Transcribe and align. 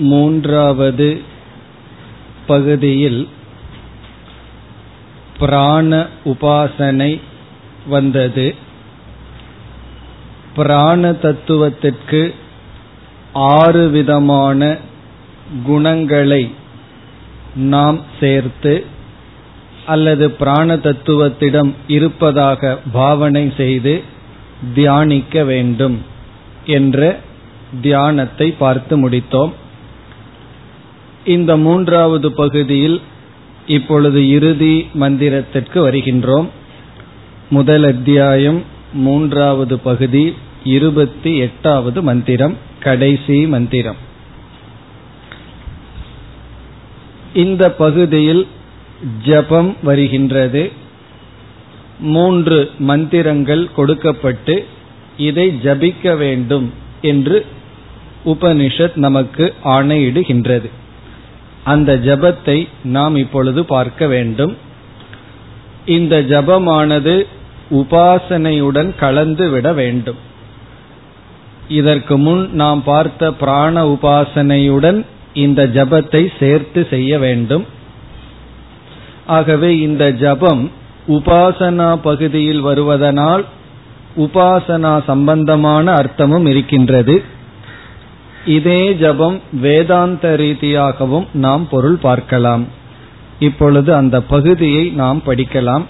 மூன்றாவது 0.00 1.20
பகுதியில் 2.46 3.28
பிராண 5.38 6.06
உபாசனை 6.24 7.20
வந்தது. 7.86 8.54
பிராண 10.54 11.12
தத்துவத்திற்கு 11.12 12.34
ஆறு 13.32 13.88
விதமான 13.88 14.76
குணங்களை 15.66 16.50
நாம் 17.54 18.00
சேர்த்து 18.20 18.84
அல்லது 19.86 20.30
பிராண 20.30 20.76
தத்துவத்திடம் 20.76 21.74
இருப்பதாக 21.86 22.78
பாவனை 22.92 23.52
செய்து 23.56 24.02
தியானிக்க 24.74 25.44
வேண்டும் 25.44 26.02
என்ற 26.64 27.18
தியானத்தை 27.80 28.54
பார்த்து 28.58 29.08
முடித்தோம். 29.08 29.52
இந்த 31.24 31.56
மூன்றாவது 31.56 32.32
பகுதியில் 32.32 33.00
இப்பொழுது 33.66 34.28
இறுதி 34.28 34.86
மந்திரத்திற்கு 35.00 35.74
வருகின்றோம். 35.74 36.48
முதல் 37.50 37.84
அத்தியாயம் 37.84 38.62
மூன்றாவது 38.92 39.78
பகுதி 39.78 40.34
இருபத்தி 40.64 41.36
எட்டாவது 41.36 42.02
மந்திரம் 42.02 42.56
கடைசி 42.80 43.46
மந்திரம். 43.46 43.96
இந்த 47.34 47.70
பகுதியில் 47.70 48.46
ஜபம் 49.24 49.76
வருகின்றது. 49.82 50.72
மூன்று 52.00 52.70
மந்திரங்கள் 52.78 53.72
கொடுக்கப்பட்டு 53.72 54.66
இதை 55.16 55.48
ஜபிக்க 55.48 56.16
வேண்டும் 56.16 56.72
என்று 57.00 57.46
உபனிஷத் 58.24 58.96
நமக்கு 58.96 59.54
ஆணையிடுகின்றது. 59.64 60.70
அந்த 61.64 61.96
ஜபத்தை 61.96 62.68
நாம் 62.82 63.16
இப்பொழுது 63.16 63.64
பார்க்க 63.64 64.06
வேண்டும். 64.06 64.56
இந்த 65.86 66.20
ஜபமானது 66.20 67.26
உபாசனையுடன் 67.70 68.94
கலந்து 68.98 69.50
விட 69.50 69.72
வேண்டும். 69.72 70.16
இதற்கு 71.68 72.18
முன் 72.18 72.50
நாம் 72.52 72.82
பார்த்த 72.84 73.32
பிராண 73.32 73.86
உபாசனையுடன் 73.86 75.04
இந்த 75.34 75.66
ஜபத்தை 75.66 76.32
சேர்த்து 76.38 76.86
செய்ய 76.90 77.18
வேண்டும். 77.18 77.66
ஆகவே 79.26 79.78
இந்த 79.78 80.12
ஜபம் 80.12 80.70
உபாசனா 81.08 81.96
பகுதியில் 81.96 82.64
வருவதனால் 82.64 83.44
உபாசனா 84.16 85.04
சம்பந்தமான 85.06 85.92
அர்த்தமும் 85.92 86.46
இருக்கின்றது. 86.46 87.22
இதே 88.45 88.93
ஜபம் 88.93 89.39
வேதாந்த 89.61 90.35
ரீதியாகவும் 90.35 91.27
நாம் 91.33 91.69
பொருள் 91.69 91.97
பார்க்கலாம் 91.97 92.67
இப்பொழுது 93.39 93.95
அந்த 93.95 94.21
பகுதியை 94.21 94.91
நாம் 94.91 95.21
படிக்கலாம் 95.25 95.83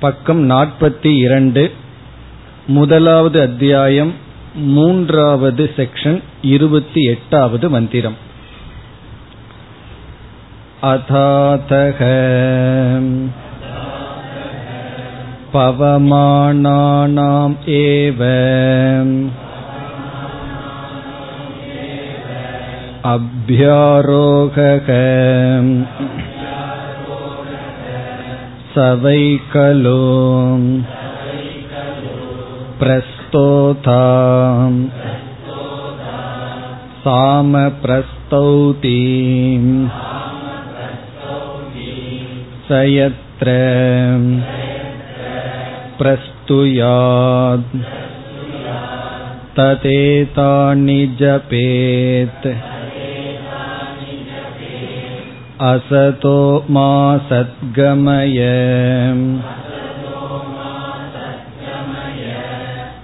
பக்கம் 0.00 0.50
நாற்பத்தி 0.50 1.18
இரண்டு 1.18 1.72
முதலாவது 2.66 3.40
அத்தியாயம் 3.40 4.14
மூன்றாவது 4.54 5.70
செக்ஷன் 5.76 6.22
இருபத்தி 6.42 7.02
எட்டாவது 7.02 7.70
மந்திரம் 7.70 8.26
अथातः 10.82 11.98
पवमानानाम् 15.52 17.56
एव 17.78 19.41
अभ्यारोहः 23.14 24.88
स 28.72 28.86
वै 29.02 29.22
खलु 29.52 30.00
प्रस्तोता 32.80 34.02
सामप्रस्तौति 37.04 38.96
स 42.68 42.80
यत्र 42.94 43.56
प्रस्तुयात् 46.00 47.76
ततेतानि 49.58 51.00
जपेत् 51.20 52.46
असतो 55.66 56.38
मा 56.70 56.90
सद्गमय 57.30 58.38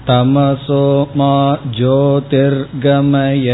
तमसो 0.08 0.84
मा 1.16 1.34
ज्योतिर्गमय 1.76 3.50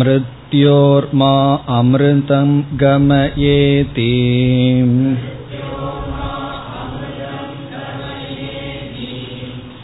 मृत्योर्मा 0.00 1.34
अमृतं 1.78 2.52
गमयेति 2.82 4.12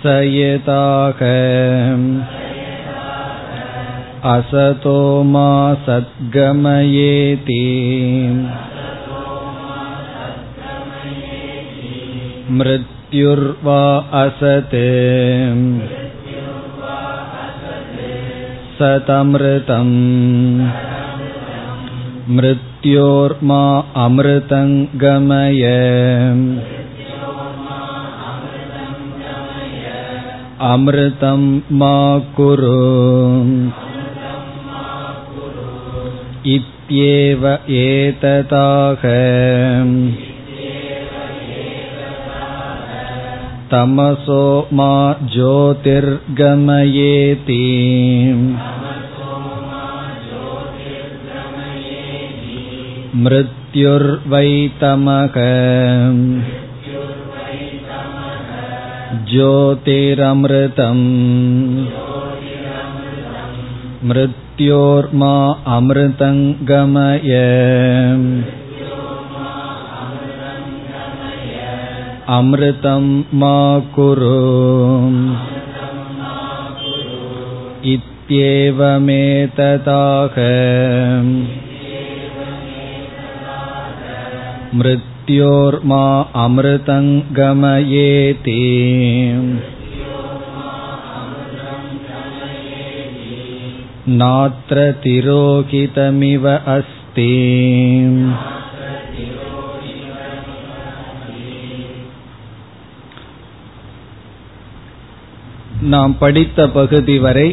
स 0.03 0.21
यताः 0.35 1.25
असतो 4.35 4.99
मा 5.33 5.49
सद्गमयेति 5.87 7.63
मृत्युर्वा 12.59 13.81
असत् 14.23 14.77
सतमृतम् 18.79 19.97
मृत्योर्मा 22.37 23.61
अमृतं 24.05 24.71
गमय 25.03 25.65
अमृतं 30.73 31.45
मा 31.81 31.95
कुरु 32.37 32.79
इत्येव 36.57 37.47
एतदाह 37.83 39.03
तमसो 43.73 44.45
मा 44.79 44.93
ज्योतिर्गमयेति 45.33 46.07
मृत्युर्वै 53.25 54.51
तमः 54.81 55.37
ज्योतिरमृतम् 59.31 61.07
मृत्योर्मा 64.53 65.35
अमृतं 65.75 66.39
गमय 66.69 67.35
अमृतं 72.37 73.05
मा 73.41 73.53
कुरु 73.95 74.33
इत्येवमेतदाह 77.93 78.77
मृत्योर्मा 84.81 86.05
अमृतं 86.45 87.07
नात्र 94.17 94.77
तिरोहितमिव 95.03 96.45
अस्ति 96.69 97.33
நாம் 105.83 106.15
படித்த 106.19 106.69
பகுதி 106.69 107.17
வரை 107.19 107.49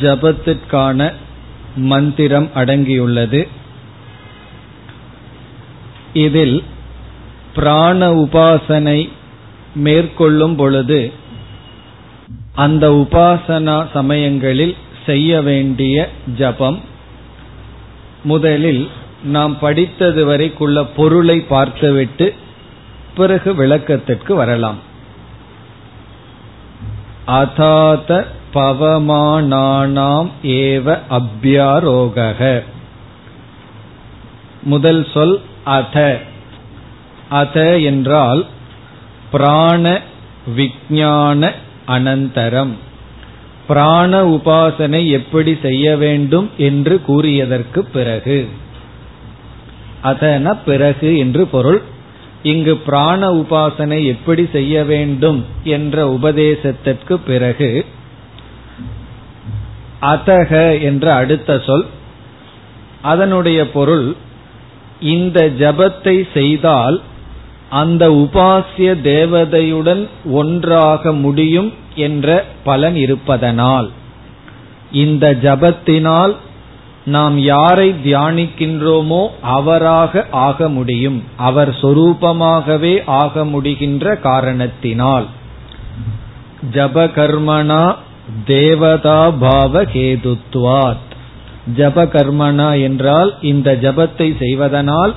ஜபத்திற்கான 0.00 1.00
மந்திரம் 1.76 2.48
அடங்கியுள்ளது 2.54 3.40
இதில் 6.16 6.56
பிராண 7.54 8.08
உபாசனை 8.14 8.98
மேற்கொள்ளும் 9.74 10.56
பொழுது 10.56 11.00
அந்த 12.53 12.89
உபாசனா 12.89 13.87
சமயங்களில் 13.93 14.75
செய்ய 15.05 15.41
வேண்டிய 15.41 16.09
ஜபம். 16.37 16.79
முதலில் 18.23 18.89
நாம் 19.23 19.59
படித்தது 19.59 20.25
வரைக்குள்ள 20.25 20.87
பொருளை 20.95 21.39
பார்த்துவிட்டு 21.39 22.35
பிறகு 23.15 23.55
விளக்கத்திற்கு 23.55 24.35
வரலாம். 24.35 24.79
அதாத 27.27 28.25
பவமானானாம் 28.53 30.29
ஏவ 30.43 30.97
அபியாரோக 31.09 32.63
முதல் 34.63 35.07
சொல் 35.13 35.41
அத. 35.63 36.19
அத 37.29 37.77
என்றால் 37.77 38.45
பிராண 39.31 40.01
விஞ்ஞான 40.55 41.53
அனந்தரம். 41.91 42.73
பிராண 43.67 44.25
உபாசனை 44.25 45.09
எப்படி 45.09 45.57
செய்ய 45.61 45.95
வேண்டும் 45.95 46.49
என்று 46.57 47.01
கூறியதற்கு 47.07 47.79
பிறகு. 47.93 48.47
அதன 50.03 50.57
பிறகு 50.65 51.17
என்று 51.17 51.45
பொருள் 51.47 51.81
இங்கு 52.43 52.77
பிராண 52.77 53.31
உபாசனை 53.33 54.05
எப்படி 54.05 54.43
செய்ய 54.51 54.83
வேண்டும் 54.83 55.45
என்ற 55.63 56.07
உபதேசத்திற்கு 56.07 57.15
பிறகு 57.25 57.85
அதக 60.01 60.81
என்ற 60.81 61.13
அடுத்த 61.13 61.59
சொல் 61.59 61.85
அதனுடைய 63.01 63.69
பொருள் 63.69 64.15
இந்த 64.99 65.39
ஜபத்தை 65.59 66.27
செய்தால் 66.33 67.01
அந்த 67.69 68.09
உபாசிய 68.11 68.89
தேவதையுடன் 69.03 70.07
ஒன்றாக 70.31 71.13
முடியும் 71.13 71.69
என்ற 71.95 72.45
பலன் 72.63 72.95
இருப்பதனால் 72.95 73.89
இந்த 74.91 75.33
ஜபத்தினால் 75.33 76.35
நாம் 77.05 77.37
யாரை 77.37 77.95
தியானிக்கின்றோமோ 78.03 79.27
அவராக 79.41 80.27
ஆக 80.31 80.69
முடியும். 80.69 81.23
அவர் 81.37 81.69
சொரூபமாகவே 81.69 83.03
ஆக 83.05 83.45
முடிகின்ற 83.45 84.19
காரணத்தினால். 84.19 85.25
ஜபகர்மனா 86.73 87.95
தேவதா 88.45 89.29
பாவ 89.29 89.83
கேதுத்வாத். 89.83 91.09
ஜபகர்மனா 91.77 92.81
என்றால் 92.81 93.35
இந்த 93.41 93.77
ஜபத்தை 93.81 94.37
செய்வதனால் 94.37 95.15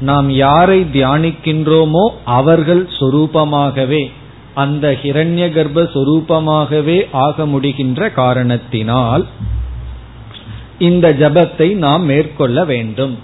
நாம் 0.00 0.30
யாரை 0.30 0.86
தியானிக்கின்றோமோ 0.92 2.08
அவர்கள் 2.24 2.88
சொரூபமாகவே 2.98 4.10
அந்த 4.54 4.98
ஹிரண்ய 5.02 5.44
கர்ப்பஸ்வரூபமாகவே 5.56 7.06
ஆக 7.12 7.46
முடிகின்ற 7.46 8.12
காரணத்தினால் 8.12 9.26
இந்த 10.78 11.12
ஜபத்தை 11.12 11.74
நாம் 11.74 12.04
மேற்கொள்ள 12.04 12.64
வேண்டும். 12.64 13.18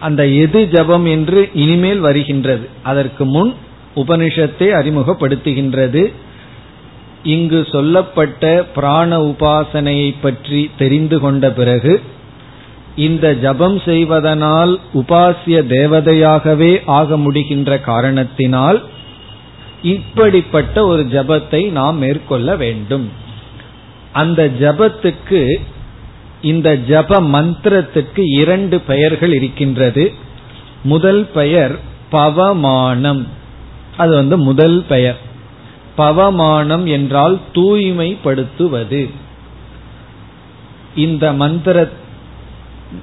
அந்த 0.00 0.26
எது 0.26 0.68
ஜபம் 0.68 1.04
என்று 1.04 1.48
இனிமேல் 1.54 1.98
வருகின்றது. 1.98 2.68
அதற்கு 2.82 3.24
முன் 3.24 3.54
உபனிஷத்தை 3.96 4.68
அறிமுகப்படுத்துகின்றது. 4.80 6.12
இங்கு 7.22 7.66
சொல்லப்பட்ட 7.70 8.62
பிராண 8.74 9.18
உபாசனையை 9.20 10.14
பற்றி 10.20 10.70
தெரிந்து 10.76 11.20
கொண்ட 11.20 11.50
பிறகு 11.50 12.00
இந்த 12.96 13.34
ஜபம் 13.34 13.78
செய்வதனால் 13.80 14.80
உபாசிய 14.94 15.58
தேவதையாகவே 15.68 16.82
ஆக 16.84 17.16
முடிகின்ற 17.16 17.80
காரணத்தினால் 17.80 18.84
இப்படிப்பட்ட 19.82 20.86
ஒரு 20.86 21.02
ஜபத்தை 21.02 21.70
நாம் 21.70 21.96
மேற்கொள்ள 21.96 22.56
வேண்டும். 22.56 23.10
அந்த 24.12 24.50
ஜபத்துக்கு 24.60 25.60
இந்த 26.42 26.76
ஜப 26.76 27.20
மந்திரத்துக்கு 27.20 28.20
இரண்டு 28.32 28.80
பெயர்கள் 28.80 29.32
இருக்கின்றது. 29.32 30.14
முதல் 30.82 31.28
பெயர் 31.34 31.78
பவமானம். 32.12 33.26
அது 33.96 34.14
வந்து 34.14 34.38
முதல் 34.38 34.84
பெயர். 34.88 35.18
பவமானம் 35.98 36.84
என்றால் 36.84 37.40
தூய்மைப்படுத்துவது. 37.54 39.10
இந்த 40.94 41.32
மந்திர 41.32 41.88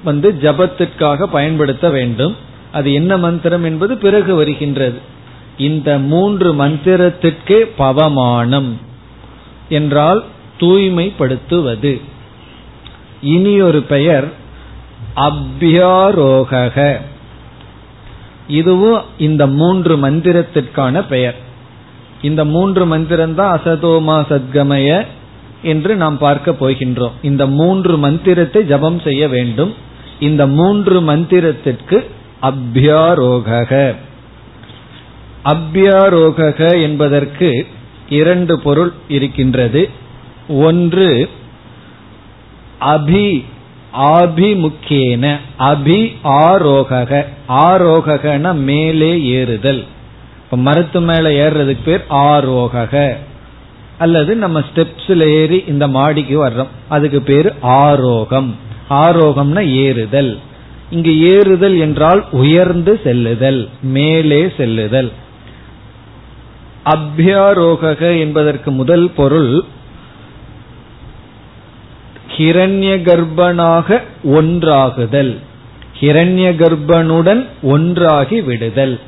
வந்து 0.04 0.38
ஜபத்திற்காக 0.42 1.22
பயன்படுத்த 1.22 1.90
வேண்டும். 1.90 2.36
அது 2.72 2.92
என்ன 2.92 3.16
மந்திரம் 3.16 3.64
என்பது 3.64 3.96
பிறகு 3.96 4.34
வருகின்றது. 4.34 5.16
இந்த 5.58 5.98
மூன்று 5.98 6.54
மந்திரத்திற்கே 6.54 7.58
பவமானம் 7.78 8.70
என்றால் 9.68 10.24
தூய்மைப்படுத்துவது. 10.58 12.00
இனி 13.20 13.60
ஒரு 13.60 13.82
பெயர் 13.82 14.32
அபியாரோக 15.16 16.98
இதுவும் 18.46 19.02
இந்த 19.18 19.46
மூன்று 19.46 19.96
மந்திரத்திற்கான 19.96 21.04
பெயர். 21.08 21.34
இந்த 22.22 22.44
மூன்று 22.44 22.86
மந்திரம் 22.86 23.34
தான் 23.34 23.60
அசதோமா 23.60 24.16
சத்கமய 24.30 25.06
என்று 25.62 25.96
நாம் 25.96 26.18
பார்க்க 26.18 26.50
போகின்றோம். 26.50 27.16
இந்த 27.22 27.46
மூன்று 27.46 27.98
மந்திரத்தை 27.98 28.66
ஜபம் 28.66 29.00
செய்ய 29.00 29.28
வேண்டும். 29.28 29.74
இந்த 30.20 30.46
மூன்று 30.46 31.00
மந்திரத்திற்கு 31.00 31.98
அபியாரோக 32.42 33.94
அபியாரோக 35.48 36.82
என்பதற்கு 36.82 37.66
இரண்டு 38.08 38.60
பொருள் 38.60 38.92
இருக்கின்றது. 39.08 39.88
ஒன்று 40.48 41.28
அபி 42.80 43.44
ஆபிமுக்கியேன. 43.96 45.36
அபி 45.58 46.12
ஆரோகக. 46.24 47.24
ஆரோகன 47.48 48.54
மேலே 48.54 49.22
ஏறுதல். 49.22 49.84
இப்ப 50.44 50.56
மரத்து 50.56 51.00
மேல 51.00 51.28
ஏறுறதுக்கு 51.28 51.82
பேர் 51.84 52.04
ஆரோகக. 52.10 53.16
அல்லது 53.98 54.36
நம்ம 54.36 54.60
ஸ்டெப்ஸ்ல 54.60 55.20
ஏறி 55.20 55.64
இந்த 55.68 55.88
மாடிக்கு 55.88 56.46
வர்றோம். 56.46 56.68
அதுக்கு 56.88 57.22
பேரு 57.22 57.52
ஆரோகம். 57.62 58.50
ஆரோகம்னா 58.90 59.66
ஏறுதல். 59.66 60.38
இங்கு 60.90 61.20
ஏறுதல் 61.20 61.78
என்றால் 61.78 62.24
உயர்ந்து 62.30 63.00
செல்லுதல் 63.04 63.68
மேலே 63.82 64.52
செல்லுதல். 64.56 65.12
அபியாரோக 66.90 68.18
என்பதற்கு 68.18 68.70
முதல் 68.70 69.10
பொருள் 69.10 69.64
ஹிரண்ய 72.36 72.96
கர்ப்பனாக 73.02 74.02
ஒன்றாகுதல். 74.24 75.36
ஹிரண்ய 76.00 76.54
கர்ப்பனுடன் 76.56 77.46
ஒன்றாகி 77.62 78.40
விடுதல் 78.40 79.00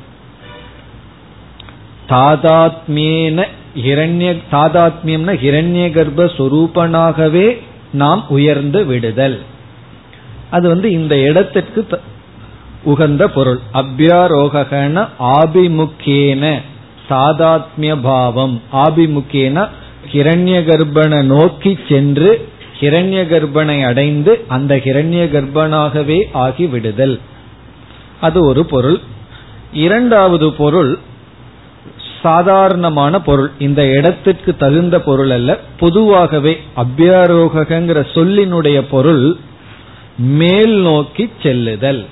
தாதாத்மியேன 2.09 3.45
ஹிரண்ய 3.75 4.37
தாதாத்மியம்னா 4.51 5.33
ஹிரண்ய 5.33 5.85
கர்ப்பஸ்வரூபனாகவே 5.91 7.57
நாம் 7.93 8.25
உயர்ந்து 8.29 8.85
விடுதல். 8.85 9.39
அது 10.49 10.67
வந்து 10.67 10.91
இந்த 10.91 11.17
இடத்திற்கு 11.17 12.01
உகந்த 12.83 13.27
பொருள். 13.27 13.59
அபியாரோகன 13.73 15.07
ஆபிமுக்கியன. 15.19 16.61
சாதாத்மிய 17.11 17.97
பாவம் 18.01 18.61
ஆபிமுக்கியன 18.73 19.67
கிரண்ய 20.11 20.57
கர்ப்பனை 20.63 21.21
நோக்கி 21.23 21.77
சென்று 21.89 22.49
கிரண்ய 22.79 23.19
கர்ப்பனை 23.27 23.85
அடைந்து 23.85 24.43
அந்த 24.47 24.75
கிரண்ய 24.75 25.23
கர்ப்பனாகவே 25.31 26.23
ஆகி 26.31 26.67
விடுதல் 26.67 27.19
அது 28.21 28.45
ஒரு 28.45 28.65
பொருள். 28.65 28.99
இரண்டாவது 29.73 30.53
பொருள் 30.53 30.99
சாதாரணமான 32.21 33.21
பொருள். 33.21 33.51
இந்த 33.59 33.87
இடத்திற்கு 33.87 34.57
தகுந்த 34.57 35.01
பொருள் 35.01 35.29
அல்ல. 35.29 35.59
பொதுவாகவே 35.79 36.59
அபியாரோகங்கிற 36.75 38.05
சொல்லினுடைய 38.13 38.83
பொருள் 38.89 39.35
மேல் 40.17 40.81
நோக்கி 40.81 41.29
செல்லுதல். 41.43 42.05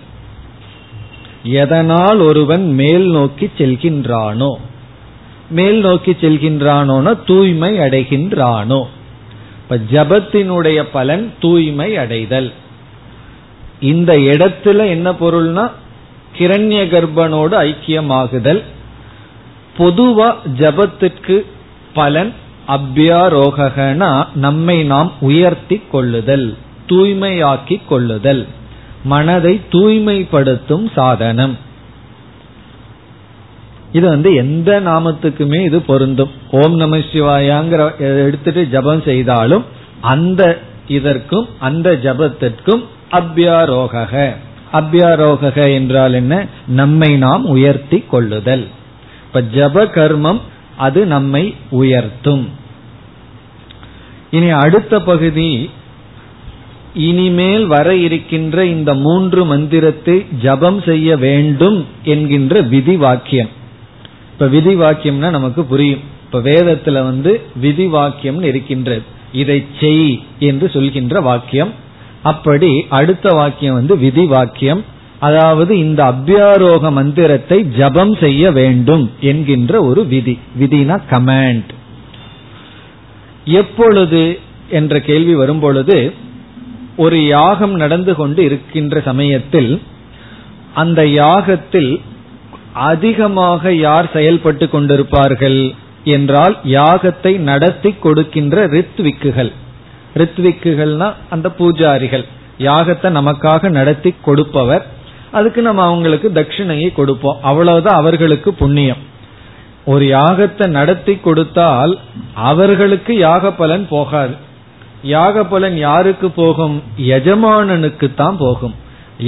எதனால் 1.44 2.20
ஒருவன் 2.20 2.74
மேல் 2.74 3.10
நோக்கி 3.10 3.50
செல்கின்றானோ? 3.58 4.56
மேல் 5.50 5.80
நோக்கி 5.80 6.12
செல்கின்றானோன 6.12 7.18
தூய்மை 7.26 7.80
அடைகின்றானோ. 7.80 8.84
இப்ப 9.62 9.78
ஜபத்தினுடைய 9.92 10.84
பலன் 10.92 11.34
தூய்மை 11.40 11.98
அடைதல். 11.98 12.52
இந்த 13.80 14.18
இடத்துல 14.18 14.88
என்ன 14.88 15.12
பொருள்னா 15.12 15.72
கிரண்ய 16.38 16.84
கர்ப்பனோடு 16.88 17.56
ஐக்கியமாகுதல். 17.58 18.62
பொதுவா 19.78 20.36
ஜபத்திற்கு 20.58 21.46
பலன் 21.94 22.34
அபியாரோகனா 22.68 24.28
நம்மை 24.36 24.84
நாம் 24.84 25.12
உயர்த்தி 25.20 25.82
கொள்ளுதல் 25.92 26.58
தூய்மையாக்கி 26.90 27.82
கொள்ளுதல். 27.88 28.48
மனதை 29.04 29.62
தூய்மைப்படுத்தும் 29.72 30.92
சாதனம். 30.96 31.58
இது 33.92 34.08
வந்து 34.08 34.36
எந்த 34.36 34.82
நாமத்துக்குமே 34.82 35.66
இது 35.66 35.82
பொருந்தும். 35.82 36.32
ஓம் 36.52 36.76
நம 36.76 36.98
சிவாயாங்கிற 36.98 37.82
எடுத்துட்டு 38.26 38.68
ஜபம் 38.68 39.02
செய்தாலும் 39.02 39.66
அந்த 40.02 40.62
இதற்கும் 40.88 41.48
அந்த 41.60 42.00
ஜபத்திற்கும் 42.04 42.84
அபியாரோக 43.12 44.34
அபியாரோக 44.74 45.74
என்றால் 45.74 46.14
என்ன? 46.14 46.46
நம்மை 46.68 47.18
நாம் 47.18 47.46
உயர்த்தி 47.46 48.04
கொள்ளுதல். 48.08 48.68
இப்ப 49.26 49.42
ஜப 49.42 49.86
கர்மம் 49.86 50.40
அது 50.78 51.06
நம்மை 51.06 51.56
உயர்த்தும். 51.72 52.48
இனி 54.32 54.50
அடுத்த 54.50 55.00
பகுதி 55.00 55.70
இனிமேல் 56.94 57.66
வர 57.66 57.96
இருக்கின்ற 57.96 58.66
இந்த 58.66 58.94
மூன்று 58.94 59.46
மந்திரத்தை 59.46 60.26
ஜபம் 60.42 60.82
செய்ய 60.82 61.18
வேண்டும் 61.18 61.86
என்கின்ற 62.04 62.62
விதி 62.62 62.96
வாக்கியம். 62.96 63.50
இப்ப 64.40 64.52
விதி 64.52 64.76
வாக்கியம்னா 64.76 65.30
நமக்கு 65.30 65.64
புரியும். 65.64 66.00
இப்ப 66.26 66.40
வேதத்துல 66.40 66.92
வந்து 66.92 67.42
விதி 67.56 67.86
வாக்கியம் 67.86 68.44
இருக்கின்றது. 68.44 69.02
இதை 69.34 69.66
செய் 69.80 70.24
என்று 70.40 70.70
சொல்கின்ற 70.70 71.22
வாக்கியம். 71.22 71.72
அப்படி 72.24 72.86
அடுத்த 72.90 73.30
வாக்கியம் 73.30 73.74
வந்து 73.74 73.98
விதி 73.98 74.26
வாக்கியம் 74.26 74.86
அதாவது 75.20 75.78
இந்த 75.78 76.04
அபியாரோக 76.04 76.92
மந்திரத்தை 76.92 77.70
ஜபம் 77.70 78.16
செய்ய 78.16 78.52
வேண்டும் 78.52 79.12
என்கின்ற 79.20 79.84
ஒரு 79.84 80.06
விதி. 80.06 80.40
விதினா 80.60 81.02
கமாண்ட். 81.12 81.74
எப்பொழுது 83.46 84.40
என்ற 84.70 85.02
கேள்வி 85.02 85.36
வரும்பொழுது 85.36 86.14
ஒரு 86.98 87.26
யாகம் 87.26 87.74
நடந்து 87.74 88.16
கொண்டு 88.16 88.44
இருக்கின்ற 88.44 89.02
சமயத்தில் 89.02 89.82
அந்த 90.74 91.06
யாகத்தில் 91.06 92.02
அதிகமாக 92.88 93.74
யார் 93.88 94.08
செயல்பட்டு 94.14 94.66
கொண்டிருப்பார்கள் 94.74 95.60
என்றால் 96.16 96.56
யாகத்தை 96.64 97.32
நடத்தி 97.50 97.92
கொடுக்கின்ற 98.06 98.66
ரித்விக்குகள். 98.68 99.52
ரித்விக்குகள்னா 100.16 101.08
அந்த 101.30 101.48
பூஜாரிகள். 101.60 102.26
யாகத்தை 102.68 103.10
நமக்காக 103.20 103.70
நடத்தி 103.70 104.12
கொடுப்பவர். 104.22 104.86
அதுக்கு 105.32 105.62
நம்ம 105.62 105.82
அவங்களுக்கு 105.84 106.28
தட்சிணையை 106.30 106.90
கொடுப்போம். 106.94 107.40
அவ்வளவுதான் 107.42 108.00
அவர்களுக்கு 108.02 108.50
புண்ணியம். 108.54 109.02
ஒரு 109.86 110.06
யாகத்தை 110.06 110.66
நடத்தி 110.78 111.14
கொடுத்தால் 111.16 111.94
அவர்களுக்கு 112.50 113.14
யாக 113.18 113.52
பலன் 113.52 113.86
போகாது. 113.90 114.36
யாக 115.16 115.44
பலன் 115.44 115.78
யாருக்கு 115.78 116.28
போகும்? 116.32 116.78
எஜமானனுக்கு 117.16 118.08
தான் 118.16 118.38
போகும். 118.40 118.76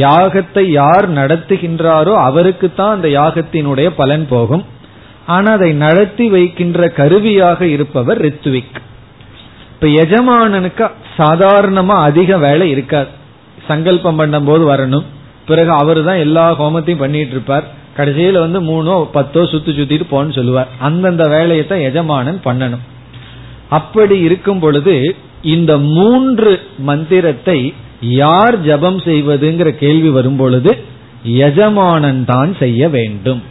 யாகத்தை 0.04 0.64
யார் 0.82 1.08
நடத்துகின்றாரோ 1.20 2.14
அவருக்கு 2.28 2.68
தான் 2.74 2.96
அந்த 2.96 3.08
யாகத்தினுடைய 3.20 3.88
பலன் 4.00 4.26
போகும். 4.34 4.64
ஆனா 5.36 5.50
அதை 5.58 5.72
நடத்தி 5.86 6.26
வைக்கின்ற 6.36 6.88
கருவியாக 7.00 7.60
இருப்பவர் 7.76 8.22
ரித்விக் 8.28 8.78
இப்ப 9.74 9.88
எஜமானனுக்கு 10.04 10.86
சாதாரணமா 11.20 11.96
அதிக 12.08 12.38
வேலை 12.46 12.68
இருக்காது. 12.76 13.12
சங்கல்பம் 13.68 14.20
பண்ணும் 14.20 14.48
போது 14.50 14.64
வரணும். 14.72 15.06
பிறகு 15.50 15.72
அவர் 15.82 16.00
தான் 16.10 16.24
எல்லா 16.26 16.46
ஹோமத்தையும் 16.62 17.04
பண்ணிட்டு 17.04 17.36
இருப்பார் 17.36 17.66
கடைசியில 17.98 18.42
வந்து 18.46 18.60
மூணோ 18.70 18.96
பத்தோ 19.16 19.42
சுத்தி 19.54 19.72
சுத்திட்டு 19.78 20.06
போன்னு 20.12 20.36
சொல்லுவார். 20.38 20.70
அந்தந்த 20.88 21.24
வேலையை 21.36 21.64
தான் 21.68 21.86
எஜமானன் 21.90 22.40
பண்ணணும். 22.48 22.84
அப்படி 23.78 24.16
இருக்கும் 24.28 24.62
பொழுது 24.66 24.96
இந்த 25.56 25.72
மூன்று 25.98 26.52
மந்திரத்தை 26.90 27.60
யார் 28.02 28.62
ஜபம் 28.62 28.98
செய்வதுங்கிற 28.98 29.70
கேள்வி 29.70 30.10
வரும்பொழுது 30.10 30.78
எஜமானன் 31.24 32.26
தான் 32.26 32.56
செய்ய 32.60 32.90
வேண்டும். 32.90 33.42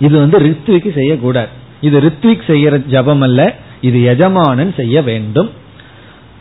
இது 0.00 0.18
வந்து 0.18 0.38
ரித்விக்கு 0.38 0.92
செய்யக்கூடாது. 0.92 1.48
இது 1.80 2.00
ரித்விக் 2.00 2.48
செய்யற 2.48 2.86
ஜபம் 2.86 3.20
அல்ல 3.20 3.54
இது 3.80 4.02
எஜமானன் 4.02 4.74
செய்ய 4.76 5.02
வேண்டும். 5.02 5.50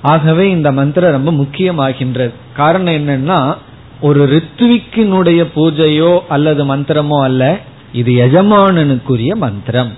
ஆகவே 0.01 0.49
இந்த 0.49 0.71
மந்திரம் 0.71 1.11
ரொம்ப 1.11 1.31
முக்கியமாகின்றது. 1.31 2.31
காரணம் 2.53 2.93
என்னன்னா 2.93 3.55
ஒரு 4.01 4.21
ரித்விக்கினுடைய 4.25 5.45
பூஜையோ 5.55 6.19
அல்லது 6.27 6.75
மந்திரமோ 6.75 7.21
அல்ல 7.21 7.59
இது 7.93 8.11
எஜமானனுக்குரிய 8.13 9.35
மந்திரம். 9.35 9.91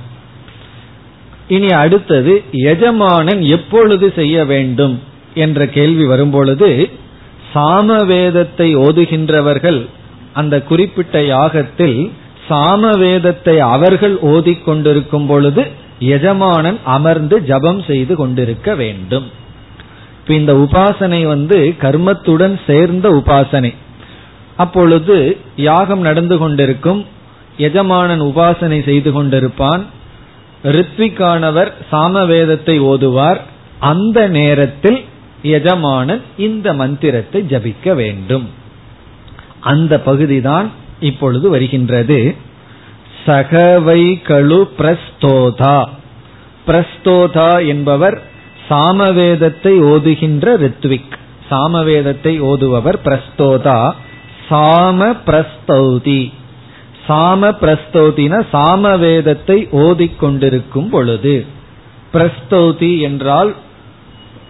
இனி 1.48 1.68
அடுத்தது 1.68 2.44
எஜமானன் 2.52 3.42
எப்பொழுது 3.42 4.14
செய்ய 4.16 4.46
வேண்டும் 4.46 5.00
என்ற 5.34 5.68
கேள்வி 5.68 6.06
வரும்பொழுது 6.06 6.90
சாமவேதத்தை 7.54 8.76
ஓதுகின்றவர்கள் 8.76 9.88
அந்த 10.34 10.56
குறிப்பிட்ட 10.62 11.22
யாகத்தில் 11.24 12.12
சாமவேதத்தை 12.50 13.58
அவர்கள் 13.58 14.16
ஓதிக்கொண்டிருக்கும் 14.22 15.28
பொழுது 15.28 15.64
எஜமானன் 16.00 16.80
அமர்ந்து 16.84 17.36
ஜபம் 17.44 17.82
செய்து 17.84 18.16
கொண்டிருக்க 18.16 18.76
வேண்டும். 18.76 19.28
இப்ப 20.20 20.34
இந்த 20.34 20.54
உபாசனை 20.54 21.22
வந்து 21.28 21.76
கர்மத்துடன் 21.82 22.56
சேர்ந்த 22.66 23.10
உபாசனை. 23.10 23.74
அப்பொழுது 24.58 25.38
யாகம் 25.56 26.00
நடந்து 26.00 26.38
கொண்டிருக்கும் 26.38 27.06
எஜமானன் 27.58 28.22
உபாசனை 28.22 28.84
செய்து 28.84 29.12
கொண்டிருப்பான் 29.12 29.84
ரித்விக்கானவர் 30.64 31.72
சாமவேதத்தை 31.92 32.80
ஓதுவார் 32.80 33.40
அந்த 33.80 34.28
நேரத்தில் 34.28 35.00
எஜமானன் 35.44 36.22
இந்த 36.38 36.74
மந்திரத்தை 36.74 37.42
ஜபிக்க 37.42 37.94
வேண்டும். 37.94 38.50
அந்த 39.60 40.00
பகுதிதான் 40.00 40.72
இப்பொழுது 41.00 41.50
வருகின்றது. 41.50 42.36
சகவை 43.26 44.22
கழு 44.22 44.68
பிரஸ்தோதா. 44.78 45.86
பிரஸ்தோதா 46.68 47.68
என்பவர் 47.68 48.22
சாமவேதத்தை 48.70 49.80
ஓதுகின்ற 49.82 50.58
ரித்விக். 50.58 51.14
சாமவேதத்தை 51.50 52.40
ஓதுபவர் 52.42 53.00
பிரஸ்தோதா. 53.06 53.92
சாம 54.50 55.18
பிரஸ்தௌதி. 55.26 56.32
சாம 57.08 57.52
பிரஸ்தௌதின 57.62 58.46
சாமவேதத்தை 58.52 59.68
ஓதிக்கொண்டிருக்கும் 59.72 60.90
பொழுது. 60.90 61.46
பிரஸ்தௌதி 62.14 63.00
என்றால் 63.00 63.56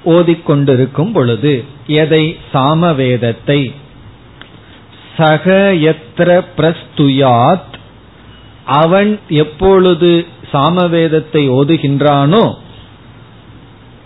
ஓதிக்கொண்டிருக்கும் 0.06 1.14
பொழுது 1.14 1.64
எதை 1.88 2.38
சாமவேதத்தை? 2.54 3.74
சக 5.18 5.74
எத்திர 5.74 6.44
பிரஸ்துயாத் 6.58 7.72
அவன் 8.66 9.20
எப்பொழுது 9.28 10.26
சாமவேதத்தை 10.52 11.50
ஓதுகின்றானோ 11.50 12.54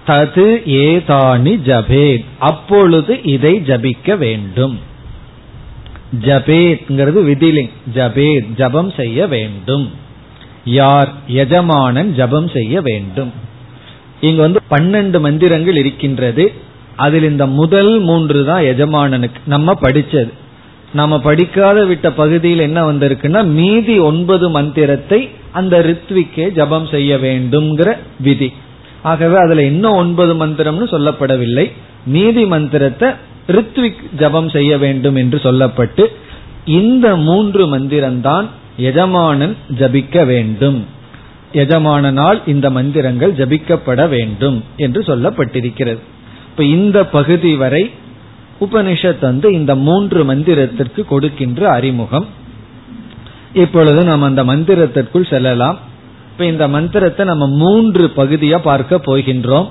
தது 0.08 0.48
ஏதானி 0.66 1.54
ஜபேத் 1.68 2.25
அப்பொழுது 2.39 3.24
இதை 3.24 3.56
ஜபிக்க 3.60 4.18
வேண்டும். 4.18 4.80
ஜபேத்ங்கிறது 6.22 7.20
விதிலிங் 7.24 7.70
ஜபேத் 7.96 8.54
ஜபம் 8.56 8.92
செய்ய 8.92 9.27
வேண்டும். 9.27 9.92
யார் 10.66 11.13
எஜமானன் 11.27 12.13
ஜபம் 12.16 12.50
செய்ய 12.50 12.82
வேண்டும். 12.82 13.32
இங்க 14.21 14.41
வந்து 14.41 14.62
பன்னெண்டு 14.69 15.19
மந்திரங்கள் 15.19 15.75
இருக்கின்றது. 15.75 16.53
அதில் 16.95 17.24
இந்த 17.24 17.47
முதல் 17.47 18.00
மூன்று 18.00 18.45
தான் 18.45 18.62
எஜமானனுக்கு 18.62 19.39
நம்ம 19.45 19.74
படிச்சது. 19.81 20.31
நம்ம 20.93 21.19
படிக்காத 21.19 21.86
விட்ட 21.86 22.12
பகுதியில் 22.12 22.59
என்ன 22.59 22.91
வந்திருக்குன்னா 22.91 23.45
மீதி 23.45 24.00
ஒன்பது 24.00 24.50
மந்திரத்தை 24.50 25.29
அந்த 25.51 25.79
ரித்விக்கே 25.79 26.51
ஜபம் 26.51 26.88
செய்ய 26.88 27.17
வேண்டும்ங்கிற 27.17 27.97
விதி. 28.19 28.53
ஆகவே 29.01 29.36
அதுல 29.36 29.63
இன்னும் 29.63 29.93
ஒன்பது 29.93 30.33
மந்திரம்னு 30.45 30.88
சொல்லப்படவில்லை. 30.93 31.71
மீதி 32.05 32.45
மந்திரத்தை 32.45 33.09
ரித்விக் 33.47 34.01
ஜபம் 34.17 34.50
செய்ய 34.50 34.77
வேண்டும் 34.77 35.15
என்று 35.15 35.38
சொல்லப்பட்டு 35.38 36.05
இந்த 36.65 37.15
மூன்று 37.15 37.77
மந்திரம்தான் 37.77 38.47
எஜமானன் 38.77 39.55
ஜபிக்க 39.79 40.25
வேண்டும். 40.25 40.86
எஜமானனால் 41.54 42.42
இந்த 42.46 42.70
மந்திரங்கள் 42.70 43.34
ஜபிக்கப்பட 43.34 44.10
வேண்டும் 44.10 44.63
என்று 44.77 45.01
சொல்லப்பட்டிருக்கிறது. 45.01 46.00
இப்ப 46.50 46.63
இந்த 46.63 47.06
பகுதி 47.06 47.56
வரை 47.56 47.92
உபனிஷத் 48.60 49.20
வந்து 49.22 49.54
இந்த 49.54 49.75
மூன்று 49.75 50.36
மந்திரத்திற்கு 50.36 51.06
கொடுக்கின்ற 51.06 51.70
அறிமுகம். 51.70 52.27
இப்பொழுது 53.54 54.04
நாம் 54.04 54.22
அந்த 54.22 54.44
மந்திரத்திற்குள் 54.44 55.30
செல்லலாம். 55.30 55.80
இப்ப 56.32 56.46
இந்த 56.46 56.68
மந்திரத்தை 56.68 57.25
நம்ம 57.25 57.48
மூன்று 57.48 58.12
பகுதியா 58.18 58.58
பார்க்க 58.58 59.01
போகின்றோம். 59.06 59.68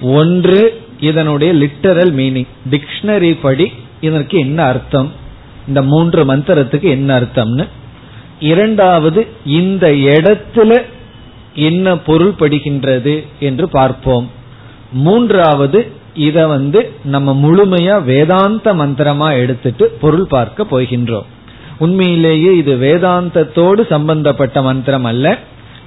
ஒன்று 0.00 0.82
இதனுடைய 1.00 1.54
லிட்டரல் 1.54 2.12
மீனிங் 2.12 2.46
டிக்ஷனரி 2.70 3.38
படி 3.42 3.72
இதற்கு 4.00 4.38
என்ன 4.38 4.62
அர்த்தம்? 4.62 5.12
இந்த 5.68 5.82
மூன்று 5.82 6.36
மந்திரத்துக்கு 6.36 6.82
என்ன 6.82 7.20
அர்த்தம்னு. 7.20 7.66
இரண்டாவது 8.40 9.26
இந்த 9.44 9.88
இடத்துல 9.88 10.82
என்ன 11.54 11.96
பொருள் 11.96 12.34
படுகின்றது 12.38 13.24
என்று 13.38 13.68
பார்ப்போம். 13.68 14.30
மூன்றாவது 14.92 15.92
இத 16.14 16.46
வந்து 16.46 16.92
நம்ம 17.02 17.34
முழுமையா 17.34 18.02
வேதாந்த 18.02 18.74
மந்திரமா 18.74 19.38
எடுத்துட்டு 19.38 19.88
பொருள் 20.00 20.26
பார்க்க 20.26 20.66
போகின்றோம். 20.70 21.24
உண்மையிலேயே 21.78 22.56
இது 22.56 22.74
வேதாந்தத்தோடு 22.76 23.86
சம்பந்தப்பட்ட 23.86 24.62
மந்திரம் 24.62 25.04
அல்ல. 25.04 25.38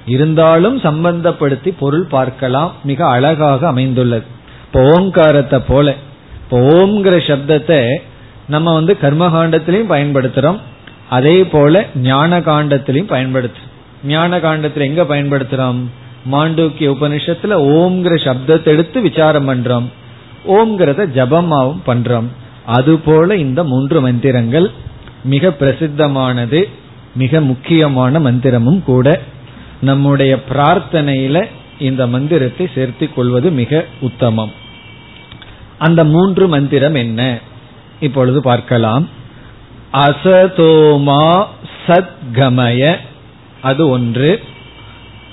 இருந்தாலும் 0.06 0.78
சம்பந்தப்படுத்தி 0.78 1.72
பொருள் 1.78 2.06
பார்க்கலாம் 2.06 2.72
மிக 2.82 3.06
அழகாக 3.06 3.66
அமைந்துள்ளது. 3.66 4.24
இப்போ 4.64 4.80
ஓங்காரத்தை 4.94 5.58
போல 5.68 5.96
இப்போ 6.42 6.58
ஓம்ங்கிற 6.58 7.16
சப்தத்தை 7.28 7.78
நம்ம 8.46 8.72
வந்து 8.72 8.96
கர்மகாண்டத்திலையும் 9.00 9.92
பயன்படுத்துறோம். 9.94 10.58
அதே 11.08 11.44
போல 11.44 11.86
ஞான 11.94 12.38
காண்டத்திலையும் 12.38 13.12
பயன்படுத்துறோம். 13.14 13.70
ஞான 14.04 14.36
காண்டத்துல 14.36 14.80
எங்க 14.80 15.02
பயன்படுத்துறோம்? 15.02 15.80
மாண்டூக்கிய 16.32 16.94
உபனிஷத்துல 16.94 17.56
ஓம்ங்கிற 17.76 18.14
சப்தத்தை 18.24 18.64
எடுத்து 18.64 19.00
விசாரம் 19.00 19.48
பண்றோம். 19.48 19.84
ஓம்ங்கிறத 20.48 21.06
ஜபமாவும் 21.14 21.78
பண்றோம். 21.86 22.26
அதுபோல 22.66 23.36
இந்த 23.36 23.64
மூன்று 23.64 24.00
மந்திரங்கள் 24.00 24.70
மிக 25.24 25.48
பிரசித்தமானது 25.48 26.64
மிக 27.14 27.40
முக்கியமான 27.40 28.18
மந்திரமும் 28.18 28.82
கூட. 28.82 29.20
நம்முடைய 29.80 30.38
பிரார்த்தனையில 30.48 31.44
இந்த 31.78 32.06
மந்திரத்தை 32.06 32.70
சேர்த்து 32.74 33.12
கொள்வது 33.12 33.50
மிக 33.50 33.84
உத்தமம். 34.00 34.52
அந்த 35.78 36.04
மூன்று 36.04 36.48
மந்திரம் 36.48 36.94
என்ன? 36.94 37.38
இப்பொழுது 38.00 38.42
பார்க்கலாம். 38.42 39.08
அசதோமா 39.92 41.46
சத்கமய 41.86 42.96
அது 43.64 43.88
ஒன்று. 43.88 44.42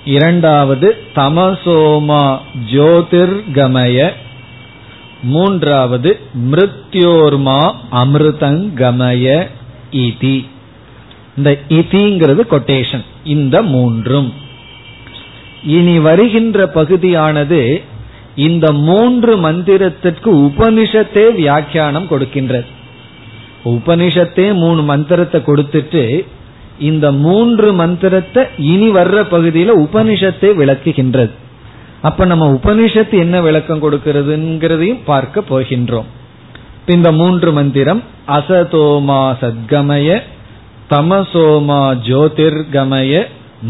இரண்டாவது 0.06 0.88
தமசோமா 1.16 2.24
ஜோதிர்கமய. 2.72 4.10
மூன்றாவது 5.24 6.20
மிருத்யோர்மா 6.52 7.60
அமிர்தங்கமய 7.92 9.48
இதி. 9.92 10.48
இந்த 11.38 11.58
இதிங்கிறது 11.70 12.42
கொட்டேஷன் 12.52 13.06
இந்த 13.24 13.62
மூன்றும். 13.62 14.34
இனி 15.64 16.00
வருகின்ற 16.00 16.68
பகுதியானது 16.68 17.82
இந்த 18.36 18.72
மூன்று 18.72 19.38
மந்திரத்திற்கு 19.38 20.30
உபனிஷத்தே 20.48 21.36
வியாக்கியானம் 21.36 22.08
கொடுக்கின்றது. 22.08 22.70
உபனிஷத்தே 23.66 24.54
மூணு 24.54 24.82
மந்திரத்தை 24.84 25.42
கொடுத்துட்டு 25.42 26.26
இந்த 26.82 27.12
மூன்று 27.12 27.74
மந்திரத்தை 27.74 28.44
இனி 28.58 28.90
வர்ற 28.90 29.24
பகுதியில 29.32 29.74
உபனிஷத்தை 29.86 30.50
விளக்குகின்றது. 30.62 31.32
அப்ப 32.02 32.26
நம்ம 32.26 32.52
உபனிஷத்து 32.52 33.18
என்ன 33.18 33.42
விளக்கம் 33.42 33.84
கொடுக்கிறதுங்கிறதையும் 33.84 35.02
பார்க்க 35.06 35.44
போகின்றோம். 35.50 36.10
இந்த 36.86 37.12
மூன்று 37.12 37.52
மந்திரம் 37.52 38.04
அசதோமா 38.28 39.22
சத்கமய 39.42 40.22
தமசோமா 40.90 41.82
ஜோதிர்கமய 42.08 43.24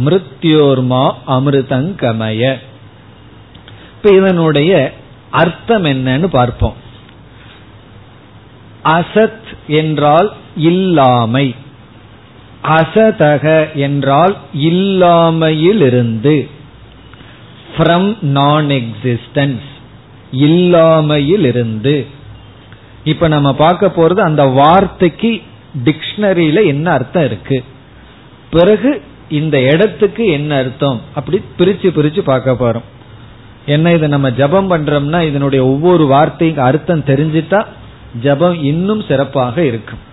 மிருத்யோர்மா 0.06 1.04
அமிர்தங்கமய. 1.28 2.58
இப்ப 3.96 4.16
இதனுடைய 4.16 4.94
அர்த்தம் 5.30 5.86
என்னன்னு 5.86 6.28
பார்ப்போம். 6.28 6.78
அசத் 8.84 9.52
என்றால் 9.68 10.30
இல்லாமை. 10.56 11.56
அசதக 12.64 13.74
என்றால் 13.74 14.38
இல்லாமையிலிருந்து. 14.58 16.50
ஃப்ரம் 17.78 18.22
நான் 18.22 18.68
எக்ஸிஸ்டன்ஸ் 18.70 19.70
இல்லாமையிலிருந்து. 20.32 22.06
இப்ப 23.04 23.28
நம்ம 23.28 23.54
பார்க்க 23.54 23.92
போறது 23.96 24.20
அந்த 24.20 24.44
வார்த்தைக்கு 24.44 25.42
டிக்ஷனரியில 25.84 26.66
என்ன 26.66 26.92
அர்த்தம் 26.92 27.26
இருக்கு? 27.26 27.64
பிறகு 28.50 29.02
இந்த 29.30 29.60
இடத்துக்கு 29.60 30.28
என்ன 30.28 30.58
அர்த்தம்? 30.58 31.02
அப்படி 31.16 31.42
பிரிச்சு 31.60 31.88
பிரிச்சு 31.96 32.20
பார்க்க 32.20 32.52
போறோம். 32.52 32.84
என்ன 33.66 33.94
இதை 33.94 34.08
நம்ம 34.08 34.32
ஜபம் 34.32 34.72
பண்றோம்னா 34.72 35.28
இதனுடைய 35.28 35.66
ஒவ்வொரு 35.66 36.06
வார்த்தைக்கு 36.06 36.62
அர்த்தம் 36.62 37.00
தெரிஞ்சிட்டா 37.00 37.66
ஜபம் 38.22 38.64
இன்னும் 38.64 39.04
சிறப்பாக 39.08 39.64
இருக்கும். 39.64 40.10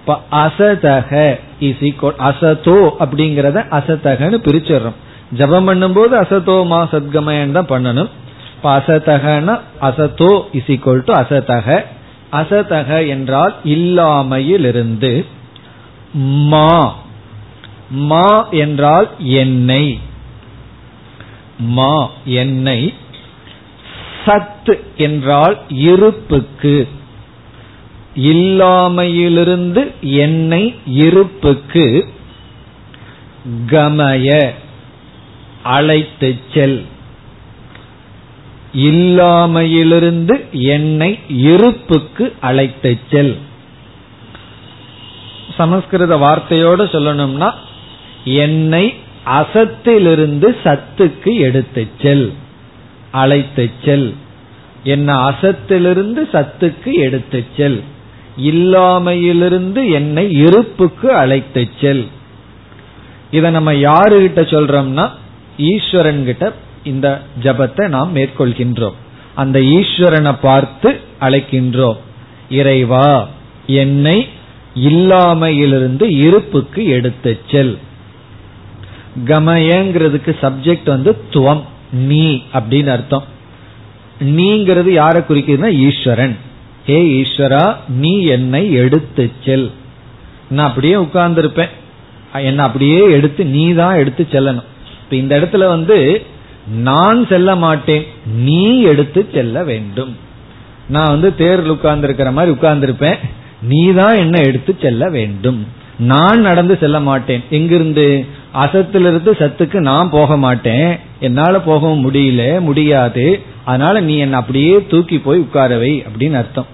இப்ப 0.00 0.20
அசதக 0.32 1.38
இஸ் 1.60 1.82
அசதோ 2.18 2.90
அப்படிங்கறத 3.00 3.58
அசதகன்னு 3.70 4.38
பிரிச்சிடுறோம். 4.44 4.98
ஜபம் 5.32 5.68
பண்ணும்போது 5.68 6.14
அசதோ 6.20 6.66
மா 6.66 6.88
சத்கமயன் 6.92 7.52
தான் 7.52 7.68
பண்ணணும். 7.68 8.08
இப்ப 8.56 8.78
அசதகனா 8.78 9.60
அசதோ 9.80 10.42
இஸ் 10.52 10.70
ஈக்வல் 10.70 11.04
டு 11.04 11.14
அசதக. 11.14 11.84
அசதக 12.32 13.08
என்றால் 13.08 13.54
இல்லாமையிலிருந்து 13.64 15.24
மா. 16.52 16.94
மா 17.90 18.48
என்றால் 18.50 19.08
என்னை. 19.18 19.98
மா 21.58 22.10
என்னை. 22.24 22.94
சத் 24.26 24.78
என்றால் 24.96 25.58
இருப்புக்கு. 25.68 26.88
இல்லாமையிலிருந்து 28.14 29.94
என்னை 30.00 30.74
இருப்புக்கு 30.86 32.04
கமய 33.66 34.52
அழைத்து 35.62 36.38
செல். 36.54 36.84
இல்லாமையிலிருந்து 38.74 40.50
என்னை 40.50 41.18
இருப்புக்கு 41.28 42.32
அழைத்து 42.40 42.98
செல். 43.10 43.38
சமஸ்கிருத 45.56 46.16
வார்த்தையோடு 46.16 46.84
சொல்லணும்னா 46.84 47.54
என்னை 48.24 48.94
அசத்திலிருந்து 49.24 50.56
சத்துக்கு 50.64 51.38
எடுத்து 51.38 51.88
செல் 52.02 52.32
அழைத்து 53.10 53.70
செல். 53.84 54.14
என்ன 54.84 55.30
அசத்திலிருந்து 55.30 56.22
சத்துக்கு 56.32 56.92
எடுத்து 56.92 57.44
செல். 57.56 57.82
இல்லாமையிலிருந்து 58.36 59.90
என்னை 59.90 60.32
இருப்புக்கு 60.32 61.12
அழைத்து 61.12 61.68
செல். 61.80 62.08
இத 63.30 63.50
நம்ம 63.50 63.72
யாருகிட்ட 63.72 64.40
சொல்றோம்னா 64.54 65.10
ஈஸ்வரன் 65.58 66.24
கிட்ட 66.24 66.52
இந்த 66.84 67.22
ஜபத்தை 67.42 67.88
நாம் 67.88 68.16
மேற்கொள்கின்றோம். 68.16 68.94
அந்த 69.34 69.58
ஈஸ்வரனை 69.58 70.36
பார்த்து 70.40 71.00
அழைக்கின்றோம். 71.20 71.96
இறைவா 72.50 73.28
என்னை 73.66 74.28
இல்லாமையிலிருந்து 74.74 76.02
இருப்புக்கு 76.02 76.84
எடுத்து 76.84 77.40
செல். 77.50 77.78
கமயங்கிறதுக்கு 79.24 80.36
சப்ஜெக்ட் 80.42 80.84
வந்து 80.84 81.22
துவம் 81.32 81.62
நீ 81.92 82.42
அப்படின்னு 82.52 82.86
அர்த்தம். 82.86 83.24
நீங்கிறது 84.20 84.88
யாரை 84.88 85.22
குறிக்கிறதுனா 85.22 85.72
ஈஸ்வரன். 85.72 86.36
ஏ 86.88 87.22
ஈஸ்வரா 87.22 87.76
நீ 87.88 88.22
என்னை 88.22 88.72
எடுத்து 88.72 89.30
செல். 89.44 89.70
நான் 90.48 90.68
அப்படியே 90.68 90.94
உட்கார்ந்துருப்பேன். 90.94 91.68
என்ன 92.32 92.62
அப்படியே 92.62 93.10
எடுத்து 93.10 93.44
நீ 93.44 93.72
தான் 93.72 93.96
எடுத்து 93.96 94.26
செல்லணும். 94.30 94.68
இப்ப 95.02 95.16
இந்த 95.16 95.38
இடத்துல 95.38 95.66
வந்து 95.66 96.22
நான் 96.66 97.26
செல்ல 97.26 97.56
மாட்டேன் 97.56 98.06
நீ 98.24 98.82
எடுத்து 98.82 99.28
செல்ல 99.34 99.64
வேண்டும். 99.64 100.16
நான் 100.88 101.08
வந்து 101.08 101.34
தேர்தல் 101.34 101.70
உட்கார்ந்து 101.70 102.04
இருக்கிற 102.04 102.32
மாதிரி 102.32 102.56
உட்கார்ந்துருப்பேன். 102.56 103.18
நீ 103.62 103.92
தான் 103.92 104.16
என்ன 104.16 104.40
எடுத்து 104.40 104.76
செல்ல 104.80 105.08
வேண்டும். 105.08 105.66
நான் 105.98 106.40
நடந்து 106.40 106.76
செல்ல 106.80 107.00
மாட்டேன். 107.00 107.42
எங்கிருந்து? 107.50 108.24
அசத்திலிருந்து 108.54 109.30
சத்துக்கு 109.38 109.74
நான் 109.74 110.10
போக 110.10 110.36
மாட்டேன். 110.36 110.98
என்னால 111.20 111.60
போகவும் 111.60 112.12
முடியல 112.12 112.60
முடியாது. 112.60 113.42
அதனால 113.64 114.00
நீ 114.00 114.16
என்ன 114.16 114.36
அப்படியே 114.36 114.86
தூக்கி 114.86 115.18
போய் 115.18 115.40
உட்காரவை 115.40 116.06
அப்படின்னு 116.06 116.32
அர்த்தம். 116.32 116.66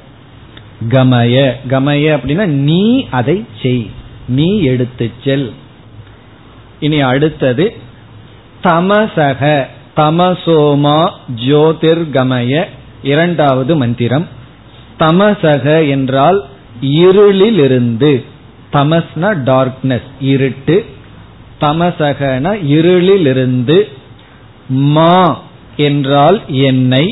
கமய 0.89 1.53
கமய 1.69 2.17
அப்படின்னா 2.17 2.47
நீ 2.47 3.07
அதை 3.11 3.45
செய். 3.63 3.91
நீ 4.29 4.63
எடுத்து 4.63 5.11
செல். 5.25 5.53
இனி 6.81 7.01
அடுத்தது 7.01 7.77
தமசக 8.65 9.67
தமசோமா 9.97 11.11
ஜோதிர்கமய 11.47 12.65
இரண்டாவது 13.03 13.77
மந்திரம். 13.77 14.29
தமசக 15.01 15.89
என்றால் 15.89 16.45
இருளிலிருந்து. 16.83 18.25
தமஸ்னா 18.73 19.35
டார்க்னஸ் 19.45 20.11
இருட்டு. 20.21 20.85
தமசகன 21.61 22.47
இருளிலிருந்து 22.77 23.89
மா 24.69 25.43
என்றால் 25.77 26.43
என்னை 26.49 27.05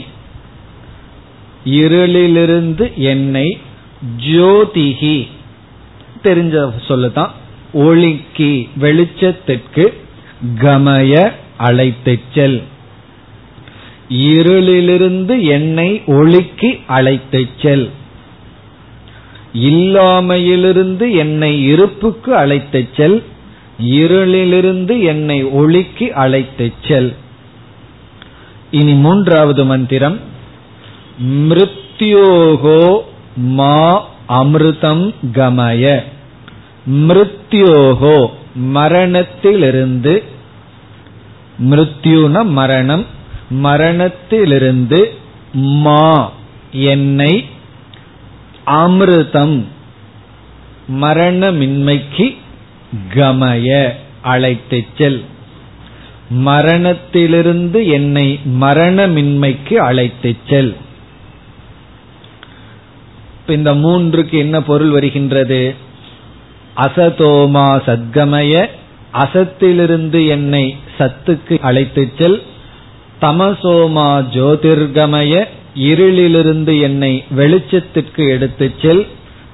இருளிலிருந்து 1.64 2.94
என்னை 3.02 3.46
ஜோதிகி 4.26 5.16
தெரிஞ்ச 6.22 6.54
சொல்லுதான் 6.88 7.32
ஒளிக்கு 7.72 8.50
வெளிச்சத்திற்கு 8.80 9.84
கமய 10.62 11.32
அழைத்துச்சல் 11.58 12.62
இருளிலிருந்து 14.08 15.34
என்னை 15.48 16.02
ஒளிக்கு 16.06 16.70
அழைத்துச்சல் 16.88 17.90
இல்லாமையிலிருந்து 19.68 21.06
என்னை 21.14 21.52
இருப்புக்கு 21.64 22.30
அழைத்துச் 22.36 22.94
செல். 22.96 23.22
இருளிலிருந்து 23.82 25.02
என்னை 25.02 25.44
ஒளிக்கு 25.44 26.14
அழைத்து 26.14 26.72
செல். 26.88 27.16
இனி 28.70 28.92
மூன்றாவது 28.92 29.64
மந்திரம். 29.64 30.18
மிருத்யோகோ 31.22 33.00
மா 33.36 34.08
அமிர்தம் 34.28 35.14
கமய. 35.32 36.02
மிருத்யோகோ 36.90 38.30
மரணத்திலிருந்து. 38.54 40.22
மிருத்யுன 41.60 42.46
மரணம் 42.46 43.06
மரணத்திலிருந்து 43.50 45.14
மா 45.52 46.32
என்னை 46.70 47.44
அமிர்தம் 48.66 49.64
மரணமின்மைக்கு 50.88 52.36
கமய 53.14 53.90
அழைத்து 54.22 54.84
செல். 54.98 55.24
மரணத்திலிருந்து 56.28 57.86
என்னை 57.86 58.40
மரணமின்மைக்கு 58.60 59.74
அழைத்து 59.74 60.36
செல். 60.48 60.76
இந்த 63.46 63.74
மூன்றுக்கு 63.74 64.32
என்ன 64.32 64.62
பொருள் 64.62 64.88
வருகின்றது? 64.88 65.74
அசதோமா 66.76 67.66
சத்கமய 67.86 68.66
அசத்திலிருந்து 69.12 70.26
என்னை 70.26 70.76
சத்துக்கு 70.98 71.60
அழைத்து 71.60 72.12
செல். 72.18 72.42
தமசோமா 73.20 74.24
ஜோதிர்கமய 74.32 75.44
இருளிலிருந்து 75.74 76.80
என்னை 76.80 77.24
வெளிச்சத்திற்கு 77.36 78.28
எடுத்துச் 78.28 78.80
செல். 78.82 79.06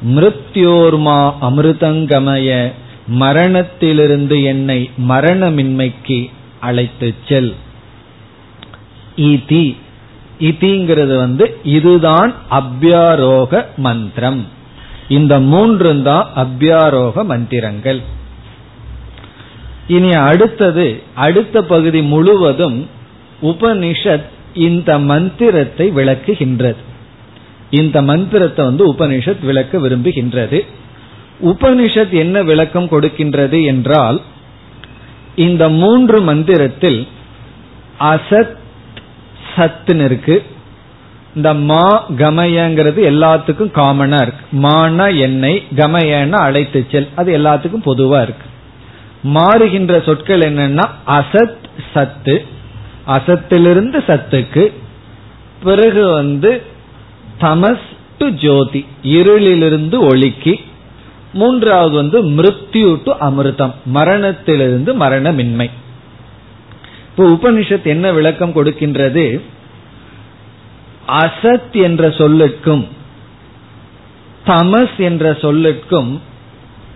மிருத்யோர்மா 0.06 1.34
அமிர்தங்கமய 1.42 2.72
மரணத்திலிருந்து 3.10 4.42
என்னை 4.42 4.90
மரணமின்மைக்கு 5.08 6.30
அழைத்து 6.60 7.14
செல். 7.28 7.54
இதி 9.16 9.76
இதிங்கிறது 10.40 11.16
வந்து 11.16 11.56
இதுதான் 11.62 12.34
அபியாரோக 12.50 13.64
மந்திரம். 13.76 14.46
இந்த 15.08 15.40
மூன்று 15.40 16.02
தான் 16.02 16.28
அபியாரோக 16.36 17.24
மந்திரங்கள். 17.24 18.00
இனி 19.88 20.12
அடுத்தது 20.12 21.02
அடுத்த 21.14 21.62
பகுதி 21.62 22.02
முழுவதும் 22.02 22.88
உபனிஷத் 23.42 24.28
இந்த 24.54 24.98
மந்திரத்தை 24.98 25.90
விளக்குகின்றது. 25.90 26.82
இந்த 27.70 28.02
மந்திரத்தை 28.02 28.64
வந்து 28.64 28.92
உபனிஷத் 28.92 29.44
விளக்க 29.44 29.78
விரும்புகின்றது. 29.78 30.66
உபனிஷத் 31.44 32.10
என்ன 32.10 32.42
விளக்கம் 32.42 32.88
கொடுக்கின்றது 32.88 33.64
என்றால் 33.64 34.20
இந்த 35.36 35.68
மூன்று 35.68 36.20
மந்திரத்தில் 36.20 37.08
அசத் 38.00 38.56
சத்துன்னு 39.56 40.04
இருக்கு. 40.04 40.42
இந்த 41.34 41.54
மா 41.54 42.10
கமயங்கிறது 42.10 43.02
எல்லாத்துக்கும் 43.04 43.72
காமனா 43.74 44.22
இருக்கு. 44.22 44.46
மான 44.50 45.10
எண்ணெய் 45.10 45.64
கமயன 45.76 46.30
அழைத்து 46.30 46.86
செல். 46.90 47.08
அது 47.16 47.38
எல்லாத்துக்கும் 47.38 47.86
பொதுவா 47.86 48.22
இருக்கு. 48.22 48.46
மாறுகின்ற 49.24 50.04
சொற்கள் 50.04 50.40
என்னன்னா 50.40 50.88
அசத் 51.06 51.56
சத்து. 51.94 52.44
அசத்திலிருந்து 53.06 53.98
சத்துக்கு 54.06 54.72
பிறகு 55.62 56.08
வந்து 56.08 56.62
தமஸ் 57.40 57.86
டு 58.18 58.28
ஜோதி. 58.28 58.86
இருளிலிருந்து 59.02 59.98
ஒளிக்கு 59.98 60.60
மூன்றாவது 61.32 61.94
வந்து 61.94 62.28
மிருத்யு 62.28 63.02
டு 63.04 63.12
அமிர்தம் 63.12 63.72
மரணத்திலிருந்து 63.84 64.98
மரணமின்மை. 64.98 65.70
இப்போ 67.08 67.28
உபனிஷத் 67.28 67.84
என்ன 67.84 68.12
விளக்கம் 68.12 68.52
கொடுக்கின்றது? 68.52 69.40
அசத் 71.08 71.72
என்ற 71.72 72.08
சொல்லுக்கும் 72.08 72.86
தமஸ் 74.46 74.96
என்ற 74.96 75.30
சொல்லுக்கும் 75.32 76.20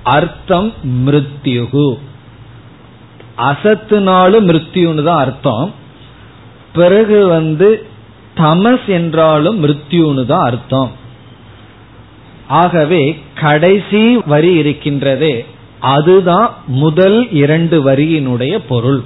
அர்த்தம் 0.03 0.73
மிருத்யுகு. 1.07 1.99
அசத்துனாலும் 3.39 4.47
மிருத்யுன்னு 4.49 5.03
தான் 5.03 5.19
அர்த்தம். 5.19 5.75
பிறகு 6.73 7.27
வந்து 7.27 7.87
தமஸ் 8.37 8.87
என்றாலும் 8.87 9.65
மிருத்யுன்னு 9.65 10.27
தான் 10.27 10.45
அர்த்தம். 10.45 10.93
ஆகவே 12.49 13.24
கடைசி 13.35 14.17
வரி 14.27 14.63
இருக்கின்றதே. 14.63 15.35
அதுதான் 15.81 16.51
முதல் 16.67 17.33
இரண்டு 17.33 17.77
வரியினுடைய 17.85 18.59
பொருள். 18.69 19.03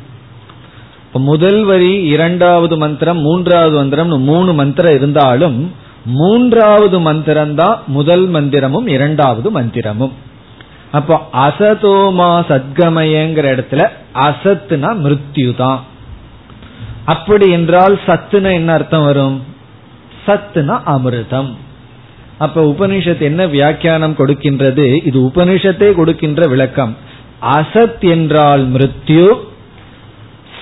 முதல் 1.13 1.65
வரி 1.65 1.93
இரண்டாவது 2.05 2.77
மந்திரம் 2.77 3.21
மூன்றாவது 3.21 3.77
மந்திரம் 3.77 4.23
மூணு 4.23 4.53
மந்திரம் 4.53 4.95
இருந்தாலும் 4.95 5.73
மூன்றாவது 6.05 7.01
மந்திரம் 7.01 7.55
தான் 7.55 7.79
முதல் 7.87 8.31
மந்திரமும் 8.31 8.87
இரண்டாவது 8.87 9.49
மந்திரமும். 9.61 10.13
அப்போ 10.93 11.29
அசதோமா 11.33 12.31
சத்கமயங்கிற 12.51 13.47
இடத்துல 13.55 13.85
அசத்துனா 14.15 14.91
மிருத்யு 15.05 15.57
தான் 15.57 15.81
அப்படி 17.05 17.51
என்றால் 17.51 18.01
சத்துனா 18.07 18.53
என்ன 18.53 18.73
அர்த்தம் 18.73 19.05
வரும்? 19.05 19.43
சத்துனா 20.27 20.77
அமிர்தம். 20.95 21.51
அப்ப 22.39 22.63
உபனிஷத் 22.63 23.21
என்ன 23.21 23.47
வியாக்கியானம் 23.47 24.17
கொடுக்கின்றது? 24.19 25.07
இது 25.07 25.21
உபனிஷத்தே 25.21 25.93
கொடுக்கின்ற 25.93 26.47
விளக்கம். 26.47 26.97
அசத் 27.43 28.01
என்றால் 28.01 28.73
மிருத்யு 28.73 29.35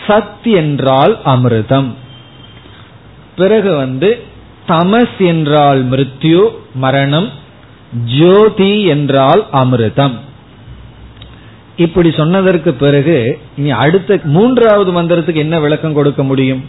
சத் 0.07 0.45
என்றால் 0.45 1.19
அமிர்தம். 1.25 1.95
பிறகு 3.37 3.77
வந்து 3.77 4.23
தமஸ் 4.69 5.19
என்றால் 5.19 5.89
மிருத்யு 5.89 6.43
மரணம் 6.75 7.29
ஜோதி 8.21 8.85
என்றால் 8.85 9.47
அமிர்தம். 9.53 10.15
இப்படி 11.77 12.11
சொன்னதற்கு 12.11 12.73
பிறகு 12.73 13.39
இனி 13.57 13.71
அடுத்த 13.71 14.21
மூன்றாவது 14.25 15.03
மந்திரத்துக்கு 15.03 15.35
என்ன 15.35 15.61
விளக்கம் 15.61 15.95
கொடுக்க 15.95 16.23
முடியும்? 16.23 16.65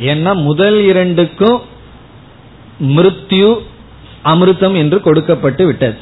ஏன்னா 0.00 0.34
முதல் 0.34 0.86
இரண்டுக்கும் 0.86 1.60
மிருத்யு 2.80 3.58
அமிர்தம் 4.24 4.76
என்று 4.76 5.00
கொடுக்கப்பட்டு 5.00 5.66
விட்டது. 5.66 5.96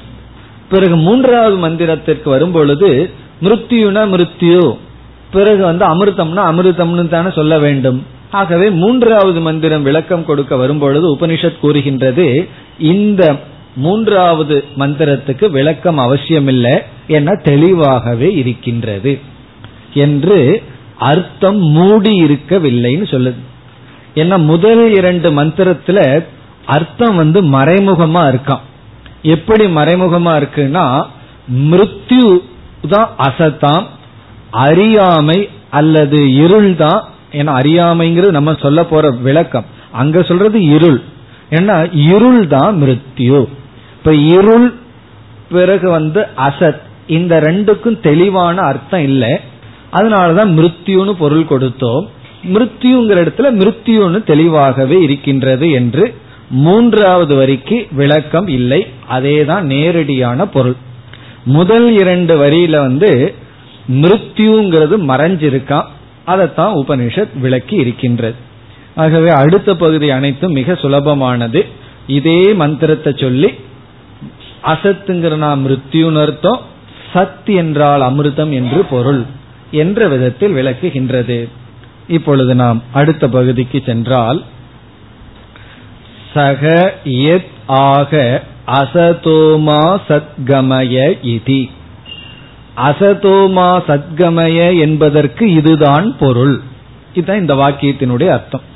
பிறகு 0.70 0.96
மூன்றாவது 0.96 1.68
மந்திரத்திற்கு 1.68 2.28
வரும்பொழுது 2.28 3.10
மிருத்யுனா 3.42 4.02
மிருத்யு. 4.06 4.76
பிறகு 5.30 5.64
வந்து 5.64 5.84
அமிர்தம்னா 5.84 6.42
அமிர்தம்னு 6.52 7.08
தானே 7.08 7.30
சொல்ல 7.30 7.58
வேண்டும். 7.58 8.06
ஆகவே 8.30 8.70
மூன்றாவது 8.70 9.40
மந்திரம் 9.40 9.82
விளக்கம் 9.82 10.24
கொடுக்க 10.24 10.56
வரும்பொழுது 10.56 11.16
உபனிஷத் 11.16 11.58
கூறுகின்றது 11.58 12.48
இந்த 12.78 13.36
மூன்றாவது 13.76 14.64
மந்திரத்துக்கு 14.78 15.50
விளக்கம் 15.50 15.98
அவசியமில்லை 15.98 16.78
என 17.06 17.34
தெளிவாகவே 17.42 18.32
இருக்கின்றது 18.34 19.18
என்று 19.94 20.62
அர்த்தம் 20.98 21.58
மூடி 21.58 22.24
இருக்கவில்லைன்னு 22.24 23.06
சொல்லுது. 23.14 23.40
ஏன்னா 24.14 24.44
முதல் 24.44 24.94
இரண்டு 24.94 25.30
மந்திரத்துல 25.30 26.24
அர்த்தம் 26.66 27.16
வந்து 27.16 27.42
மறைமுகமா 27.42 28.22
இருக்கான். 28.30 28.64
எப்படி 29.22 29.64
மறைமுகமா 29.64 30.32
இருக்குன்னா 30.42 31.04
மிருத்யு 31.54 32.38
தான் 32.88 33.10
அசத்தாம் 33.18 33.84
அறியாமை 34.50 35.48
அல்லது 35.70 36.34
இருள் 36.34 36.76
தான் 36.76 37.04
ஏன்னா 37.32 37.52
அறியாமைங்கிறது 37.60 38.30
நம்ம 38.30 38.54
சொல்ல 38.54 38.84
போற 38.84 39.10
விளக்கம். 39.10 39.64
அங்க 39.92 40.22
சொல்றது 40.22 40.64
இருள். 40.64 41.02
ஏன்னா 41.50 41.76
இருள் 41.92 42.46
தான் 42.46 42.82
மிருத்யு. 42.82 43.46
இப்ப 43.92 44.14
இருள் 44.14 44.74
பிறகு 45.48 45.90
வந்து 45.90 46.26
அசத். 46.36 46.80
இந்த 47.06 47.40
ரெண்டுக்கும் 47.40 48.00
தெளிவான 48.00 48.60
அர்த்தம் 48.60 49.00
இல்லை. 49.00 49.38
அதனாலதான் 49.92 50.50
மிருத்யுன்னு 50.58 51.12
பொருள் 51.12 51.42
கொடுத்தோம். 51.42 52.06
மிருத்யுங்கிற 52.54 53.18
இடத்துல 53.24 53.50
மிருத்யுன்னு 53.60 54.24
தெளிவாகவே 54.24 55.02
இருக்கின்றது 55.02 55.70
என்று 55.70 56.14
மூன்றாவது 56.48 57.36
வரிக்கு 57.36 57.86
விளக்கம் 57.90 58.48
இல்லை. 58.48 58.86
அதேதான் 59.10 59.60
நேரடியான 59.60 60.46
பொருள். 60.46 60.74
முதல் 61.44 61.98
இரண்டு 61.98 62.46
வரியில 62.46 62.76
வந்து 62.76 63.34
மிருத்யுங்கிறது 63.92 64.96
மறைஞ்சிருக்கான் 65.08 65.84
அதைத்தான் 66.24 66.74
உபனிஷத் 66.74 67.38
விளக்கி 67.40 67.76
இருக்கின்றது. 67.76 68.34
ஆகவே 68.94 69.28
அடுத்த 69.28 69.76
பகுதி 69.76 70.10
அனைத்தும் 70.10 70.52
மிக 70.52 70.72
சுலபமானது. 70.72 71.66
இதே 72.06 72.54
மந்திரத்தை 72.54 73.14
சொல்லி 73.16 73.50
அசத்துங்கிற 74.64 75.36
நாம் 75.36 75.68
மிருத்யுன்னு 75.68 76.20
அர்த்தம் 76.20 76.60
சத் 77.12 77.56
என்றால் 77.56 78.00
அமிர்தம் 78.00 78.50
என்று 78.50 78.84
பொருள் 78.84 79.22
என்ற 79.70 80.08
விதத்தில் 80.08 80.54
விளக்குகின்றது. 80.54 81.48
இப்பொழுது 82.08 82.54
நாம் 82.54 82.82
அடுத்த 82.92 83.28
பகுதிக்கு 83.28 83.82
சென்றால் 83.86 84.42
சக 86.36 86.94
எத் 87.02 87.54
ஆக 87.66 88.42
அசதோமா 88.66 89.82
சத்கமய 90.08 91.02
இதி. 91.32 91.60
அசதோமா 92.86 93.68
சத்கமய 93.88 94.80
என்பதற்கு 94.80 95.44
இதுதான் 95.52 96.08
பொருள். 96.18 96.56
இதுதான் 97.14 97.40
இந்த 97.40 97.54
வாக்கியத்தினுடைய 97.54 98.28
அர்த்தம். 98.28 98.66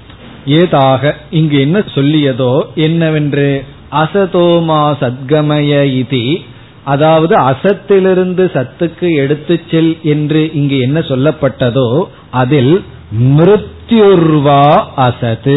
ஏதாக 0.47 1.17
இங்கு 1.31 1.61
என்ன 1.61 1.79
சொல்லியதோ 1.95 2.53
என்னவென்று? 2.75 3.65
அசதோமா 3.93 4.81
சத்கமய 5.01 5.83
இதி. 6.01 6.27
அதாவது 6.85 7.35
அசத்திலிருந்து 7.41 8.45
சத்துக்கு 8.57 9.09
எடுத்து 9.17 9.61
செல் 9.71 9.99
என்று 10.03 10.51
இங்கு 10.55 10.79
என்ன 10.79 10.99
சொல்லப்பட்டதோ 11.01 11.89
அதில் 12.31 12.85
மிருத்யுர்வா 13.37 14.63
அசத்து 14.97 15.57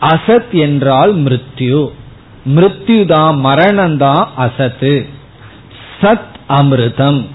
அசத் 0.00 0.50
என்றால் 0.50 1.16
மிருத்யு. 1.16 1.90
மிருத்யு 2.48 3.06
தான் 3.06 3.36
மரணம் 3.36 3.96
தான் 3.96 4.28
அசத்து. 4.36 5.06
சத் 6.00 6.28
அமிர்தம். 6.48 7.26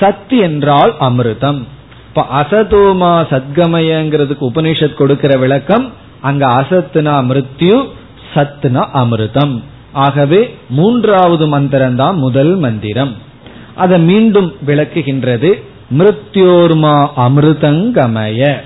சத் 0.00 0.40
என்றால் 0.40 0.94
அமிர்தம். 1.00 1.62
இப்ப 2.08 2.26
அசதோமா 2.34 3.26
சத்கமயங்கிறதுக்கு 3.30 4.50
உபனிஷத் 4.54 4.94
கொடுக்கிற 4.94 5.38
விளக்கம் 5.38 5.92
அங்க 6.20 6.46
அசத்துனா 6.46 7.14
மிருத்யு 7.24 7.88
சத்துனா 8.34 8.86
அமிர்தம். 8.94 9.62
ஆகவே 9.92 10.58
மூன்றாவது 10.68 11.48
மந்திரம் 11.48 11.96
தான் 11.96 12.16
முதல் 12.16 12.56
மந்திரம். 12.56 13.14
அதை 13.74 14.00
மீண்டும் 14.00 14.54
விளக்குகின்றது 14.66 15.62
மிருத்யோர்மா 15.98 17.08
அமிர்தங்கமய. 17.16 18.56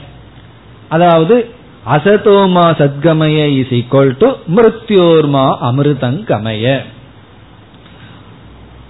அதாவது 0.88 1.48
அசதோமா 1.90 2.64
சத்கமய 2.79 3.46
இஸ் 3.46 3.68
ஈக்வல் 3.68 4.14
டு 4.18 4.29
மிருத்யோர்மா 4.55 5.57
அமிர்தங்கமய. 5.62 6.79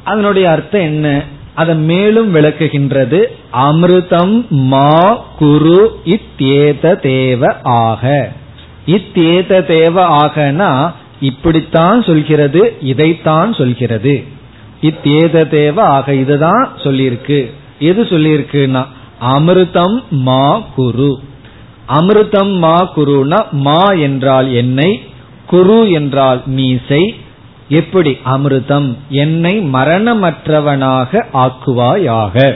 அதனுடைய 0.04 0.50
அர்த்தம் 0.50 0.80
என்ன? 0.80 1.24
அதை 1.54 1.74
மேலும் 1.74 2.34
விளக்குகின்றது. 2.34 3.24
அமிர்தம் 3.52 4.48
மா 4.48 5.16
குரு 5.38 6.00
இத்தேத 6.04 7.00
தேவ 7.00 7.56
ஆக. 7.62 8.32
இத்தேத 8.86 9.66
தேவ 9.66 10.26
ஆகனா 10.26 10.92
இப்படித்தான் 11.20 12.02
சொல்கிறது 12.02 12.76
இதைத்தான் 12.80 13.52
சொல்கிறது. 13.52 14.24
இத்தேத 14.82 15.48
தேவ 15.48 15.82
ஆக 15.82 16.14
இதுதான் 16.14 16.70
சொல்லியிருக்கு. 16.76 17.52
எது 17.78 18.02
சொல்லியிருக்குன்னா 18.02 18.86
அமிர்தம் 19.22 20.02
மா 20.10 20.58
குரு. 20.58 21.20
அமிர்தம் 21.90 22.58
மா 22.58 22.92
குருனா 22.96 23.50
மா 23.50 23.82
என்றால் 23.82 24.52
என்னை 24.52 25.02
குரு 25.46 25.90
என்றால் 25.90 26.42
மீசை. 26.46 27.14
எப்படி 27.68 28.18
அமிர்தம்? 28.24 28.96
என்னை 29.08 29.60
மரணமற்றவனாக 29.60 31.22
ஆக்குவாயாக. 31.32 32.54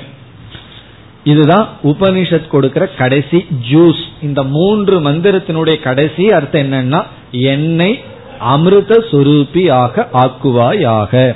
இதுதான் 1.24 1.68
உபனிஷத் 1.82 2.46
கொடுக்கிற 2.46 2.86
கடைசி 2.86 3.46
ஜூஸ் 3.70 4.02
இந்த 4.22 4.42
மூன்று 4.42 5.00
மந்திரத்தினுடைய 5.00 5.80
கடைசி 5.80 6.32
அர்த்தம் 6.32 6.72
என்னன்னா 6.72 7.02
என்னை 7.30 8.00
அமிர்த 8.38 9.04
சுரூபியாக 9.10 10.06
ஆக்குவாயாக. 10.12 11.34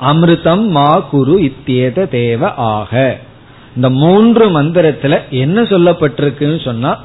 அமிர்தம் 0.00 0.66
மா 0.66 0.98
குரு 0.98 1.38
இத்தியத 1.40 2.08
தேவ 2.08 2.54
ஆக. 2.54 3.18
இந்த 3.74 3.90
மூன்று 3.90 4.62
மந்திரத்துல 4.62 5.28
என்ன 5.30 5.62
சொல்லப்பட்டிருக்குன்னு 5.62 6.64
சொன்னா 6.64 7.04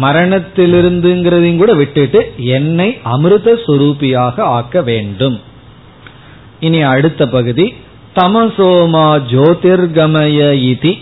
மரணத்திலிருந்துங்கிறதையும் 0.00 1.56
கூட 1.56 1.72
விட்டுட்டு 1.72 2.32
என்னை 2.36 2.98
அமிர்த 3.02 3.58
சுரூபியாக 3.66 4.40
ஆக்க 4.40 4.82
வேண்டும். 4.82 5.40
இனி 6.60 6.82
அடுத்த 6.82 7.26
பகுதி 7.26 7.74
தமசோமா 8.16 9.22
ஜோதிர்கமய 9.30 10.52
இதி 10.52 10.98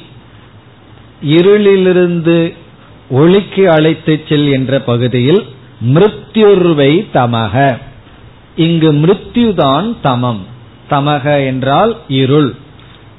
இருளிலிருந்து 1.24 2.54
ஒளிக்கு 3.10 3.70
அழைத்து 3.70 4.20
செல் 4.28 4.46
என்ற 4.46 4.80
பகுதியில் 4.80 5.44
மிருத்யுர்வை 5.94 7.06
தமக. 7.14 7.78
இங்கு 8.56 8.92
மிருத்யுதான் 8.92 9.96
தமம். 10.04 10.40
தமக 10.90 11.46
என்றால் 11.46 11.96
இருள். 12.08 12.54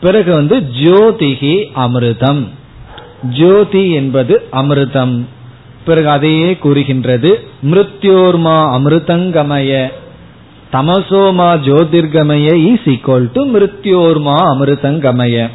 பிறகு 0.03 0.31
வந்து 0.31 0.55
ஜோதிகி 0.83 1.55
அமிர்தம். 1.75 2.47
ஜோதி 3.29 3.91
என்பது 3.91 4.43
அமிர்தம். 4.51 5.25
பிறகு 5.85 6.09
அதையே 6.09 6.57
கூறுகின்றது 6.57 7.47
மிருத்யோர்மா 7.71 8.57
அமிர்தங்கமய 8.77 9.91
தமசோமா 10.73 11.49
ஜோதிர்கமய 11.65 12.53
இஸ் 12.71 12.87
ஈக்வல் 12.89 13.29
டு 13.33 13.41
மிருத்யோர்மா 13.45 14.35
அமிர்தங்கமய. 14.53 15.49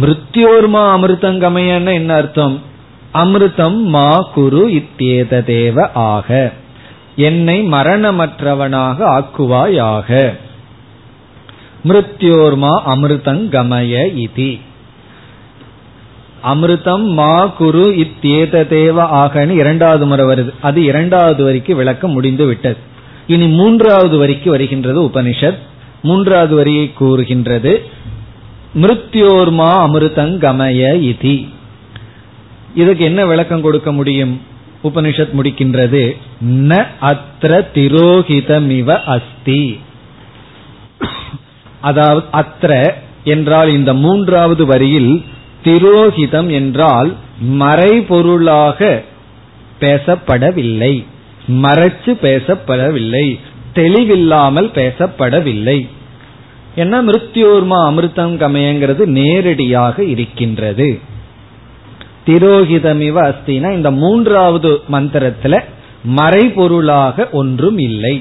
மிருத்யோர்மா 0.00 0.84
அமிர்தங்கமயன்னு 0.96 1.92
என்ன 1.92 2.14
அர்த்தம்? 2.14 2.62
அமிர்தம் 3.14 3.80
மா 3.94 4.18
குரு 4.34 4.62
இத்தியேத 4.70 5.44
தேவ 5.44 5.90
ஆக. 5.92 6.52
என்னை 7.16 7.62
மரணமற்றவனாக 7.72 8.98
ஆக்குவாயாக. 9.16 10.38
மிருத்யோர்மா 11.88 12.70
அமிர்தங்கமய 12.86 14.24
இதி. 14.24 14.60
அமிர்தம் 16.44 17.04
மா 17.04 17.46
குரு 17.46 17.80
இத்தியேத 17.80 18.66
தேவ 18.66 19.26
ஆகன்னு 19.26 19.50
இரண்டாவது 19.50 20.06
முறை 20.06 20.26
வருது. 20.26 20.50
அது 20.60 20.84
இரண்டாவது 20.84 21.44
வரிக்கு 21.44 21.74
விளக்கம் 21.74 22.10
முடிந்து 22.10 22.46
விட்டது. 22.46 22.76
இனி 23.26 23.46
மூன்றாவது 23.46 24.18
வரிக்கு 24.18 24.50
வருகின்றது 24.50 25.02
உபனிஷத். 25.02 25.58
மூன்றாவது 26.02 26.54
வரியை 26.54 26.92
கூறுகின்றது. 26.92 27.86
மிருத்யோர்மா 28.74 29.68
அமிர்தங்கமய 29.86 30.94
இதி. 31.00 31.48
இதுக்கு 32.74 33.04
என்ன 33.04 33.26
விளக்கம் 33.26 33.62
கொடுக்க 33.62 33.92
முடியும்? 33.92 34.40
உபனிஷத் 34.84 35.34
முடிக்கின்றது 35.36 36.16
ந 36.44 36.86
அத்திர 37.00 37.66
திரோகிதமிவ 37.74 39.04
அஸ்தி. 39.04 39.78
அதாவது 41.86 42.26
அத்திர 42.32 42.72
என்றால் 43.24 43.70
இந்த 43.70 43.90
மூன்றாவது 43.94 44.64
வரியில் 44.66 45.12
திரோகிதம் 45.64 46.50
என்றால் 46.50 47.10
மறைபொருளாக 47.60 48.80
பேசப்படவில்லை 49.80 50.94
மறைச்சு 51.62 52.12
பேசப்படவில்லை 52.22 53.26
தெளிவில்லாமல் 53.74 54.68
பேசப்படவில்லை. 54.74 55.78
என்ன 56.74 56.94
மிருத்யோர்மா 57.02 57.78
அமிர்தம் 57.88 58.34
கமயங்கிறது 58.42 59.02
நேரடியாக 59.18 60.04
இருக்கின்றது. 60.04 60.88
திரோகிதமிவ 62.26 63.16
அஸ்தினா 63.30 63.68
இந்த 63.72 63.90
மூன்றாவது 64.02 64.70
மந்திரத்துல 64.92 65.54
மறைபொருளாக 66.16 67.26
ஒன்றும் 67.30 67.78
இல்லை. 67.78 68.14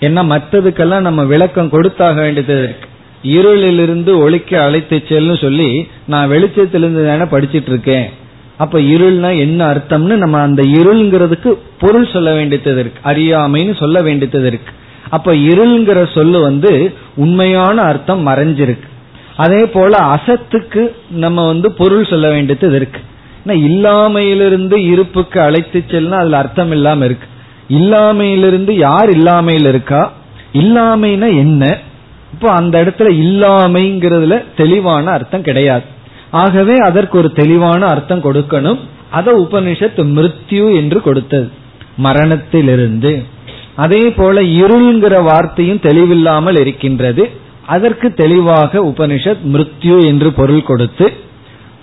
ஏன்னா 0.00 0.22
மற்றதுக்கெல்லாம் 0.32 1.06
நம்ம 1.08 1.24
விளக்கம் 1.24 1.70
கொடுத்தாக 1.70 2.20
வேண்டியது 2.20 2.56
இருக்கு. 2.62 2.86
இருளிலிருந்து 3.34 4.12
ஒளிக்க 4.24 4.50
அழைத்து 4.64 4.96
செல்னு 5.08 5.36
சொல்லி 5.40 5.70
நான் 6.06 6.30
வெளிச்சத்திலிருந்து 6.30 7.02
தானே 7.06 7.26
படிச்சிட்டு 7.32 7.70
இருக்கேன். 7.72 8.08
அப்ப 8.56 8.78
இருள்னா 8.94 9.30
என்ன 9.38 9.60
அர்த்தம்னு 9.72 10.16
நம்ம 10.22 10.40
அந்த 10.40 10.62
இருள்ங்கிறதுக்கு 10.62 11.50
பொருள் 11.78 12.06
சொல்ல 12.12 12.30
வேண்டியது 12.32 12.80
இருக்கு. 12.80 13.00
அறியாமைன்னு 13.10 13.74
சொல்ல 13.78 14.02
வேண்டியது 14.02 14.46
இருக்கு. 14.46 14.72
அப்ப 15.08 15.34
இருள்ங்கிற 15.34 16.00
சொல்லு 16.14 16.40
வந்து 16.40 16.72
உண்மையான 17.16 17.82
அர்த்தம் 17.82 18.26
மறைஞ்சிருக்கு. 18.26 18.86
அதே 19.36 19.62
போல 19.66 19.96
அசத்துக்கு 20.14 20.82
நம்ம 21.24 21.46
வந்து 21.46 21.72
பொருள் 21.72 22.04
சொல்ல 22.04 22.30
வேண்டியது 22.30 22.76
இருக்கு. 22.76 23.00
இல்லாமையிலிருந்து 23.68 24.76
இருப்புக்கு 24.92 25.40
அழைத்து 25.40 25.82
செல்லுன்னா 25.88 26.18
அதுல 26.22 26.36
அர்த்தம் 26.36 26.70
இல்லாம 26.70 27.04
இருக்கு. 27.04 27.26
இல்லாமையிலிருந்து 27.70 28.72
யார் 28.72 29.10
இல்லாமையில் 29.10 29.68
இருக்கா? 29.68 30.12
இல்லாமைனா 30.52 31.26
என்ன? 31.26 31.78
இப்போ 32.32 32.50
அந்த 32.50 32.84
இடத்துல 32.84 33.00
இல்லாமைங்கிறதுல 33.00 34.44
தெளிவான 34.56 35.10
அர்த்தம் 35.10 35.42
கிடையாது. 35.42 35.84
ஆகவே 36.30 36.76
அதற்கு 36.76 37.18
ஒரு 37.18 37.32
தெளிவான 37.32 37.86
அர்த்தம் 37.86 38.20
கொடுக்கணும். 38.20 38.78
அதை 39.10 39.34
உபனிஷத் 39.34 39.96
மிருத்யு 39.96 40.74
என்று 40.74 41.02
கொடுத்தது. 41.02 41.50
மரணத்திலிருந்து. 41.96 43.22
அதே 43.74 44.10
போல 44.10 44.42
இருள்ங்கிற 44.42 45.22
வார்த்தையும் 45.22 45.80
தெளிவில்லாமல் 45.82 46.60
இருக்கின்றது. 46.60 47.30
அதற்கு 47.66 48.14
தெளிவாக 48.14 48.80
உபனிஷத் 48.80 49.38
மிருத்யு 49.52 50.04
என்று 50.06 50.32
பொருள் 50.32 50.62
கொடுத்து 50.62 51.12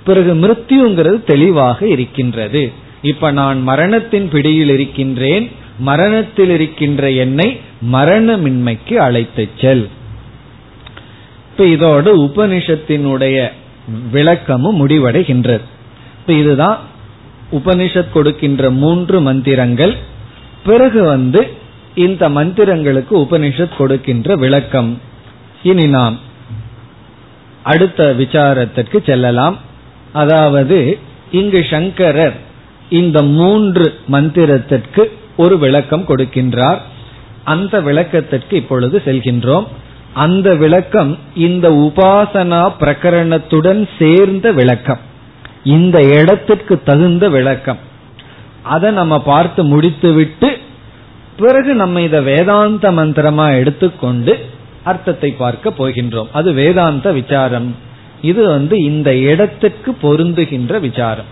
பிறகு 0.03 0.33
மிருத்யுங்கிறது 0.33 1.23
தெளிவாக 1.23 1.87
இருக்கின்றது. 1.87 2.71
இப்ப 3.01 3.31
நான் 3.31 3.61
மரணத்தின் 3.61 4.29
பிடியில் 4.29 4.69
இருக்கின்றேன். 4.69 5.51
மரணத்தில் 5.77 6.49
இருக்கின்ற 6.49 7.11
என்னை 7.11 7.59
மரணமின்மைக்கு 7.91 8.93
அழைத்து 8.93 9.49
செல். 9.61 9.89
இப்ப 11.51 11.65
இதோடு 11.65 12.21
உபனிஷத்தினுடைய 12.21 13.49
விளக்கமும் 14.11 14.87
முடிவடைகின்றது. 14.87 15.61
இப்ப 16.19 16.33
இதுதான் 16.33 16.79
உபனிஷத் 17.51 18.11
கொடுக்கின்ற 18.11 18.69
மூன்று 18.69 19.21
மந்திரங்கள். 19.21 19.95
பிறகு 20.65 21.03
வந்து 21.03 21.47
இந்த 21.95 22.29
மந்திரங்களுக்கு 22.29 23.17
உபனிஷத் 23.17 23.75
கொடுக்கின்ற 23.75 24.35
விளக்கம். 24.35 25.01
இனி 25.63 25.87
நாம் 25.87 26.19
அடுத்த 27.63 28.15
விசாரத்திற்கு 28.17 29.05
செல்லலாம். 29.05 29.57
அதாவது 30.13 30.97
இங்கு 31.31 31.65
சங்கரர் 31.69 32.35
இந்த 32.89 33.23
மூன்று 33.23 33.99
மந்திரத்திற்கு 34.11 35.11
ஒரு 35.37 35.57
விளக்கம் 35.57 36.05
கொடுக்கின்றார். 36.07 36.77
அந்த 37.43 37.81
விளக்கத்திற்கு 37.81 38.57
இப்பொழுது 38.57 39.01
செல்கின்றோம். 39.05 39.67
அந்த 40.13 40.55
விளக்கம் 40.55 41.17
இந்த 41.35 41.69
உபாசனா 41.69 42.73
பிரகரணத்துடன் 42.79 43.89
சேர்ந்த 43.99 44.51
விளக்கம். 44.51 44.99
இந்த 45.63 45.99
இடத்திற்கு 45.99 46.83
தகுந்த 46.83 47.29
விளக்கம். 47.29 47.77
அதை 48.61 48.91
நம்ம 48.91 49.21
பார்த்து 49.21 49.63
முடித்துவிட்டு 49.63 50.57
பிறகு 51.37 51.73
நம்ம 51.73 52.01
இதை 52.01 52.21
வேதாந்த 52.21 52.91
மந்திரமா 52.91 53.57
எடுத்துக்கொண்டு 53.57 54.45
அர்த்தத்தை 54.83 55.31
பார்க்க 55.31 55.73
போகின்றோம். 55.77 56.27
அது 56.33 56.53
வேதாந்த 56.53 57.11
விசாரம். 57.11 57.75
இது 58.21 58.47
வந்து 58.47 58.83
இந்த 58.83 59.15
இடத்திற்கு 59.15 59.97
பொருந்துகின்ற 60.01 60.79
விசாரம். 60.79 61.25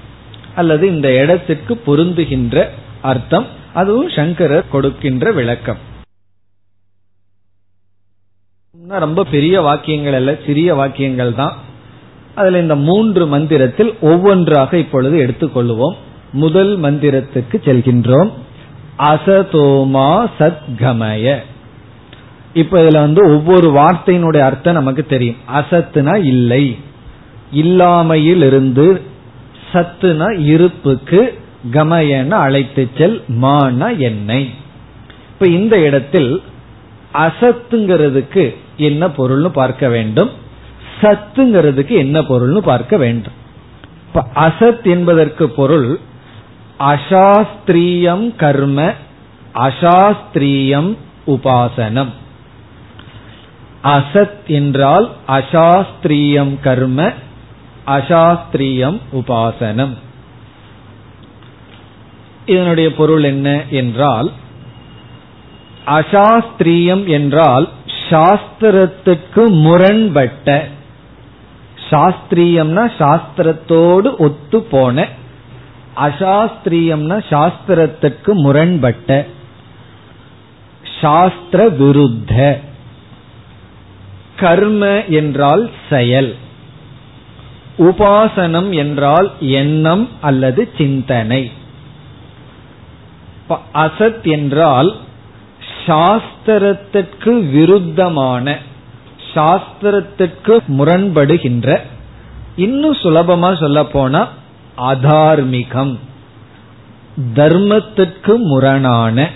அல்லது 0.55 0.87
இந்த 0.87 1.13
இடத்திற்கு 1.13 1.81
பொருந்துகின்ற 1.87 2.67
அர்த்தம். 3.01 3.61
அதுவும் 3.73 4.09
சங்கரர் 4.09 4.69
கொடுக்கின்ற 4.69 5.31
விளக்கம். 5.31 5.91
ரொம்ப 8.89 9.23
பெரிய 9.23 9.61
வாக்கியங்கள் 9.61 10.13
அல்ல 10.13 10.35
சிறிய 10.45 10.75
வாக்கியங்கள் 10.75 11.35
தான். 11.35 11.57
அதுல 12.35 12.59
இந்த 12.59 12.75
மூன்று 12.75 13.27
மந்திரத்தில் 13.27 13.93
ஒவ்வொன்றாக 14.01 14.77
இப்பொழுது 14.77 15.17
எடுத்துக்கொள்வோம். 15.27 15.95
முதல் 16.33 16.79
மந்திரத்துக்கு 16.79 17.51
செல்கின்றோம். 17.51 18.31
அசதோமா 18.97 20.29
சத்கமய. 20.39 21.37
இப்ப 22.53 22.81
இதுல 22.81 22.93
வந்து 22.93 23.29
ஒவ்வொரு 23.29 23.71
வார்த்தையினுடைய 23.71 24.39
அர்த்தம் 24.39 24.73
நமக்கு 24.73 25.05
தெரியும். 25.05 25.35
அசத்துனா 25.53 26.23
இல்லை. 26.23 26.77
இல்லாமையில் 27.53 28.43
இருந்து 28.45 29.01
சத்துனா 29.73 30.39
இருப்புக்கு 30.39 31.41
கமயன 31.71 32.29
அழைத்து 32.29 32.89
செல் 32.97 33.23
மான 33.27 33.91
என்னை. 33.91 34.49
இப்ப 35.29 35.47
இந்த 35.47 35.79
இடத்தில் 35.79 36.41
அசத்துங்கிறதுக்கு 37.13 38.55
என்ன 38.77 39.07
பொருள்னு 39.07 39.47
பார்க்க 39.47 39.89
வேண்டும். 39.89 40.29
சத்துங்கிறதுக்கு 41.01 41.89
என்ன 41.89 42.21
பொருள்னு 42.21 42.57
பார்க்க 42.57 42.97
வேண்டும். 42.97 43.33
இப்ப 44.07 44.27
அசத் 44.35 44.83
என்பதற்கு 44.83 45.49
பொருள் 45.49 45.99
அசாஸ்திரியம் 46.79 48.35
கர்ம 48.35 48.93
அசாஸ்திரியம் 49.55 50.95
உபாசனம். 51.27 52.09
அசத் 53.83 54.45
என்றால் 54.47 55.11
அசாஸ்திரியம் 55.27 56.59
கர்ம 56.59 57.11
அசாஸ்திரியம் 57.87 58.99
உபாசனம். 59.13 59.93
இதனுடைய 62.45 62.93
பொருள் 62.93 63.23
என்ன 63.23 63.61
என்றால் 63.69 64.31
அசாஸ்திரியம் 65.85 67.05
என்றால் 67.07 67.69
சாஸ்திரத்துக்கு 68.09 69.47
முரண்பட்ட 69.47 70.67
சாஸ்திரியம்னா 71.89 72.91
சாஸ்திரத்தோடு 72.97 74.17
ஒத்து 74.17 74.61
போன 74.61 75.07
அசாஸ்திரியம்னா 75.95 77.17
சாஸ்திரத்துக்கு 77.29 78.33
முரண்பட்ட 78.33 79.25
சாஸ்திர 81.01 81.69
விருத்த 81.69 82.59
கர்ம 84.35 85.05
என்றால் 85.05 85.69
செயல் 85.89 86.35
உபாசனம் 87.77 88.69
என்றால் 88.69 89.31
எண்ணம் 89.39 90.09
அல்லது 90.21 90.71
சிந்தனை. 90.77 91.51
அசத் 93.49 94.23
என்றால் 94.23 94.95
சாஸ்திரத்திற்கு 95.85 97.31
விருத்தமான 97.53 98.57
சாஸ்திரத்திற்கு 99.33 100.59
முரண்படுகின்ற 100.67 101.79
இன்னும் 102.55 102.93
சுலபமா 102.93 103.59
சொல்ல 103.59 103.85
போனா 103.85 104.27
அதார்மிகம் 104.77 105.97
தர்மத்திற்கு 107.35 108.37
முரணான 108.37 109.29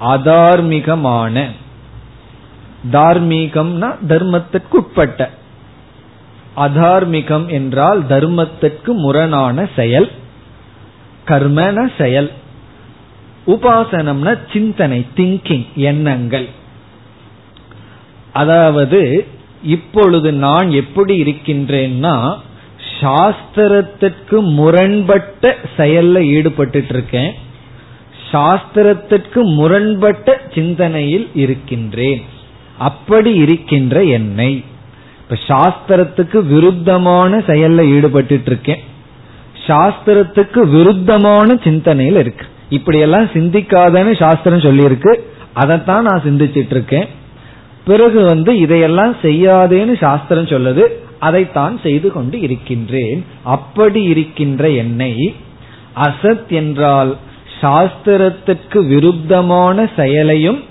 அதார்மிகமான. 0.00 1.48
தார்மீகம்னா 2.92 3.96
தர்மத்திற்கு 4.06 4.70
உட்பட்ட. 4.70 5.30
அதார்மிகம் 6.56 7.46
என்றால் 7.46 8.02
தர்மத்திற்கு 8.02 8.92
முரணான 8.92 9.68
செயல். 9.76 10.10
கர்மன 11.26 11.90
செயல். 11.98 12.30
உபாசனம்னா 13.46 14.38
சிந்தனை 14.52 15.06
திங்கிங் 15.16 15.66
எண்ணங்கள். 15.74 16.48
அதாவது 18.32 19.26
இப்பொழுது 19.62 20.32
நான் 20.32 20.70
எப்படி 20.70 21.22
இருக்கின்றேன்னா 21.22 22.36
சாஸ்திரத்திற்கு 23.00 24.40
முரண்பட்ட 24.40 25.56
செயல்ல 25.76 26.20
ஈடுபட்டு 26.26 26.84
இருக்கேன் 26.88 27.34
சாஸ்திரத்திற்கு 28.32 29.40
முரண்பட்ட 29.42 30.40
சிந்தனையில் 30.54 31.28
இருக்கின்றேன். 31.34 32.22
அப்படி 32.78 33.34
இருக்கின்ற 33.34 34.02
என்னை. 34.02 34.64
இப்ப 35.22 35.38
சாஸ்திரத்துக்கு 35.48 36.38
விருத்தமான 36.46 37.38
செயல்ல 37.38 37.86
ஈடுபட்டு 37.88 38.42
இருக்கேன் 38.46 38.82
சாஸ்திரத்துக்கு 39.66 40.60
விருத்தமான 40.74 41.62
சிந்தனையில் 41.64 42.16
இருக்கு. 42.16 42.46
இப்படியெல்லாம் 42.68 43.24
சிந்திக்காதன்னு 43.24 44.18
சாஸ்திரம் 44.18 44.58
சொல்லியிருக்கு. 44.58 45.18
அதைத்தான் 45.52 46.02
நான் 46.02 46.22
சிந்திச்சிட்டு 46.24 46.70
இருக்கேன் 46.70 47.08
பிறகு 47.84 48.24
வந்து 48.24 48.58
இதையெல்லாம் 48.58 49.16
செய்யாதேன்னு 49.22 49.98
சாஸ்திரம் 49.98 50.44
சொல்லுது. 50.44 50.86
அதைத்தான் 51.18 51.80
செய்து 51.82 52.12
கொண்டு 52.12 52.40
இருக்கின்றேன். 52.40 53.24
அப்படி 53.42 54.02
இருக்கின்ற 54.02 54.70
என்னை 54.70 55.34
அசத் 55.96 56.48
என்றால் 56.48 57.16
சாஸ்திரத்திற்கு 57.60 58.80
விருத்தமான 58.92 59.90
செயலையும் 59.96 60.62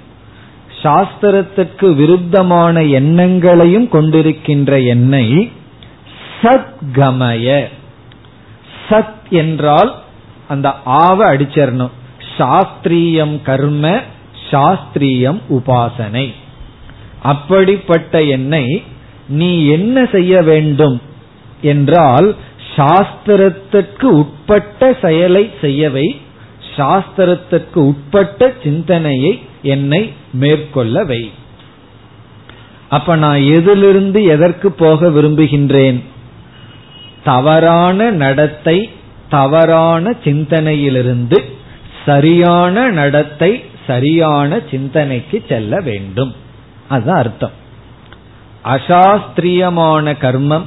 சாஸ்திரத்திற்கு 0.83 1.87
விருத்தமான 1.95 2.89
எண்ணங்களையும் 2.89 3.89
கொண்டிருக்கின்ற 3.91 4.87
என்னை 4.87 5.51
சத்கமய. 6.41 7.63
சத் 8.89 9.29
என்றால் 9.29 9.91
அந்த 10.47 10.71
ஆவ 10.85 11.33
அடிச்சிடணும் 11.33 11.93
சாஸ்திரியம் 12.37 13.41
கர்ம 13.41 14.01
சாஸ்திரியம் 14.51 15.39
உபாசனை. 15.49 16.33
அப்படிப்பட்ட 17.21 18.21
என்னை 18.21 18.83
நீ 19.27 19.65
என்ன 19.65 20.05
செய்ய 20.05 20.41
வேண்டும் 20.41 21.01
என்றால் 21.61 22.35
சாஸ்திரத்திற்கு 22.75 24.03
உட்பட்ட 24.03 24.97
செயலை 25.01 25.51
செய்யவை 25.61 26.21
சாஸ்திரத்திற்கு 26.75 27.75
உட்பட்ட 27.75 28.53
சிந்தனையை 28.63 29.41
என்னை 29.61 30.13
மேற்கொள்ளவை. 30.39 31.31
அப்ப 32.89 33.15
நான் 33.15 33.41
எதிலிருந்து 33.41 34.23
எதற்கு 34.23 34.71
போக 34.71 35.09
விரும்புகின்றேன்? 35.09 35.99
தவறான 37.23 38.11
நடத்தை 38.11 38.89
தவறான 39.29 40.13
சிந்தனையிலிருந்து 40.23 41.37
சரியான 42.05 42.89
நடத்தை 42.89 43.63
சரியான 43.87 44.59
சிந்தனைக்கு 44.71 45.43
செல்ல 45.47 45.79
வேண்டும். 45.79 46.35
அதுதான் 46.89 47.17
அர்த்தம். 47.17 47.55
அசாஸ்திரியமான 48.63 50.15
கர்மம் 50.21 50.63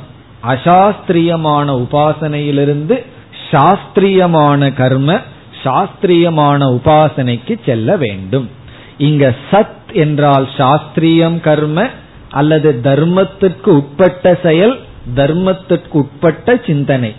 அசாஸ்திரியமான 0.47 1.67
உபாசனையிலிருந்து 1.85 3.05
சாஸ்திரியமான 3.51 4.73
கர்ம 4.73 5.21
சாஸ்திரியமான 5.63 6.67
உபாசனைக்கு 6.67 7.55
செல்ல 7.65 7.97
வேண்டும். 7.97 8.51
இங்க 8.99 9.35
சத் 9.51 9.93
என்றால் 9.93 10.49
சாஸ்திரியம் 10.57 11.41
கர்ம 11.41 11.89
அல்லது 12.31 12.81
தர்மத்திற்கு 12.85 13.69
உட்பட்ட 13.69 14.35
செயல் 14.43 14.79
தர்மத்திற்கு 15.15 15.93
உட்பட்ட 15.93 16.61
சிந்தனை. 16.67 17.15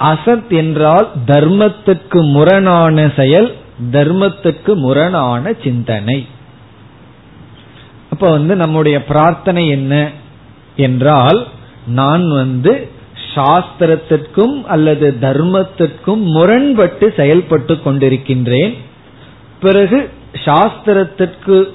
அசத் 0.00 0.48
என்றால் 0.48 1.10
தர்மத்திற்கு 1.26 2.28
முரணான 2.30 3.12
செயல் 3.16 3.54
தர்மத்திற்கு 3.92 4.74
முரணான 4.74 5.52
சிந்தனை. 5.64 6.26
அப்ப 8.10 8.30
வந்து 8.30 8.56
நம்முடைய 8.56 9.04
பிரார்த்தனை 9.04 9.68
என்ன 9.68 10.10
என்றால் 10.76 11.46
நான் 11.86 12.30
வந்து 12.30 12.88
சாஸ்திரத்திற்கும் 13.34 14.64
அல்லது 14.64 15.16
தர்மத்திற்கும் 15.20 16.22
முரண்பட்டு 16.22 17.14
செயல்பட்டு 17.16 17.78
கொண்டிருக்கின்றேன். 17.84 18.76
பிறகு 19.60 20.10
சாஸ்திரத்திற்கு 20.32 21.68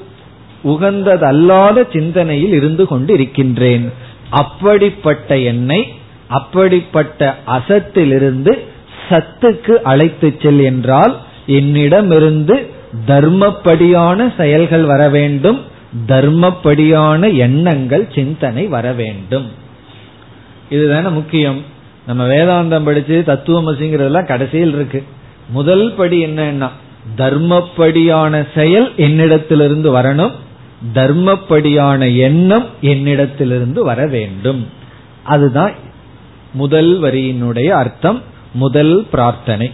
உகந்ததல்லாத 0.63 1.91
சிந்தனையில் 1.91 2.53
இருந்து 2.53 2.88
கொண்டு 2.88 3.13
இருக்கின்றேன் 3.13 3.93
அப்படிப்பட்ட 4.30 5.38
என்னை 5.38 5.93
அப்படிப்பட்ட 6.28 7.36
அசத்திலிருந்து 7.47 8.57
சத்துக்கு 9.09 9.71
அழைத்து 9.71 10.36
செல் 10.41 10.59
என்றால் 10.59 11.17
என்னிடமிருந்து 11.45 12.69
தர்மப்படியான 13.07 14.34
செயல்கள் 14.38 14.84
வர 14.84 15.09
வேண்டும் 15.09 15.61
தர்மப்படியான 16.07 17.36
எண்ணங்கள் 17.36 18.11
சிந்தனை 18.15 18.67
வர 18.67 18.91
வேண்டும். 18.91 19.51
இதுதானே 20.69 21.07
முக்கியம். 21.07 21.61
நம்ம 22.07 22.28
வேதாந்தம் 22.28 22.84
படிச்சு 22.84 23.23
தத்துவமசிங்கிறதெல்லாம் 23.25 24.25
கடைசியில் 24.25 24.73
இருக்கு. 24.73 25.03
முதல் 25.49 25.93
படி 25.93 26.25
என்னன்னா 26.25 26.69
தர்மப்படியான 27.17 28.47
செயல் 28.55 28.91
என்னிடத்திலிருந்து 28.97 29.89
வரணும் 29.95 30.32
தர்மப்படியான 30.93 32.15
எண்ணம் 32.15 32.65
என்னிடத்திலிருந்து 32.82 33.80
வர 33.80 34.07
வேண்டும். 34.07 34.69
அதுதான் 35.23 35.71
முதல் 36.53 37.01
வரியினுடைய 37.01 37.67
அர்த்தம் 37.67 38.21
முதல் 38.53 39.07
பிரார்த்தனை. 39.11 39.71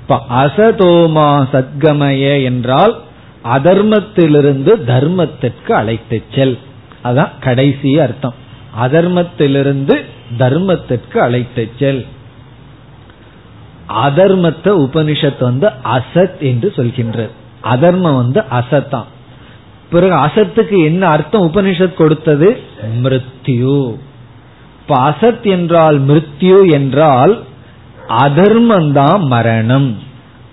இப்ப 0.00 0.22
அசதோமா 0.30 1.46
சத்கமய 1.52 2.44
என்றால் 2.44 3.00
அதர்மத்திலிருந்து 3.44 4.84
தர்மத்திற்கு 4.86 5.70
அழைத்து 5.72 6.22
செல். 6.34 6.58
அதான் 7.04 7.30
கடைசி 7.40 8.00
அர்த்தம். 8.00 8.34
அதர்மத்திலிருந்து 8.82 10.04
தர்மத்திற்கு 10.38 11.16
அழைத்து 11.16 11.70
செல். 11.78 12.06
அதர்மத்தை 13.88 14.70
உபனிஷத் 14.84 15.40
வந்து 15.40 15.70
அசத் 15.84 16.38
என்று 16.38 16.72
சொல்கின்றது 16.76 17.30
அதர்மம் 17.60 18.16
வந்து 18.16 18.42
அசத்தான். 18.50 19.04
பிறகு 19.94 20.14
அசத்துக்கு 20.14 20.84
என்ன 20.84 21.06
அர்த்தம் 21.06 21.52
உபனிஷத் 21.52 21.94
கொடுத்தது? 21.94 22.60
மிருத்யு. 23.02 23.98
இப்ப 24.80 25.10
அசத் 25.10 25.42
என்றால் 25.42 26.04
மிருத்யு 26.04 26.72
என்றால் 26.72 27.44
அதர்மந்தான் 28.08 29.20
மரணம். 29.20 29.98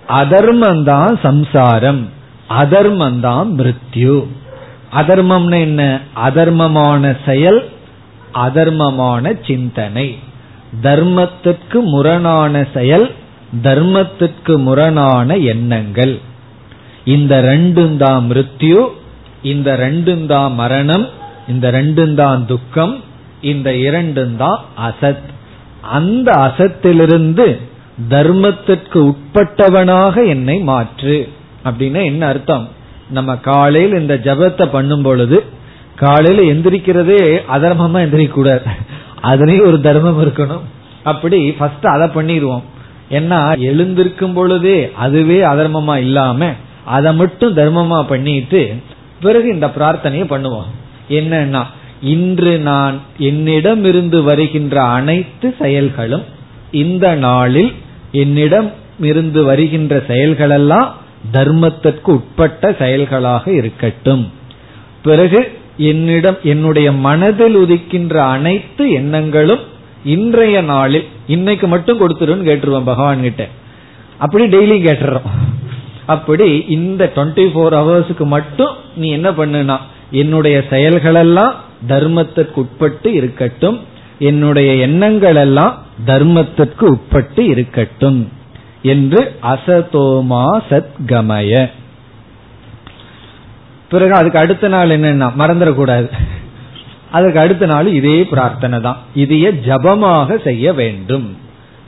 அதர்மந்தான் 0.08 1.20
சம்சாரம். 1.22 2.08
அதர்மந்தான் 2.50 3.46
மிருத்யு. 3.58 4.26
அதர்மம்னு 4.92 5.60
என்ன? 5.60 6.00
அதர்மமான 6.26 7.16
செயல் 7.26 7.68
அதர்மமான 8.34 9.46
சிந்தனை. 9.46 10.18
தர்மத்திற்கு 10.82 11.80
முரணான 11.80 12.66
செயல் 12.74 13.14
தர்மத்திற்கு 13.62 14.56
முரணான 14.56 15.36
எண்ணங்கள். 15.36 16.20
இந்த 17.04 17.42
ரெண்டும் 17.42 17.96
தான் 17.96 18.30
மிருத்யு. 18.30 18.88
இந்த 19.42 19.76
ரெண்டும் 19.76 20.26
தான் 20.26 20.52
மரணம் 20.54 21.08
இந்த 21.48 21.70
ரெண்டும் 21.70 22.14
தான் 22.14 22.46
துக்கம் 22.46 22.94
இந்த 23.40 23.74
இரண்டும் 23.76 24.36
தான் 24.36 24.60
அசத். 24.88 25.28
அந்த 25.82 26.30
அசத்திலிருந்து 26.48 27.46
தர்மத்திற்கு 28.08 28.98
உட்பட்டவனாக 29.10 30.14
என்னை 30.26 30.58
மாற்று. 30.58 31.16
அப்படின்னா 31.64 32.04
என்ன 32.04 32.26
அர்த்தம்? 32.26 32.68
நம்ம 33.10 33.36
காலையில் 33.36 34.00
இந்த 34.00 34.14
ஜபத்தை 34.14 34.66
பண்ணும் 34.66 35.02
பொழுது 35.02 35.38
காலையில 35.96 36.44
எந்திரிக்கிறதே 36.52 37.22
அதர்மமா 37.56 37.98
எந்திரிக்க 38.04 38.28
கூடாது 38.28 38.64
அதுலயும் 39.30 39.66
ஒரு 39.66 39.80
தர்மம் 39.80 40.20
இருக்கணும். 40.24 40.64
அப்படி 41.02 41.50
ஃபர்ஸ்ட் 41.50 41.86
அதை 41.86 42.06
பண்ணிடுவோம். 42.06 42.62
ஏன்னா 43.10 43.58
எழுந்திருக்கும் 43.58 44.32
பொழுதே 44.32 44.92
அதுவே 44.94 45.40
அதர்மமா 45.40 45.96
இல்லாம 45.96 46.50
அதை 46.84 47.14
மட்டும் 47.14 47.56
தர்மமா 47.56 48.02
பண்ணிட்டு 48.02 48.60
பிறகு 49.24 49.46
இந்த 49.54 49.68
பிரார்த்தனையை 49.76 50.26
பண்ணுவோம். 50.34 50.70
என்னன்னா 51.18 51.62
இன்று 52.14 52.52
நான் 52.68 52.96
என்னிடம் 53.28 53.82
இருந்து 53.90 54.18
வருகின்ற 54.28 54.76
அனைத்து 54.98 55.48
செயல்களும் 55.60 56.24
இந்த 56.82 57.06
நாளில் 57.26 57.72
என்னிடம் 58.22 58.68
இருந்து 59.10 59.40
வருகின்ற 59.48 59.96
செயல்களெல்லாம் 60.08 60.88
தர்மத்திற்கு 61.36 62.10
உட்பட்ட 62.16 62.72
செயல்களாக 62.78 63.44
இருக்கட்டும். 63.60 64.24
பிறகு 65.06 65.40
என்னிடம் 65.90 66.38
என்னுடைய 66.52 66.88
மனதில் 67.06 67.56
உதிக்கின்ற 67.56 68.14
அனைத்து 68.34 68.84
எண்ணங்களும் 69.00 69.62
இன்றைய 70.14 70.56
நாளில் 70.72 71.06
இன்னைக்கு 71.26 71.66
மட்டும் 71.74 72.00
கொடுத்துருன்னு 72.00 72.48
கேட்டுருவோம் 72.48 72.90
பகவான் 72.92 73.26
கிட்ட 73.26 73.42
அப்படி 74.24 74.44
டெய்லி 74.54 74.78
கேட்டுறோம். 74.86 75.28
அப்படி 76.06 76.64
இந்த 76.68 77.12
டுவெண்ட்டி 77.14 77.50
ஃபோர் 77.54 77.74
ஹவர்ஸுக்கு 77.74 78.24
மட்டும் 78.24 78.74
நீ 78.96 79.10
என்ன 79.10 79.30
பண்ணுனா 79.30 79.78
என்னுடைய 80.10 80.64
செயல்களெல்லாம் 80.70 81.52
தர்மத்திற்கு 81.88 82.54
உட்பட்டு 82.54 83.12
இருக்கட்டும். 83.12 83.80
என்னுடைய 84.18 84.74
எண்ணங்கள் 84.74 85.34
எல்லாம் 85.34 85.82
தர்மத்திற்கு 86.06 86.82
உட்பட்டு 86.82 87.44
இருக்கட்டும். 87.44 88.32
என்று 88.82 89.36
அசதோமா 89.42 90.60
சத்கமய. 90.70 91.70
பிறகு 93.88 94.14
அதுக்கு 94.14 94.38
அடுத்த 94.38 94.68
நாள் 94.68 94.88
என்னன்னா 94.88 95.32
மறந்துடக்கூடாது. 95.38 96.10
அதுக்கு 97.10 97.40
அடுத்த 97.40 97.66
நாள் 97.66 97.86
இதே 97.86 98.24
பிரார்த்தனை 98.24 98.80
தான். 98.80 98.98
இதையே 99.14 99.50
ஜபமாக 99.50 100.42
செய்ய 100.42 100.72
வேண்டும். 100.72 101.36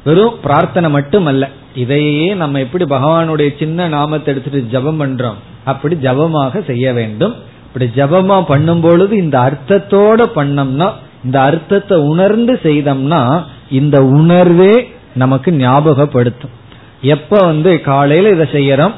வெறும் 0.04 0.34
பிரார்த்தனை 0.42 0.90
மட்டுமல்ல. 0.90 1.48
இதையே 1.74 2.34
நம்ம 2.34 2.60
எப்படி 2.60 2.84
பகவானுடைய 2.84 3.58
சின்ன 3.58 3.88
நாமத்தை 3.88 4.34
எடுத்துட்டு 4.34 4.68
ஜபம் 4.70 5.00
பண்றோம்? 5.00 5.38
அப்படி 5.64 5.94
ஜபமாக 5.94 6.64
செய்ய 6.64 6.92
வேண்டும். 6.92 7.34
இப்படி 7.66 7.90
ஜபமா 7.94 8.42
பண்ணும் 8.42 8.80
பொழுது 8.80 9.16
இந்த 9.16 9.38
அர்த்தத்தோட 9.38 10.26
பண்ணோம்னா 10.36 10.90
இந்த 11.24 11.40
அர்த்தத்தை 11.40 11.98
உணர்ந்து 11.98 12.60
செய்தோம்னா 12.62 13.42
இந்த 13.70 14.02
உணர்வே 14.02 14.88
நமக்கு 15.14 15.50
ஞாபகப்படுத்தும். 15.52 16.54
எப்ப 17.00 17.46
வந்து 17.46 17.80
காலையில 17.80 18.30
இதை 18.30 18.46
செய்யறோம்? 18.52 18.94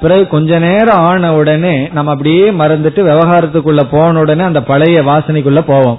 பிறகு 0.00 0.28
கொஞ்ச 0.28 0.58
நேரம் 0.58 0.98
ஆன 0.98 1.34
உடனே 1.34 1.88
நம்ம 1.92 2.10
அப்படியே 2.10 2.50
மறந்துட்டு 2.50 3.00
விவகாரத்துக்குள்ள 3.10 3.82
போன 3.90 4.18
உடனே 4.18 4.42
அந்த 4.42 4.62
பழைய 4.62 5.02
வாசனைக்குள்ள 5.02 5.60
போவோம். 5.60 5.98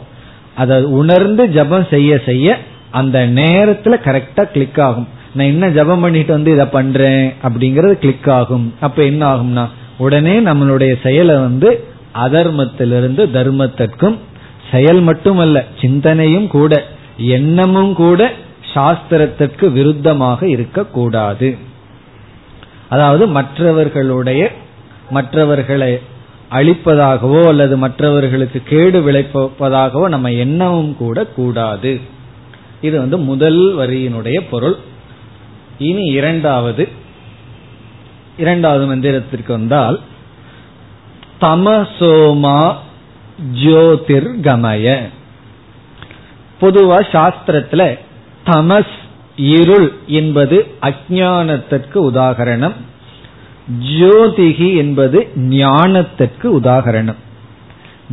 அதை 0.55 0.83
உணர்ந்து 0.83 1.49
ஜபம் 1.49 1.87
செய்ய 1.89 2.21
செய்ய 2.25 2.57
அந்த 2.91 3.27
நேரத்துல 3.27 3.95
கரெக்டா 4.07 4.43
கிளிக் 4.51 4.79
ஆகும். 4.79 5.07
நான் 5.35 5.51
என்ன 5.53 5.69
ஜபம் 5.69 5.99
பண்ணிட்டு 5.99 6.31
வந்து 6.33 6.51
இதை 6.51 6.65
பண்றேன் 6.65 7.33
அப்படிங்கறது 7.43 7.93
கிளிக் 7.93 8.29
ஆகும். 8.29 8.73
அப்ப 8.79 9.03
என்ன 9.03 9.21
ஆகும்னா 9.33 9.65
உடனே 9.97 10.35
நம்மளுடைய 10.39 10.93
செயலை 11.03 11.35
வந்து 11.37 11.69
அதர்மத்திலிருந்து 12.25 13.23
தர்மத்திற்கும் 13.37 14.17
செயல் 14.71 15.01
மட்டுமல்ல 15.01 15.65
சிந்தனையும் 15.81 16.47
கூட 16.47 16.83
எண்ணமும் 17.17 17.93
கூட 17.93 18.31
சாஸ்திரத்திற்கு 18.73 19.65
விருத்தமாக 19.77 20.41
இருக்கக்கூடாது. 20.43 21.49
அதாவது 22.89 23.27
மற்றவர்களுடைய 23.27 24.51
மற்றவர்களை 25.09 25.91
அழிப்பதாகவோ 26.51 27.41
அல்லது 27.47 27.77
மற்றவர்களுக்கு 27.77 28.59
கேடு 28.65 28.99
விளைப்பதாகவோ 29.07 30.05
நம்ம 30.07 30.31
எண்ணமும் 30.31 30.93
கூட 30.97 31.25
கூடாது. 31.25 31.91
இது 32.81 32.95
வந்து 32.99 33.17
முதல் 33.17 33.61
வரியினுடைய 33.77 34.37
பொருள். 34.49 34.77
இனி 35.79 36.03
இரண்டாவது 36.03 36.87
இரண்டாவது 38.37 38.95
மந்திரத்திற்கு 38.95 39.47
வந்தால் 39.47 39.99
தமசோமா 41.41 42.75
ஜோதிர் 43.53 44.39
கமய 44.39 45.01
பொதுவா 46.61 46.97
சாஸ்திரத்துல 47.11 47.99
தமஸ் 48.45 48.95
இருள் 49.35 49.93
என்பது 50.07 50.71
அஜானத்திற்கு 50.81 51.93
உதாகரணம். 51.93 52.73
ஜோதிகி 53.99 54.75
என்பது 54.75 55.27
ஞானத்திற்கு 55.35 56.43
உதாகரணம். 56.43 57.15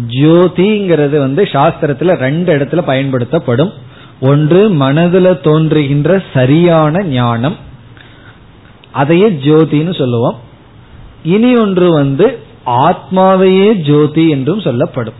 ஜோதிங்கிறது 0.08 1.16
வந்து 1.18 1.42
சாஸ்திரத்துல 1.42 2.16
ரெண்டு 2.16 2.58
இடத்துல 2.58 2.82
பயன்படுத்தப்படும். 2.82 3.72
ஒன்று 4.20 4.70
மனதுல 4.70 5.40
தோன்றுகின்ற 5.40 6.22
சரியான 6.34 7.02
ஞானம். 7.02 7.56
அதையே 8.90 9.28
ஜோதின்னு 9.28 9.98
சொல்லுவோம். 9.98 10.38
இனி 11.24 11.56
ஒன்று 11.56 11.92
வந்து 11.92 12.38
ஆத்மாவையே 12.66 13.72
ஜோதி 13.74 14.28
என்றும் 14.28 14.60
சொல்லப்படும். 14.60 15.14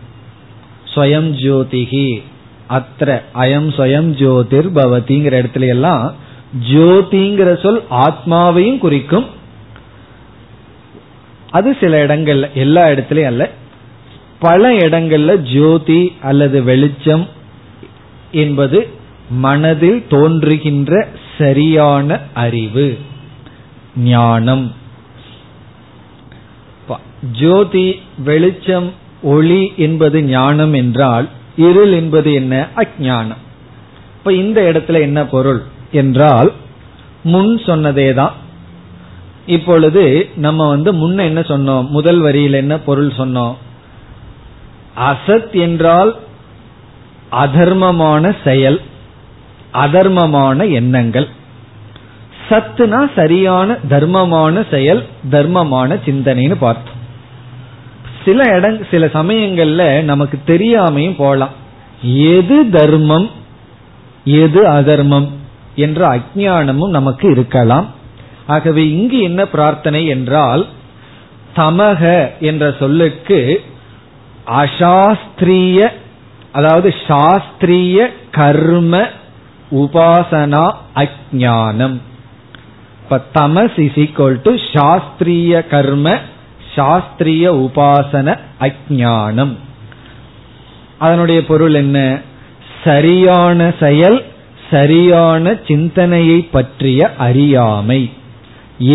ஸ்வயம் 0.95 1.29
ஜோதிகி 1.31 2.23
அத்த 2.69 3.21
அயம் 3.35 3.69
ஸ்வயம் 3.77 4.09
ஜோதிர் 4.09 4.73
பவதிங்கிற 4.73 5.45
இடத்துல 5.45 5.67
எல்லாம் 5.67 6.13
ஜோதிங்கிற 6.73 7.61
சொல் 7.61 7.83
ஆத்மாவையும் 7.89 8.77
குறிக்கும். 8.77 9.25
அது 11.49 11.77
சில 11.79 12.05
இடங்கள்ல 12.05 12.53
எல்லா 12.53 12.85
இடத்துலயும் 12.85 13.25
அல்ல. 13.25 13.49
பல 14.39 14.71
இடங்கள்ல 14.71 15.53
ஜோதி 15.53 16.11
அல்லது 16.21 16.63
வெளிச்சம் 16.63 17.27
என்பது 18.31 18.89
மனதில் 19.29 20.05
தோன்றுகின்ற 20.09 21.07
சரியான 21.37 22.19
அறிவு. 22.33 22.97
ஞானம். 23.97 24.73
ஜோதி 27.31 27.99
வெளிச்சம் 28.17 28.93
ஒளி 29.21 29.73
என்பது 29.77 30.23
ஞானம் 30.23 30.73
என்றால் 30.73 31.29
இருள் 31.57 31.91
என்பது 31.91 32.33
என்ன? 32.33 32.67
அஜானம் 32.75 33.43
இப்ப 34.17 34.33
இந்த 34.33 34.61
இடத்துல 34.61 34.99
என்ன 34.99 35.25
பொருள் 35.25 35.63
என்றால் 35.91 36.51
முன் 37.23 37.55
சொன்னதே 37.55 38.13
தான் 38.13 38.33
இப்பொழுது 39.45 40.29
நம்ம 40.35 40.69
வந்து 40.69 40.93
முன்ன 40.93 41.19
என்ன 41.23 41.39
சொன்னோம்? 41.39 41.89
முதல் 41.89 42.19
வரியில் 42.19 42.53
என்ன 42.53 42.79
பொருள் 42.79 43.07
சொன்னோம்? 43.07 43.55
அசத் 44.97 45.51
என்றால் 45.51 46.15
அதர்மமான 47.31 48.35
செயல் 48.43 48.81
அதர்மமான 49.73 50.71
எண்ணங்கள். 50.71 51.27
சத்துனா 52.49 53.09
சரியான 53.15 53.77
தர்மமான 53.89 54.65
செயல் 54.71 55.05
தர்மமான 55.29 55.95
சிந்தனைன்னு 56.05 56.55
பார்த்தோம். 56.59 56.95
சில 58.25 58.55
இடம் 58.57 58.85
சில 58.91 59.05
சமயங்கள்ல 59.05 60.01
நமக்கு 60.01 60.39
தெரியாமையும் 60.47 61.15
போலாம். 61.17 61.49
எது 62.13 62.69
தர்மம் 62.69 63.29
எது 64.23 64.67
அதர்மம் 64.67 65.31
என்ற 65.75 66.17
அஜானமும் 66.17 66.89
நமக்கு 66.89 67.31
இருக்கலாம். 67.31 67.87
ஆகவே 68.47 68.89
இங்கு 68.89 69.19
என்ன 69.19 69.45
பிரார்த்தனை 69.45 70.05
என்றால் 70.05 70.65
தமக 71.55 72.29
என்ற 72.39 72.75
சொல்லுக்கு 72.79 73.63
அசாஸ்திரிய 74.47 75.91
அதாவது 76.57 76.89
சாஸ்திரிய 77.07 77.97
கர்ம 78.31 78.93
உபாசனா 79.81 80.65
அஜானம் 81.03 81.97
இப்ப 83.03 83.19
தமஸ் 83.33 83.77
இஸ் 83.85 83.99
ஈக்வல் 84.05 84.39
டு 84.47 84.53
சாஸ்திரிய 84.73 85.53
கர்ம 85.73 86.17
சாஸ்திரிய 86.75 87.45
உபாசன 87.65 88.27
அஜானம் 88.59 89.53
அதனுடைய 90.99 91.39
பொருள் 91.45 91.73
என்ன? 91.73 91.97
சரியான 92.83 93.59
செயல் 93.79 94.17
சரியான 94.69 95.53
சிந்தனையை 95.67 96.39
பற்றிய 96.55 96.99
அறியாமை. 97.17 97.99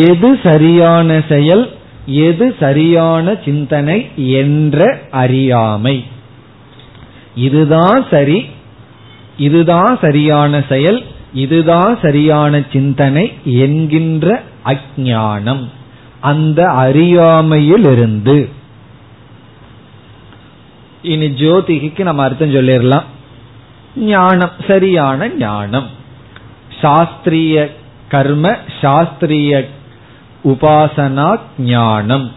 எது 0.09 0.31
சரியான 0.43 1.09
செயல் 1.29 1.65
எது 2.07 2.47
சரியான 2.61 3.35
சிந்தனை 3.45 3.99
என்ற 4.41 4.79
அறியாமை. 5.23 5.97
இதுதான் 7.35 8.07
சரி 8.11 8.47
இதுதான் 9.37 9.99
சரியான 10.01 10.65
செயல் 10.69 11.05
இதுதான் 11.35 11.99
சரியான 12.03 12.63
சிந்தனை 12.73 13.33
என்கின்ற 13.45 14.43
அஜானம் 14.65 15.69
அந்த 16.21 16.65
அறியாமையிலிருந்து. 16.65 18.49
இனி 21.03 21.27
ஜோதிகிக்கு 21.27 22.01
நம்ம 22.01 22.23
அர்த்தம் 22.23 22.55
சொல்லிடலாம். 22.55 23.03
ஞானம் 23.97 24.51
சரியான 24.67 25.29
ஞானம். 25.29 25.87
சாஸ்திரிய 26.83 27.71
கர்ம 28.09 28.57
சாஸ்திரிய 28.81 29.67
உபாசனா 30.45 31.41
ஞானம். 31.59 32.33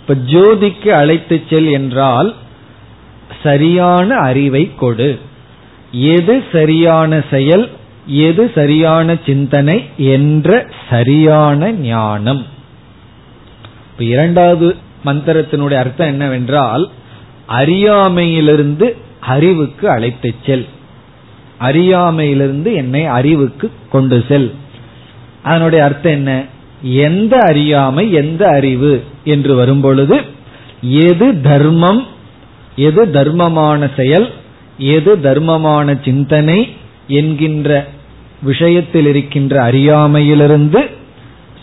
இப்ப 0.00 0.14
ஜோதிக்கு 0.14 0.88
அழைத்து 0.88 1.42
செல் 1.50 1.66
என்றால் 1.66 2.34
சரியான 3.42 4.14
அறிவை 4.14 4.70
கொடு. 4.76 5.18
எது 5.92 6.44
சரியான 6.52 7.24
செயல் 7.30 7.70
எது 8.06 8.50
சரியான 8.54 9.18
சிந்தனை 9.26 9.84
என்ற 9.96 10.66
சரியான 10.90 11.70
ஞானம். 11.72 12.46
இப்ப 13.90 14.04
இரண்டாவது 14.04 14.76
மந்திரத்தினுடைய 15.04 15.74
அர்த்தம் 15.74 16.06
என்னவென்றால் 16.06 16.90
அறியாமையிலிருந்து 17.46 18.96
அறிவுக்கு 19.20 19.90
அழைத்து 19.90 20.34
செல். 20.46 20.66
அறியாமையிலிருந்து 21.58 22.74
என்னை 22.74 23.06
அறிவுக்கு 23.06 23.70
கொண்டு 23.90 24.24
செல். 24.28 24.54
அதனுடைய 25.42 25.84
அர்த்தம் 25.84 26.12
என்ன? 26.12 26.44
எந்த 26.82 27.38
அறியாமை 27.38 28.12
எந்த 28.12 28.48
அறிவு 28.48 29.04
என்று 29.24 29.54
வரும்பொழுது 29.54 30.20
எது 30.80 31.40
தர்மம் 31.40 32.06
எது 32.76 33.10
தர்மமான 33.10 33.90
செயல் 33.96 34.30
எது 34.78 35.20
தர்மமான 35.20 35.96
சிந்தனை 36.04 36.72
என்கின்ற 37.06 37.86
விஷயத்தில் 38.42 39.06
இருக்கின்ற 39.06 39.62
அறியாமையிலிருந்து 39.62 40.90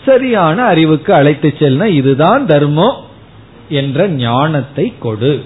சரியான 0.04 0.62
அறிவுக்கு 0.62 1.14
அழைத்து 1.14 1.54
செல்ல 1.58 1.88
இதுதான் 1.88 2.46
தர்மம் 2.46 2.96
என்ற 3.68 4.08
ஞானத்தை 4.08 4.92
கொடு. 4.98 5.42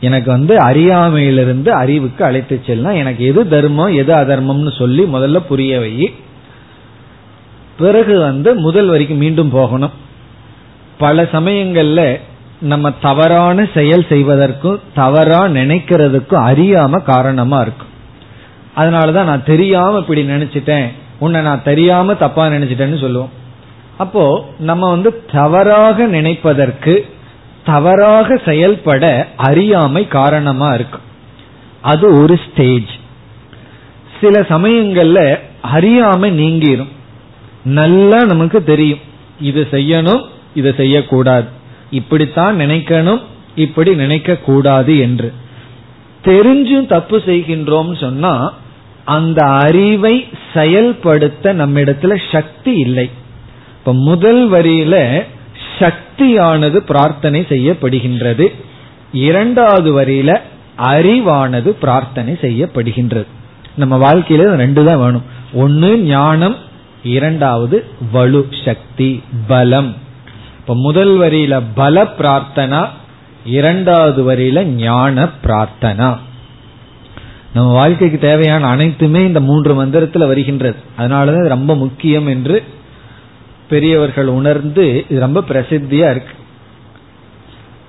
எனக்கு 0.00 0.30
வந்து 0.30 0.58
அறியாமையிலிருந்து 0.58 1.72
அறிவுக்கு 1.72 2.24
அழைத்து 2.24 2.62
செல்ல 2.66 2.94
எனக்கு 2.94 3.24
எது 3.24 3.48
தர்மம் 3.48 3.94
எது 3.94 4.14
அதர்மம்னு 4.14 4.76
சொல்லி 4.76 5.02
முதல்ல 5.02 5.36
புரிய 5.36 5.78
வை. 5.78 6.14
பிறகு 7.78 8.18
வந்து 8.18 8.54
முதல் 8.54 8.86
வரைக்கும் 8.86 9.18
மீண்டும் 9.18 9.50
போகணும். 9.50 9.90
பல 10.98 11.22
சமயங்கள்ல 11.22 12.20
நம்ம 12.60 12.90
தவறான 12.90 13.68
செயல் 13.74 14.06
செய்வதற்கும் 14.08 14.80
தவறா 14.94 15.44
நினைக்கிறதுக்கும் 15.44 16.44
அறியாம 16.50 17.02
காரணமா 17.02 17.60
இருக்கும். 17.60 17.92
அதனாலதான் 18.76 19.24
நான் 19.24 19.44
தெரியாம 19.44 19.98
இப்படி 19.98 20.28
நினைச்சிட்டேன். 20.28 20.92
உன்னை 21.18 21.42
நான் 21.42 21.62
தெரியாம 21.62 22.14
தப்பா 22.14 22.46
நினைச்சிட்டேன்னு 22.46 23.00
சொல்லுவோம். 23.00 23.30
அப்போ 23.98 24.48
நம்ம 24.58 24.90
வந்து 24.90 25.24
தவறாக 25.32 26.06
நினைப்பதற்கு 26.06 27.00
தவறாக 27.64 28.36
செயல்பட 28.44 29.28
அறியாமை 29.36 30.08
காரணமா 30.08 30.74
இருக்கு 30.74 30.98
அது 31.80 32.22
ஒரு 32.22 32.40
ஸ்டேஜ் 32.50 32.90
சில 34.20 34.40
சமயங்கள்ல 34.40 35.38
அறியாமை 35.60 36.30
நீங்கிரும். 36.30 36.88
நல்லா 37.64 38.24
நமக்கு 38.24 38.64
தெரியும். 38.64 38.98
இது 39.40 39.66
செய்யணும் 39.70 40.22
இதை 40.54 40.72
செய்யக்கூடாது. 40.76 41.48
இப்படித்தான் 41.94 42.60
நினைக்கணும் 42.60 43.20
இப்படி 43.56 43.94
நினைக்க 43.94 44.36
கூடாது 44.36 44.98
என்று. 44.98 45.32
தெரிஞ்சும் 46.24 46.86
தப்பு 46.86 47.22
செய்கின்றோம் 47.26 47.92
சொன்னா 48.00 48.32
அந்த 49.04 49.40
அறிவை 49.46 50.14
செயல்படுத்த 50.54 51.54
நம்மிடத்துல 51.54 52.12
சக்தி 52.32 52.72
இல்லை. 52.72 53.10
இப்ப 53.78 53.94
முதல் 53.94 54.42
வரியில 54.50 55.22
சக்தியானது 55.78 56.76
பிரார்த்தனை 56.82 57.40
செய்யப்படுகின்றது. 57.48 58.46
இரண்டாவது 59.12 59.90
வரியில 60.00 60.40
அறிவானது 60.82 61.68
பிரார்த்தனை 61.68 62.32
செய்யப்படுகின்றது. 62.40 63.26
நம்ம 63.74 63.94
வாழ்க்கையில 63.98 64.54
ரெண்டு 64.54 64.84
தான் 64.84 64.98
வேணும். 64.98 65.26
ஒன்னு 65.52 65.98
ஞானம் 65.98 66.56
இரண்டாவது 67.02 67.84
வலு 68.12 68.48
சக்தி 68.64 69.22
பலம். 69.46 69.94
இப்ப 70.64 70.76
முதல் 70.76 71.18
வரியில 71.18 71.62
பல 71.74 72.02
பிரார்த்தனா 72.18 72.88
இரண்டாவது 73.44 74.32
வரியில 74.32 74.62
ஞான 74.62 75.28
பிரார்த்தனா. 75.42 76.16
நம்ம 77.54 77.72
வாழ்க்கைக்கு 77.72 78.18
தேவையான 78.18 78.66
அனைத்துமே 78.66 79.20
இந்த 79.20 79.40
மூன்று 79.40 79.84
மந்திரத்துல 79.84 80.26
வருகின்றது. 80.26 80.76
அதனாலதான் 80.98 81.48
ரொம்ப 81.48 81.76
முக்கியம் 81.76 82.26
என்று 82.26 82.64
பெரியவர்கள் 83.68 84.26
உணர்ந்து 84.26 85.04
இது 85.10 85.20
ரொம்ப 85.20 85.44
பிரசித்தியா 85.48 86.10
இருக்கு. 86.10 86.34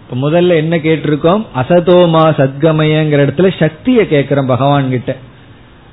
இப்ப 0.10 0.30
முதல்ல 0.30 0.56
என்ன 0.56 0.78
கேட்டிருக்கோம்? 0.78 1.46
அசதோமா 1.56 2.24
சத்கமயங்கிற 2.38 3.26
இடத்துல 3.26 3.60
சக்தியை 3.60 4.08
கேட்கிறோம் 4.08 4.46
பகவான் 4.46 4.90
கிட்ட 4.90 5.16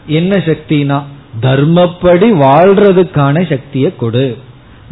என்ன 0.06 0.36
சக்தினா? 0.36 1.02
தர்மப்படி 1.42 2.28
வாழ்றதுக்கான 2.44 3.48
சக்தியை 3.48 3.96
கொடு. 3.96 4.38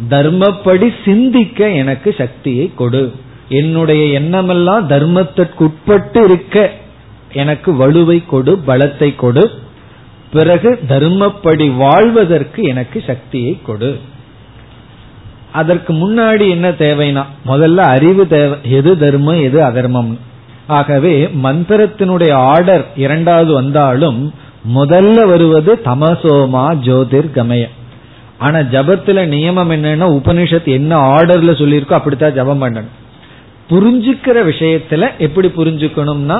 தர்மப்படி 0.09 0.93
சிந்திக்க 1.05 1.69
எனக்கு 1.69 2.15
சக்தியை 2.17 2.71
கொடு. 2.75 3.11
என்னுடைய 3.49 4.05
எண்ணமெல்லாம் 4.05 4.89
தர்மத்திற்குட்பட்டு 4.89 6.23
இருக்க 6.23 6.71
எனக்கு 7.33 7.73
வலுவை 7.73 8.25
கொடு 8.25 8.59
பலத்தை 8.67 9.15
கொடு. 9.15 9.51
பிறகு 10.33 10.79
தர்மப்படி 10.89 11.75
வாழ்வதற்கு 11.75 12.63
எனக்கு 12.63 13.03
சக்தியை 13.07 13.59
கொடு. 13.65 13.99
அதற்கு 15.51 15.93
முன்னாடி 15.93 16.49
என்ன 16.49 16.69
தேவைனா 16.69 17.23
முதல்ல 17.47 17.75
அறிவு 17.75 18.27
தேவை 18.27 18.57
எது 18.63 18.97
தர்மம் 18.97 19.41
எது 19.41 19.63
அதர்மம். 19.63 20.19
ஆகவே 20.67 21.29
மந்திரத்தினுடைய 21.43 22.31
ஆர்டர் 22.31 22.85
இரண்டாவது 22.95 23.53
வந்தாலும் 23.53 24.33
முதல்ல 24.75 25.27
வருவது 25.27 25.81
தமசோமா 25.85 26.75
ஜோதிர் 26.75 27.31
கமய 27.35 27.69
ஆனா 28.41 28.59
ஜபத்துல 28.73 29.19
நியமம் 29.33 29.73
என்னன்னா 29.75 30.07
உபனிஷத் 30.17 30.69
என்ன 30.77 30.91
ஆர்டர்ல 31.13 31.51
சொல்லியிருக்கோ 31.61 31.97
அப்படித்தான் 31.99 32.33
ஜபம் 32.33 32.61
பண்ணணும். 32.63 32.91
புரிஞ்சுக்கிற 33.69 34.37
விஷயத்துல 34.51 35.09
எப்படி 35.17 35.47
புரிஞ்சுக்கணும்னா 35.47 36.37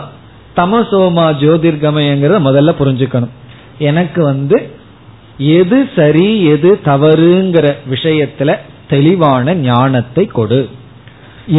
தமசோமா 0.55 1.25
ஜோதிர்கமயங்கிறத 1.43 2.39
முதல்ல 2.47 2.71
புரிஞ்சுக்கணும். 2.79 3.33
எனக்கு 3.79 4.21
வந்து 4.23 4.57
எது 5.37 5.77
சரி 5.95 6.27
எது 6.45 6.69
தவறுங்கிற 6.85 7.67
விஷயத்துல 7.89 8.55
தெளிவான 8.89 9.53
ஞானத்தை 9.53 10.25
கொடு. 10.25 10.61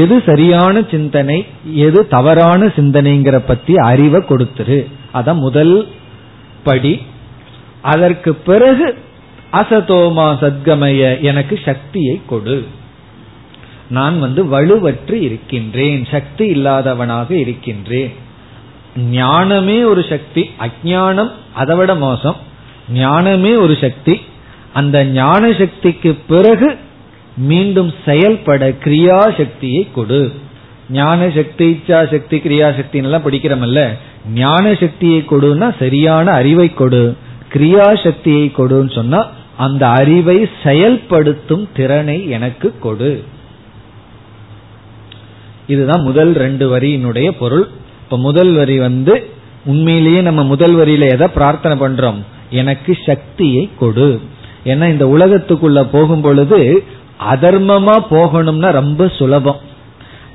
எது 0.03 0.16
சரியான 0.26 0.82
சிந்தனை 0.90 1.38
எது 1.86 2.01
தவறான 2.09 2.66
சிந்தனைங்கிற 2.76 3.38
பத்தி 3.47 3.74
அறிவை 3.90 4.20
கொடுத்துரு. 4.20 4.78
அதான் 5.14 5.43
முதல் 5.47 5.74
படி. 6.62 6.93
அதற்கு 7.80 8.30
பிறகு 8.51 8.86
அசதோமா 9.53 10.26
சத்கமய 10.42 11.20
எனக்கு 11.20 11.61
சக்தியை 11.64 12.20
கொடு. 12.26 12.66
நான் 13.88 14.18
வந்து 14.18 14.44
வலுவற்று 14.44 15.12
இருக்கின்றேன் 15.12 16.07
சக்தி 16.11 16.46
இல்லாதவனாக 16.46 17.30
இருக்கின்றேன். 17.30 18.12
ஞானமே 18.96 19.84
ஒரு 19.84 20.05
சக்தி 20.09 20.50
அஜானம் 20.61 21.30
அதை 21.55 21.76
விட 21.76 21.94
மோசம். 21.94 22.36
ஞானமே 22.92 23.55
ஒரு 23.55 23.76
சக்தி 23.80 24.20
அந்த 24.72 25.05
ஞான 25.05 25.53
சக்திக்கு 25.53 26.18
பிறகு 26.28 26.76
மீண்டும் 27.36 27.94
செயல்பட 28.05 28.68
கிரியா 28.68 29.20
சக்தியை 29.22 29.88
கொடு. 29.94 30.32
ஞான 30.90 31.30
சக்தி 31.30 31.66
இச்சா 31.72 32.11
சக்தி 32.11 32.36
கிரியா 32.38 32.76
சக்தி 32.76 32.98
எல்லாம் 32.98 33.92
ஞான 34.34 34.74
சக்தியை 34.74 35.24
கொடுன்னா 35.30 35.74
சரியான 35.78 36.30
அறிவை 36.30 36.74
கொடு. 36.74 37.16
கிரியா 37.53 38.03
சக்தியை 38.03 38.53
கொடுன்னு 38.57 38.94
சொன்னா 38.94 39.28
அந்த 39.57 39.88
அறிவை 39.88 40.48
செயல்படுத்தும் 40.62 41.68
திறனை 41.76 42.30
எனக்கு 42.30 42.78
கொடு. 42.78 43.24
இதுதான் 45.66 46.00
முதல் 46.00 46.32
ரெண்டு 46.32 46.78
வரியினுடைய 46.78 47.30
பொருள். 47.30 47.68
இப்ப 48.03 48.18
முதல் 48.18 48.53
வரி 48.53 48.78
வந்து 48.78 49.30
உண்மையிலேயே 49.64 50.20
நம்ம 50.20 50.44
முதல் 50.44 50.74
வரியில 50.74 51.00
எதை 51.00 51.28
பிரார்த்தனை 51.28 51.78
பண்றோம்? 51.78 52.22
எனக்கு 52.50 52.96
சக்தியை 53.07 53.70
கொடு. 53.78 54.20
ஏன்னா 54.64 54.88
இந்த 54.88 55.07
உலகத்துக்குள்ள 55.07 55.88
போகும் 55.92 56.20
பொழுது 56.20 56.84
அதர்மமா 57.30 58.05
போகணும்னா 58.11 58.70
ரொம்ப 58.70 59.09
சுலபம். 59.09 59.61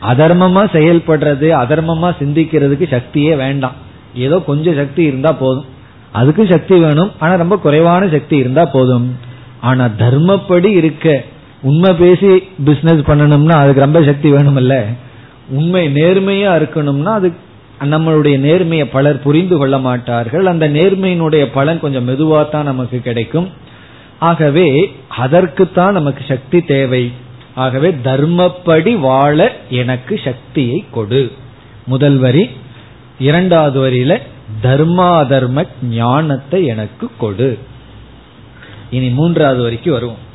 அதர்மமா 0.01 0.63
செயல்படுறது 0.71 1.49
அதர்மமா 1.49 2.15
சிந்திக்கிறதுக்கு 2.19 2.87
சக்தியே 2.89 3.35
வேண்டாம். 3.35 3.75
ஏதோ 4.15 4.39
கொஞ்சம் 4.39 4.75
சக்தி 4.75 5.03
இருந்தா 5.03 5.31
போதும். 5.31 5.65
அதுக்கு 6.11 6.47
சக்தி 6.49 6.79
வேணும். 6.79 7.11
ஆனா 7.19 7.35
ரொம்ப 7.35 7.57
குறைவான 7.57 8.07
சக்தி 8.07 8.37
இருந்தா 8.37 8.65
போதும். 8.65 9.17
ஆனா 9.61 9.89
தர்மப்படி 9.99 10.65
இருக்க 10.65 11.23
உண்மை 11.61 11.93
பேசி 11.93 12.39
பிசினஸ் 12.65 13.07
பண்ணணும்னா 13.07 13.51
அதுக்கு 13.51 13.79
ரொம்ப 13.79 14.03
சக்தி 14.03 14.31
வேணும்ல. 14.31 14.85
உண்மை 15.49 15.87
நேர்மையா 15.87 16.51
இருக்கணும்னா 16.59 17.13
அது 17.13 17.33
நம்மளுடைய 17.81 18.39
நேர்மையை 18.39 18.85
பலர் 18.91 19.21
புரிந்து 19.21 19.57
கொள்ள 19.57 19.77
மாட்டார்கள். 19.77 20.45
அந்த 20.45 20.69
நேர்மையினுடைய 20.69 21.47
பலன் 21.53 21.79
கொஞ்சம் 21.79 22.07
மெதுவா 22.07 22.49
தான் 22.49 22.63
நமக்கு 22.63 23.01
கிடைக்கும். 23.01 23.49
ஆகவே 24.19 24.95
அதற்குத்தான் 25.07 25.93
நமக்கு 25.93 26.23
சக்தி 26.27 26.61
தேவை. 26.61 27.11
ஆகவே 27.55 27.95
தர்மப்படி 28.03 28.99
வாழ 28.99 29.55
எனக்கு 29.69 30.19
சக்தியை 30.23 30.85
கொடு. 30.91 31.31
முதல் 31.85 32.17
வரி 32.17 32.49
இரண்டாவது 33.19 33.89
வரியில 33.89 34.17
தர்மாதர்ம 34.63 35.67
ஞானத்தை 35.81 36.65
எனக்கு 36.65 37.09
கொடு. 37.17 37.59
இனி 38.89 39.09
மூன்றாவது 39.09 39.61
வரைக்கும் 39.61 39.93
வருவோம். 39.93 40.25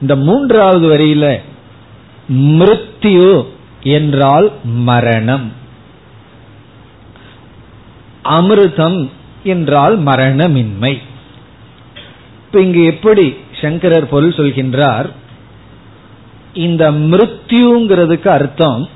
இந்த 0.00 0.16
மூன்றாவது 0.16 0.96
வரியில 0.96 1.40
மிருத்யு 2.32 3.46
என்றால் 3.82 4.52
மரணம். 4.64 5.52
அமிர்தம் 8.24 9.08
என்றால் 9.44 10.02
மரணமின்மை. 10.02 10.98
இப்ப 12.46 12.60
இங்கு 12.60 12.84
எப்படி 12.84 13.36
சங்கரர் 13.62 14.08
பொருள் 14.08 14.30
சொல்கின்றார்? 14.30 15.10
இந்த 16.54 16.90
மிருத்யுங்கிறதுக்கு 16.90 18.28
அர்த்தம் 18.28 18.88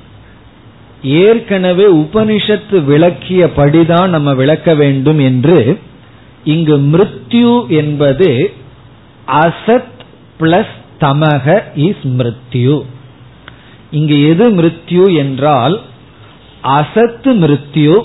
ஏற்கனவே 1.05 1.85
உபனிஷத்து 1.93 2.83
விளக்கிய 2.83 3.51
படிதான் 3.55 4.09
நம்ம 4.09 4.33
விளக்க 4.33 4.75
வேண்டும் 4.75 5.19
என்று 5.19 5.79
இங்கு 6.43 6.77
மிருத்யு 6.77 7.67
என்பது 7.67 8.53
அசத் 9.27 9.93
பிளஸ் 10.39 10.75
தமக 10.99 11.59
இஸ் 11.75 12.05
மிருத்யு. 12.17 12.81
இங்கு 13.91 14.27
எது 14.27 14.51
மிருத்யு 14.51 15.15
என்றால் 15.15 15.81
அசத்து 16.61 17.33
மிருத்யு 17.33 18.01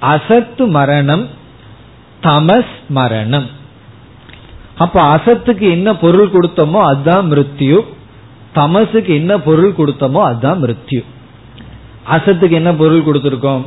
அசத்து 0.00 0.66
மரணம் 0.66 1.28
தமஸ் 2.22 2.74
மரணம். 2.88 3.48
அப்ப 4.78 5.16
அசத்துக்கு 5.16 5.70
என்ன 5.70 5.96
பொருள் 5.96 6.30
கொடுத்தோமோ 6.32 6.80
அதுதான் 6.80 7.32
மிருத்யு 7.32 7.80
தமசுக்கு 8.54 9.14
என்ன 9.14 9.40
பொருள் 9.40 9.74
கொடுத்தோமோ 9.78 10.20
அதுதான் 10.22 10.62
மிருத்யு. 10.62 11.02
அசத்துக்கு 12.06 12.50
என்ன 12.50 12.74
பொருள் 12.74 13.06
கொடுத்திருக்கோம்? 13.06 13.66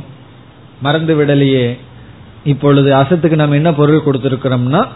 மறந்து 0.82 1.24
விடலையே. 1.24 1.78
இப்பொழுது 2.44 2.94
அசத்துக்கு 2.94 3.34
நம்ம 3.34 3.54
என்ன 3.54 3.72
பொருள் 3.72 4.02
கொடுத்திருக்கிறோம்னா 4.06 4.86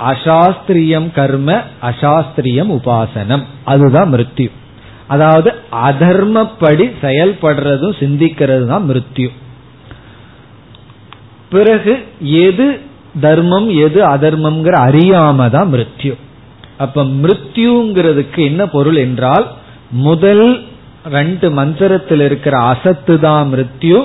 அசாஸ்திரியம் 0.00 1.12
கர்ம 1.12 1.62
அசாஸ்திரியம் 1.82 2.70
உபாசனம். 2.70 3.42
அதுதான் 3.64 4.12
மிருத்யு. 4.14 4.50
அதாவது 5.06 5.54
அதர்மப்படி 5.72 6.92
செயல்படுறதும் 7.02 7.98
சிந்திக்கிறது 7.98 8.66
தான் 8.66 8.88
மிருத்யு. 8.88 9.30
பிறகு 11.50 12.04
எது 12.20 12.80
தர்மம் 13.20 13.68
எது 13.68 14.04
அதர்மம்ங்கிற 14.04 14.74
அறியாம 14.88 15.50
தான் 15.50 15.72
மிருத்யு. 15.72 16.14
அப்ப 16.78 17.04
மிருத்யுங்கிறதுக்கு 17.04 18.36
என்ன 18.36 18.66
பொருள் 18.66 18.96
என்றால் 18.96 19.50
முதல் 19.90 20.64
ரெண்டு 21.12 21.46
மந்திரத்தில் 21.50 22.20
இருக்கிற 22.20 22.54
அசத்து 22.72 23.14
தான் 23.24 23.48
மிருத்யு 23.52 23.98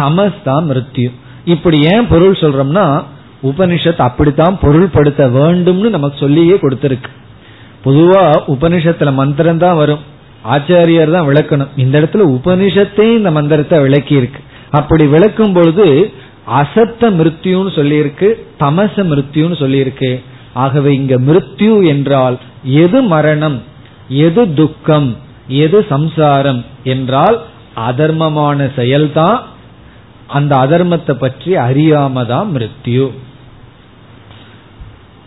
தமஸ் 0.00 0.42
தான் 0.48 0.66
மிருத்யு. 0.70 1.08
இப்படி 1.54 1.78
ஏன் 1.92 2.06
பொருள் 2.10 2.40
சொல்றோம்னா 2.42 2.84
உபனிஷத் 3.50 4.04
அப்படித்தான் 4.06 4.58
பொருள்படுத்த 4.62 5.24
வேண்டும்னு 5.38 5.88
நமக்கு 5.96 6.18
சொல்லியே 6.24 6.56
கொடுத்திருக்கு. 6.64 7.10
பொதுவா 7.84 8.22
உபனிஷத்துல 8.54 9.12
மந்திரம் 9.14 9.62
தான் 9.64 9.76
வரும். 9.76 10.02
ஆச்சாரியர் 10.54 11.14
தான் 11.16 11.28
விளக்கணும். 11.28 11.72
இந்த 11.82 11.94
இடத்துல 12.00 12.26
உபனிஷத்தே 12.36 13.06
இந்த 13.18 13.30
மந்திரத்தை 13.30 13.78
விளக்கி 13.86 14.14
இருக்கு 14.20 14.40
அப்படி 14.70 15.06
விளக்கும் 15.14 15.52
பொழுது 15.52 15.86
அசத்த 16.62 17.10
மிருத்யுன்னு 17.18 17.72
சொல்லியிருக்கு 17.78 18.28
தமச 18.62 19.04
மிருத்யுன்னு 19.10 19.56
சொல்லியிருக்கு. 19.62 20.10
ஆகவே 20.64 20.94
இங்க 20.94 21.14
மிருத்யு 21.28 21.74
என்றால் 21.94 22.36
எது 22.84 23.02
மரணம் 23.02 23.58
எது 24.08 24.54
துக்கம் 24.54 25.08
எது 25.48 25.86
சம்சாரம் 25.88 26.64
என்றால் 26.84 27.38
அதர்மமான 27.88 28.70
செயல்தான். 28.76 29.38
அந்த 30.26 30.56
அதர்மத்தை 30.56 31.10
பற்றி 31.10 31.54
அறியாம 31.54 32.26
தான் 32.26 32.48
மிருத்யு. 32.54 33.10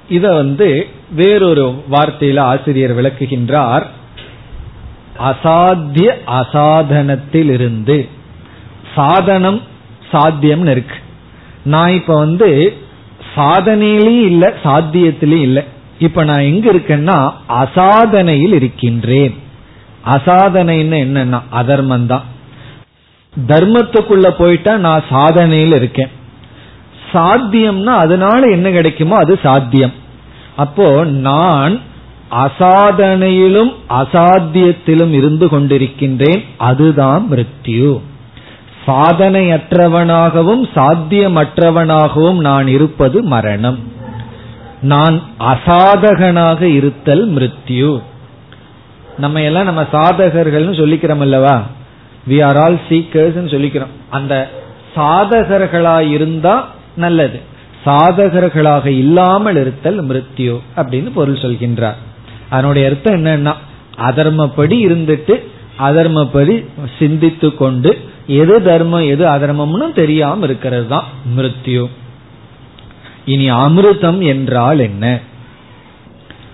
இத 0.10 0.34
வந்து 0.34 0.88
வேறொரு 1.16 1.84
வார்த்தையில 1.92 2.40
ஆசிரியர் 2.40 2.98
விளக்குகின்றார். 3.02 3.86
அசாத்திய 5.20 6.10
அசாதனத்தில் 6.40 7.50
இருந்து 7.50 8.08
சாதனம் 8.96 9.62
சாத்தியம்னு 10.12 10.70
இருக்கு. 10.70 10.98
நான் 11.64 11.90
இப்ப 11.90 12.18
வந்து 12.18 12.78
சாதனையிலையும் 13.36 14.26
இல்லை 14.26 14.50
சாத்தியத்திலையும் 14.64 15.48
இல்லை. 15.50 15.64
இப்ப 16.00 16.24
நான் 16.24 16.42
எங்க 16.42 16.72
இருக்கேன்னா 16.72 17.32
அசாதனையில் 17.48 18.54
இருக்கின்றேன். 18.54 19.36
அசாதனைன்னு 20.06 20.98
என்னன்னா 21.06 21.42
அதர்மம் 21.50 22.06
தான் 22.06 22.24
தர்மத்துக்குள்ள 23.48 24.30
போயிட்டா 24.30 24.78
நான் 24.78 25.04
சாதனையில் 25.10 25.76
இருக்கேன். 25.76 26.10
சாத்தியம்னா 27.14 27.86
அதனால 27.86 28.48
என்ன 28.48 28.70
கிடைக்குமோ 28.70 29.16
அது 29.16 29.40
சாத்தியம். 29.44 29.94
அப்போ 30.56 31.04
நான் 31.04 31.80
அசாதனையிலும் 32.32 33.74
அசாத்தியத்திலும் 33.90 35.12
இருந்து 35.12 35.48
கொண்டிருக்கின்றேன். 35.48 36.44
அதுதான் 36.58 37.28
மிருத்யு. 37.32 38.02
சாதனையற்றவனாகவும் 38.88 40.64
சாத்தியமற்றவனாகவும் 40.76 42.40
நான் 42.40 42.68
இருப்பது 42.68 43.24
மரணம். 43.24 43.80
நான் 44.82 45.22
அசாதகனாக 45.40 46.62
இருத்தல் 46.62 47.34
மிருத்யு. 47.34 48.02
நம்ம 49.24 49.42
எல்லாம் 49.50 49.70
நம்ம 49.70 49.84
சாதகர்கள்னு 49.94 50.80
சொல்லிக்கிறோம் 50.82 51.24
அல்லவா 51.26 51.56
வி 52.30 52.38
ஆர் 52.48 52.60
ஆல் 52.64 52.78
சீக்கர்ஸ் 52.90 53.40
சொல்லிக்கிறோம். 53.54 53.94
அந்த 54.18 54.34
சாதகர்களா 54.96 55.98
இருந்தா 56.16 56.56
நல்லது. 57.04 57.40
சாதகர்களாக 57.86 58.86
இல்லாமல் 59.04 59.60
இருத்தல் 59.62 60.00
மிருத்யு 60.10 60.56
அப்படின்னு 60.80 61.10
பொருள் 61.18 61.44
சொல்கின்றார். 61.44 62.00
அதனுடைய 62.50 62.84
அர்த்தம் 62.90 63.18
என்னன்னா 63.20 63.54
அதர்மப்படி 64.10 64.78
இருந்துட்டு 64.88 65.36
அதர்மப்படி 65.88 66.56
சிந்தித்து 67.00 67.50
கொண்டு 67.62 67.92
எது 68.42 68.56
தர்மம் 68.70 69.08
எது 69.14 69.24
அதர்மம்னு 69.36 69.88
தெரியாம 70.00 70.46
இருக்கிறது 70.48 70.88
தான் 70.94 71.08
மிருத்யு. 71.38 71.84
இனி 73.34 73.48
அமிர்தம் 73.64 74.20
என்றால் 74.34 74.82
என்ன? 74.90 75.06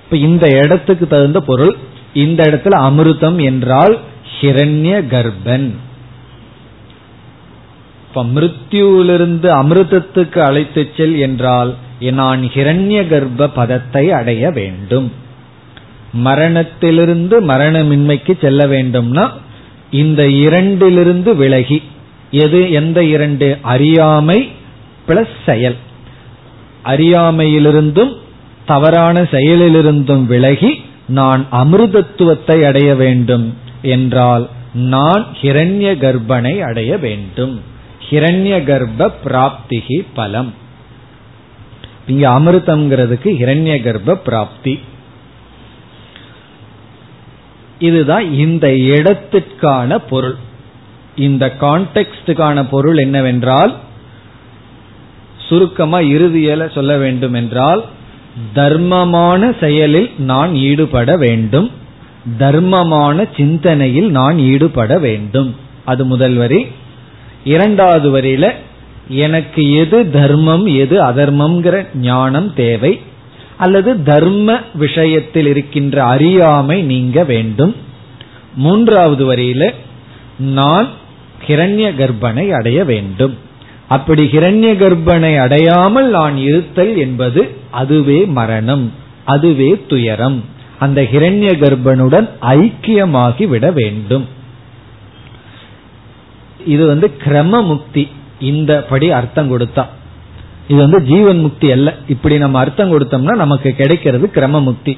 இப்ப 0.04 0.18
இந்த 0.28 0.46
இடத்துக்கு 0.62 1.06
தகுந்த 1.08 1.40
பொருள் 1.50 1.74
இந்த 2.18 2.42
இடத்துல 2.46 2.76
அமிர்தம் 2.88 3.40
என்றால் 3.44 3.96
ஹிரண்ய 4.42 4.94
கர்ப்பன். 5.14 5.68
இப்ப 8.08 8.24
மிருத்யூலிருந்து 8.26 9.48
அமிர்தத்துக்கு 9.62 10.40
அழைத்து 10.40 10.82
செல் 10.98 11.18
என்றால் 11.20 11.72
நான் 12.00 12.42
ஹிரண்ய 12.54 13.00
கர்ப்ப 13.08 13.50
பதத்தை 13.50 14.12
அடைய 14.12 14.52
வேண்டும். 14.52 15.08
மரணத்திலிருந்து 16.14 17.36
மரணமின்மைக்கு 17.42 18.34
செல்ல 18.42 18.62
வேண்டும்னா 18.66 19.26
இந்த 19.92 20.22
இரண்டிலிருந்து 20.46 21.32
விலகி 21.36 21.80
எது 22.32 22.72
எந்த 22.72 23.00
இரண்டு? 23.04 23.48
அறியாமை 23.62 24.40
பிளஸ் 25.08 25.36
செயல். 25.46 25.78
அறியாமையிலிருந்தும் 26.86 28.14
தவறான 28.66 29.22
செயலிலிருந்தும் 29.32 30.26
விலகி 30.26 30.72
நான் 31.08 31.48
அமிர்தத்துவத்தை 31.52 32.66
அடைய 32.66 32.96
வேண்டும் 32.96 33.58
என்றால் 33.82 34.50
நான் 34.74 35.28
ஹிரண்ய 35.42 35.98
கர்ப்பனை 35.98 36.60
அடைய 36.60 36.98
வேண்டும். 36.98 37.62
ஹிரண்ய 38.10 38.64
கர்ப்ப 38.64 39.12
பிராப்திகி 39.26 40.06
பலம். 40.14 40.54
இங்க 42.08 42.30
அமிர்தம்ங்கிறதுக்கு 42.30 43.30
ஹிரண்ய 43.40 43.84
கர்ப்ப 43.84 44.16
பிராப்தி. 44.16 44.80
இதுதான் 47.80 48.34
இந்த 48.34 48.68
இடத்திற்கான 48.68 49.98
பொருள். 50.10 50.36
இந்த 51.16 51.56
கான்டெக்டுக்கான 51.62 52.66
பொருள் 52.70 52.98
என்னவென்றால் 52.98 53.76
சுருக்கமா 55.38 56.00
இறுதியில 56.00 56.74
சொல்ல 56.74 56.98
வேண்டும் 56.98 57.34
என்றால் 57.34 57.86
தர்மமான 58.54 59.56
செயலில் 59.60 60.12
நான் 60.18 60.56
ஈடுபட 60.56 61.18
வேண்டும். 61.18 61.72
தர்மமான 62.38 63.26
சிந்தனையில் 63.36 64.12
நான் 64.12 64.40
ஈடுபட 64.40 65.00
வேண்டும். 65.00 65.56
அது 65.86 66.06
முதல் 66.06 66.34
வரி. 66.34 66.66
இரண்டாவது 67.44 68.22
வரியில 68.22 68.52
எனக்கு 69.10 69.74
எது 69.74 70.12
தர்மம் 70.12 70.66
எது 70.66 71.04
அதர்மம்ங்கிற 71.04 71.88
ஞானம் 71.96 72.54
தேவை. 72.54 73.00
அல்லது 73.58 74.04
தர்ம 74.04 74.60
விஷயத்தில் 74.74 75.46
இருக்கின்ற 75.46 76.04
அறியாமை 76.04 76.82
நீங்க 76.82 77.24
வேண்டும். 77.24 77.76
மூன்றாவது 78.56 79.36
வரியில 79.36 79.74
நான் 80.40 80.88
கிரண்ய 81.48 81.96
கர்ப்பனை 81.96 82.50
அடைய 82.50 82.84
வேண்டும். 82.84 83.38
அப்படி 83.96 84.24
ஹிரண்ய 84.32 84.70
கர்ப்பனை 84.82 85.34
அடையாமல் 85.40 86.10
நான் 86.10 86.38
இருத்தல் 86.38 86.94
என்பது 86.98 87.42
அதுவே 87.72 88.20
மரணம் 88.38 88.86
அதுவே 89.26 89.70
துயரம். 89.88 90.44
அந்த 90.80 91.02
ஹிரண்ய 91.02 91.50
கர்ப்பனுடன் 91.64 92.28
ஐக்கியமாகி 92.42 93.46
விட 93.48 93.72
வேண்டும். 93.72 94.26
இது 96.66 96.84
வந்து 96.88 97.08
கிரம 97.24 97.62
முக்தி 97.64 98.04
இந்த 98.40 98.72
படி 98.90 99.08
அர்த்தம் 99.12 99.52
கொடுத்தா. 99.52 99.86
இது 100.68 100.80
வந்து 100.90 101.00
ஜீவன் 101.04 101.40
முக்தி 101.40 101.68
அல்ல. 101.72 101.90
இப்படி 102.08 102.38
நம்ம 102.38 102.60
அர்த்தம் 102.60 102.92
கொடுத்தோம்னா 102.94 103.36
நமக்கு 103.44 103.70
கிடைக்கிறது 103.74 104.32
கிரம 104.34 104.64
முக்தி 104.64 104.98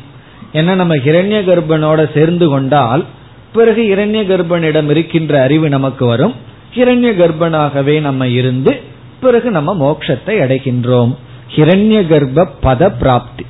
ஏன்னா 0.53 0.75
நம்ம 0.75 0.95
ஹிரண்ய 0.95 1.39
கர்ப்பனோட 1.49 2.13
சேர்ந்து 2.13 2.49
கொண்டால் 2.49 3.05
பிறகு 3.53 3.81
இரண்ய 3.95 4.21
கர்ப்பனிடம் 4.31 4.89
இருக்கின்ற 4.89 5.41
அறிவு 5.41 5.69
நமக்கு 5.69 6.05
வரும். 6.05 6.33
ஹிரண்ய 6.76 7.11
கர்ப்பனாகவே 7.15 8.01
நம்ம 8.01 8.28
இருந்து 8.28 8.82
பிறகு 9.22 9.51
நம்ம 9.51 9.76
மோட்சத்தை 9.76 10.28
அடைகின்றோம். 10.28 11.15
ஹிரண்ய 11.55 12.07
கர்ப்ப 12.07 12.47
பத 12.63 12.93
பிராப்தி. 12.99 13.45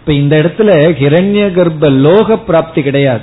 இப்ப 0.00 0.12
இந்த 0.12 0.36
இடத்துல 0.36 0.68
ஹிரண்ய 1.00 1.52
கர்ப்ப 1.52 1.90
லோக 1.90 2.38
பிராப்தி 2.38 2.82
கிடையாது. 2.82 3.20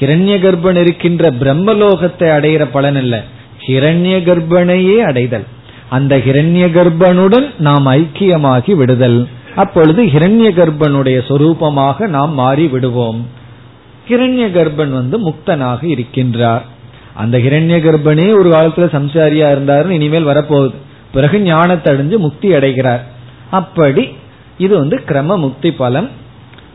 ஹிரண்ய 0.00 0.34
கர்ப்பன் 0.40 0.80
இருக்கின்ற 0.80 1.30
பிரம்மலோகத்தை 1.30 2.28
அடைகிற 2.36 2.68
பலன் 2.72 2.96
இல்ல. 2.96 3.24
ஹிரண்ய 3.66 4.22
கர்ப்பனையே 4.22 4.96
அடைதல். 4.96 5.44
அந்த 5.90 6.18
ஹிரண்ய 6.18 6.70
கர்ப்பனுடன் 6.70 7.50
நாம் 7.58 7.86
ஐக்கியமாகி 7.86 8.74
விடுதல். 8.74 9.28
அப்பொழுது 9.56 10.04
ஹிரண்ய 10.04 10.50
கர்ப்பனுடைய 10.50 11.20
சொரூபமாக 11.28 12.06
நாம் 12.06 12.34
மாறி 12.34 12.66
விடுவோம். 12.66 13.26
ஹிரண்ய 14.08 14.50
கர்ப்பன் 14.50 14.90
வந்து 14.90 15.28
முக்தனாக 15.28 15.86
இருக்கின்றார். 15.86 16.62
அந்த 17.22 17.36
ஹிரண்ய 17.44 17.78
கர்ப்பனே 17.84 18.26
ஒரு 18.38 18.50
காலத்துல 18.50 18.86
சம்சாரியா 18.96 19.48
இருந்தாருன்னு 19.54 19.98
இனிமேல் 19.98 20.30
வரப்போகுது. 20.30 20.76
பிறகு 21.14 21.36
ஞானத்தை 21.50 21.88
அடைஞ்சு 21.92 22.16
முக்தி 22.26 22.48
அடைகிறார். 22.58 23.02
அப்படி 23.58 24.04
இது 24.64 24.74
வந்து 24.78 24.96
கிரம 25.08 25.36
முக்தி 25.44 25.70
பலன் 25.82 26.08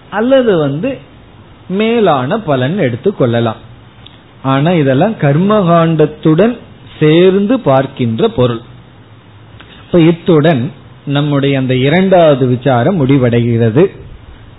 அல்லது 0.09 0.51
வந்து 0.57 0.89
மேலான 1.79 2.39
பலன் 2.49 2.75
எடுத்துக்கொள்ளலாம் 2.85 3.61
ஆனா 4.51 4.71
இதெல்லாம் 4.81 5.15
கர்மகாண்டத்துடன் 5.21 6.55
சேர்ந்து 6.99 7.55
பார்க்கின்ற 7.69 8.27
பொருள். 8.37 8.61
இப்ப 9.85 9.99
இத்துடன் 10.09 10.61
நம்முடைய 11.15 11.53
அந்த 11.61 11.73
இரண்டாவது 11.87 12.45
விசாரம் 12.47 12.99
முடிவடைகிறது. 12.99 13.83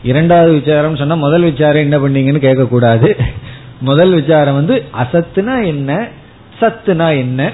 இரண்டாவது 0.03 0.53
விசாரம் 0.53 0.99
சொன்னா 1.01 1.17
முதல் 1.27 1.47
விசாரம் 1.51 1.85
என்ன 1.87 1.97
பண்ணீங்கன்னு 1.99 2.43
கேட்கக்கூடாது. 2.47 3.09
முதல் 3.81 4.23
விசாரம் 4.23 4.55
வந்து 4.55 4.85
அசத்துனா 5.03 5.65
என்ன 5.65 6.09
சத்துனா 6.61 7.11
என்ன 7.17 7.53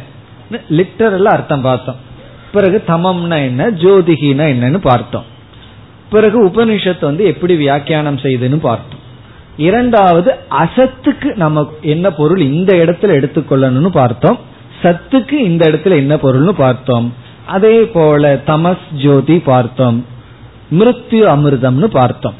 லிட்டரல் 0.70 1.22
அர்த்தம் 1.22 1.60
பார்த்தோம். 1.60 1.96
பிறகு 2.52 2.82
தமம்னா 2.86 3.36
என்ன 3.36 3.70
ஜோதிகினா 3.70 4.44
என்னன்னு 4.54 4.78
பார்த்தோம். 4.78 5.24
பிறகு 6.10 6.46
உபனிஷத்து 6.46 7.00
வந்து 7.00 7.24
எப்படி 7.24 7.56
வியாக்கியானம் 7.56 8.16
செய்துன்னு 8.16 8.56
பார்த்தோம். 8.56 9.00
இரண்டாவது 9.56 10.34
அசத்துக்கு 10.50 11.36
நம்ம 11.36 11.72
என்ன 11.82 12.10
பொருள் 12.10 12.40
இந்த 12.40 12.76
இடத்துல 12.76 13.02
எடுத்துக்கொள்ளணும்னு 13.02 13.88
பார்த்தோம். 13.88 14.38
சத்துக்கு 14.82 15.32
இந்த 15.32 15.70
இடத்துல 15.70 15.96
என்ன 15.96 16.14
பொருள்னு 16.14 16.48
பார்த்தோம். 16.48 17.14
அதே 17.46 17.84
போல 17.84 18.40
தமஸ் 18.46 18.94
ஜோதி 19.02 19.38
பார்த்தோம். 19.38 20.06
மிருத்யு 20.70 21.26
அமிர்தம்னு 21.34 21.84
பார்த்தோம். 21.84 22.34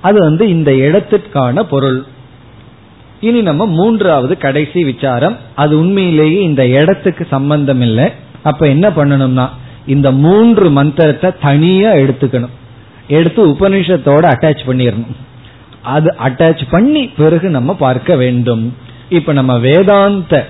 அது 0.00 0.18
வந்து 0.18 0.48
இந்த 0.48 0.70
இடத்திற்கான 0.70 1.62
பொருள். 1.62 2.04
இனி 3.20 3.40
நம்ம 3.40 3.66
மூன்றாவது 3.66 4.36
கடைசி 4.36 4.84
விசாரம். 4.84 5.36
அது 5.54 5.78
உண்மையிலேயே 5.78 6.42
இந்த 6.42 6.66
இடத்துக்கு 6.66 7.26
சம்பந்தம் 7.30 7.80
இல்லை 7.80 8.12
அப்ப 8.42 8.68
என்ன 8.68 8.88
பண்ணணும்னா 8.88 9.48
இந்த 9.86 10.12
மூன்று 10.12 10.70
மந்திரத்தை 10.70 11.30
தனியா 11.42 11.92
எடுத்துக்கணும். 11.92 12.54
எடுத்து 13.08 13.46
உபனிஷத்தோட 13.46 14.24
அட்டாச் 14.34 14.66
பண்ணிடணும் 14.66 15.16
அது 15.82 16.16
அட்டாச் 16.24 16.62
பண்ணி 16.70 17.06
பிறகு 17.06 17.48
நம்ம 17.48 17.74
பார்க்க 17.74 18.16
வேண்டும். 18.16 18.76
இப்ப 19.08 19.32
நம்ம 19.32 19.58
வேதாந்த 19.58 20.46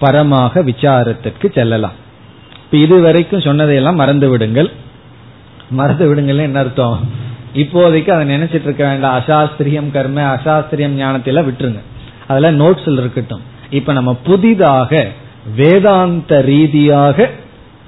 பரமாக 0.00 0.62
விசாரத்திற்கு 0.64 1.52
செல்லலாம். 1.54 1.92
இப்ப 2.64 2.76
இது 2.76 3.00
வரைக்கும் 3.00 3.40
சொன்னதையெல்லாம் 3.40 3.94
மறந்து 3.94 4.28
விடுங்கள். 4.28 4.70
மறந்து 5.70 6.08
விடுங்கள் 6.08 6.38
என்ன 6.38 6.58
அர்த்தம்? 6.58 7.10
இப்போதைக்கு 7.54 8.10
அதை 8.10 8.36
நினைச்சிட்டு 8.36 8.62
இருக்க 8.62 8.84
வேண்டாம். 8.86 9.20
அசாஸ்திரியம் 9.20 9.90
கர்ம 9.90 10.34
அசாஸ்திரியம் 10.34 10.96
ஞானத்தில 11.02 11.44
விட்டுருங்க. 11.44 11.82
அதெல்லாம் 12.28 12.60
நோட்ஸ்ல 12.60 12.92
இருக்கட்டும். 12.92 13.40
இப்ப 13.70 13.92
நம்ம 13.92 14.14
புதிதாக 14.14 15.08
வேதாந்த 15.56 16.40
ரீதியாக 16.40 17.30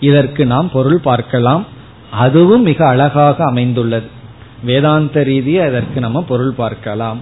இதற்கு 0.01 0.47
நாம் 0.47 0.70
பொருள் 0.70 0.99
பார்க்கலாம். 0.99 1.66
அதுவும் 2.11 2.62
மிக 2.62 2.86
அழகாக 2.86 3.45
அமைந்துள்ளது. 3.45 4.07
வேதாந்த 4.62 5.20
ரீதியை 5.20 5.68
இதற்கு 5.68 6.01
நம்ம 6.01 6.22
பொருள் 6.22 6.53
பார்க்கலாம். 6.53 7.20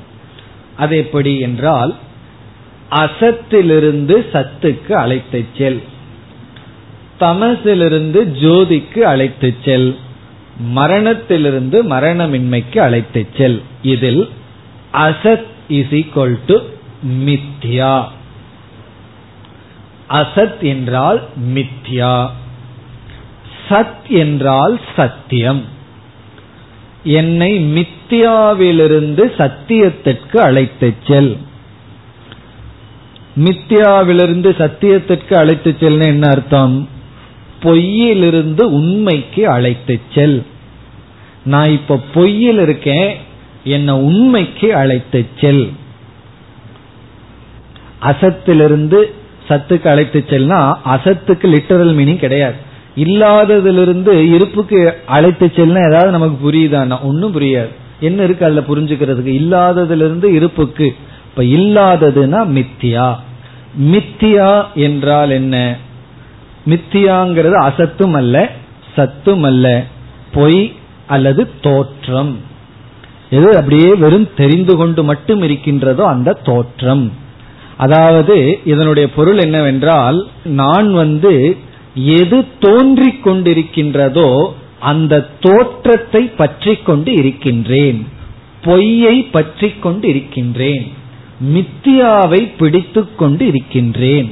அது 0.77 0.97
எப்படி 0.97 1.39
என்றால் 1.39 1.95
அசத்திலிருந்து 2.91 4.25
சத்துக்கு 4.33 4.93
அழைத்து 4.93 5.45
செல். 5.59 5.83
தமசிலிருந்து 7.21 8.21
ஜோதிக்கு 8.41 8.99
அழைத்து 8.99 9.55
செல். 9.65 9.97
மரணத்திலிருந்து 10.59 11.85
மரணமின்மைக்கு 11.85 12.79
அழைத்து 12.79 13.27
செல். 13.37 13.63
இதில் 13.83 14.29
அசத் 14.93 15.45
இஸ் 15.69 15.91
ஈக்வல் 15.91 16.39
டு 16.47 16.59
மித்யா. 17.05 18.05
அசத் 20.11 20.61
என்றால் 20.61 21.29
மித்யா. 21.55 22.31
சத் 23.69 24.09
என்றால் 24.09 24.81
சத்தியம். 24.97 25.65
என்னை 27.05 27.59
மித்யாவிலிருந்து 27.59 29.33
சத்தியத்திற்கு 29.39 30.37
அழைத்து 30.37 30.95
செல். 31.07 31.37
மித்யாவிலிருந்து 33.37 34.51
சத்தியத்திற்கு 34.51 35.35
அழைத்து 35.35 35.77
செல்னு 35.81 36.05
என்ன 36.05 36.29
அர்த்தம்? 36.29 36.89
பொய்யிலிருந்து 37.63 38.63
உண்மைக்கு 38.63 39.49
அழைத்து 39.49 40.01
செல். 40.15 40.47
நான் 41.45 41.71
இப்ப 41.71 42.01
பொய்யில் 42.15 42.61
இருக்கேன் 42.61 43.17
என்ன 43.65 43.99
உண்மைக்கு 43.99 44.75
அழைத்து 44.75 45.27
செல். 45.41 45.73
அசத்திலிருந்து 48.07 49.03
சத்துக்கு 49.49 49.89
அழைத்து 49.89 50.25
செல்னா 50.29 50.77
அசத்துக்கு 50.85 51.47
லிட்டரல் 51.47 51.95
மீனிங் 51.95 52.17
கிடையாது. 52.17 52.55
இல்லாததிலிருந்து 52.97 54.13
இருப்புக்கு 54.35 54.97
அழைத்து 55.07 55.47
செல்னா 55.47 55.89
ஏதாவது 55.89 56.11
நமக்கு 56.11 56.51
புரியுதான்னா 56.51 57.03
ஒன்னும் 57.03 57.41
புரியாது. 57.41 57.69
என்ன 58.01 58.23
இருக்கு 58.23 58.45
அதுல 58.45 58.61
புரிஞ்சுக்கிறதுக்கு? 58.61 59.33
இல்லாததிலிருந்து 59.43 60.25
இருப்புக்கு. 60.25 60.95
இப்ப 61.29 61.43
இல்லாததுன்னா 61.43 62.41
மித்தியா. 62.47 63.15
மித்தியா 63.81 64.65
என்றால் 64.75 65.31
என்ன? 65.31 65.77
மித்தியாங்கிறது 66.67 67.57
அசத்தும் 67.69 68.13
அல்ல 68.13 68.51
சத்தும் 68.97 69.43
அல்ல. 69.43 69.85
பொய் 70.33 70.73
அல்லது 71.07 71.51
தோற்றம். 71.61 72.39
எது 73.31 73.57
அப்படியே 73.57 73.95
வெறும் 73.95 74.29
தெரிந்து 74.37 74.77
கொண்டு 74.77 75.05
மட்டும் 75.05 75.43
இருக்கின்றதோ 75.43 76.07
அந்த 76.07 76.33
தோற்றம். 76.33 77.13
அதாவது 77.79 78.37
இதனுடைய 78.65 79.07
பொருள் 79.09 79.39
என்னவென்றால் 79.39 80.19
நான் 80.45 80.93
வந்து 80.93 81.33
எது 82.21 82.39
தோன்றிக் 82.59 83.23
கொண்டிருக்கின்றதோ 83.27 84.31
அந்த 84.81 85.27
தோற்றத்தை 85.41 86.23
பற்றி 86.41 86.77
கொண்டு 86.77 87.13
இருக்கின்றேன். 87.15 88.07
பொய்யை 88.63 89.17
பற்றி 89.37 89.69
கொண்டு 89.69 90.09
இருக்கின்றேன். 90.09 90.87
மித்தியாவை 91.55 92.41
பிடித்து 92.59 93.15
கொண்டு 93.15 93.47
இருக்கின்றேன். 93.47 94.29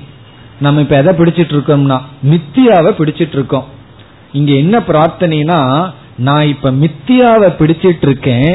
நம்ம 0.61 0.81
இப்ப 0.81 0.97
எதை 0.97 1.13
பிடிச்சிட்டு 1.15 1.55
இருக்கோம்னா 1.57 1.99
மித்தியாவை 2.33 2.93
பிடிச்சிட்டு 3.01 3.37
இருக்கோம். 3.39 3.67
இங்க 4.33 4.53
என்ன 4.53 4.77
பிரார்த்தனைனா 4.79 5.61
நான் 6.19 6.47
இப்ப 6.47 6.71
மித்தியாவை 6.71 7.49
பிடிச்சிட்டு 7.61 8.07
இருக்கேன் 8.09 8.53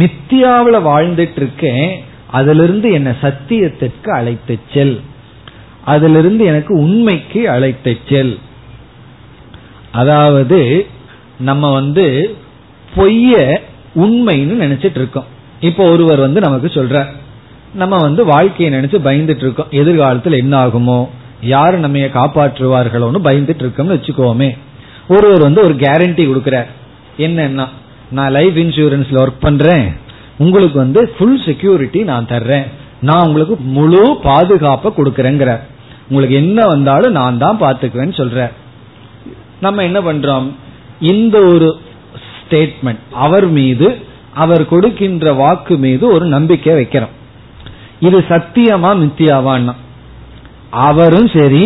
மித்தியாவில 0.00 0.76
வாழ்ந்துட்டு 0.90 1.40
இருக்கேன் 1.42 1.86
அதிலிருந்து 2.32 2.88
என்னை 2.92 3.12
சத்தியத்திற்கு 3.22 4.08
அழைத்து 4.10 4.54
செல். 4.74 4.96
அதிலிருந்து 5.84 6.44
எனக்கு 6.44 6.72
உண்மைக்கு 6.78 7.40
அழைத்து 7.50 7.92
செல். 8.08 8.34
அதாவது 9.92 10.60
நம்ம 11.40 11.72
வந்து 11.72 12.04
பொய்ய 12.96 13.32
உண்மைன்னு 13.96 14.54
நினைச்சிட்டு 14.64 14.98
இருக்கோம் 15.00 15.30
இப்போ 15.60 15.82
ஒருவர் 15.90 16.20
வந்து 16.20 16.40
நமக்கு 16.40 16.68
சொல்ற 16.74 17.06
நம்ம 17.74 17.96
வந்து 17.96 18.24
வாழ்க்கையை 18.24 18.68
நினைச்சு 18.74 19.06
பயந்துட்டு 19.06 19.42
இருக்கோம் 19.44 19.70
எதிர்காலத்தில் 19.70 20.40
என்ன 20.42 20.54
ஆகுமோ 20.66 20.98
யாரு 21.54 21.76
நம்ம 21.78 21.98
காப்பாற்றுவார்களோன்னு 21.98 23.20
பயந்துட்டு 23.28 23.62
இருக்கோம்னு 23.64 23.96
வச்சுக்கோமே. 23.96 24.48
ஒருவர் 25.08 25.40
வந்து 25.40 25.60
ஒரு 25.62 25.74
கேரண்டி 25.74 26.24
கொடுக்கிறார். 26.26 26.68
என்னன்னா 27.18 27.66
நான் 28.10 28.32
லைஃப் 28.32 28.56
இன்சூரன்ஸ்ல 28.56 29.20
ஒர்க் 29.22 29.44
பண்றேன். 29.46 29.86
உங்களுக்கு 30.44 30.78
வந்து 30.84 31.00
ஃபுல் 31.14 31.40
செக்யூரிட்டி 31.46 32.00
நான் 32.10 32.30
தர்றேன். 32.32 32.66
நான் 33.00 33.26
உங்களுக்கு 33.26 33.54
முழு 33.76 34.02
பாதுகாப்பை 34.22 34.90
கொடுக்கறேங்கிற 34.96 35.52
உங்களுக்கு 36.08 36.36
என்ன 36.42 36.60
வந்தாலும் 36.66 37.16
நான் 37.20 37.40
தான் 37.42 37.60
பாத்துக்குவேன்னு 37.60 38.18
சொல்ற 38.20 38.48
நம்ம 39.60 39.82
என்ன 39.88 39.98
பண்றோம்? 40.00 40.46
இந்த 41.12 41.36
ஒரு 41.52 41.68
ஸ்டேட்மெண்ட் 42.28 43.02
அவர் 43.24 43.46
மீது 43.58 43.88
அவர் 44.42 44.62
கொடுக்கின்ற 44.72 45.32
வாக்கு 45.40 45.74
மீது 45.84 46.04
ஒரு 46.14 46.24
நம்பிக்கை 46.34 46.74
வைக்கிறோம். 46.74 47.12
இது 48.06 48.18
சத்தியமா 48.30 48.90
மித்தியாவான்னா? 49.02 49.74
அவரும் 50.86 51.28
சரி 51.34 51.64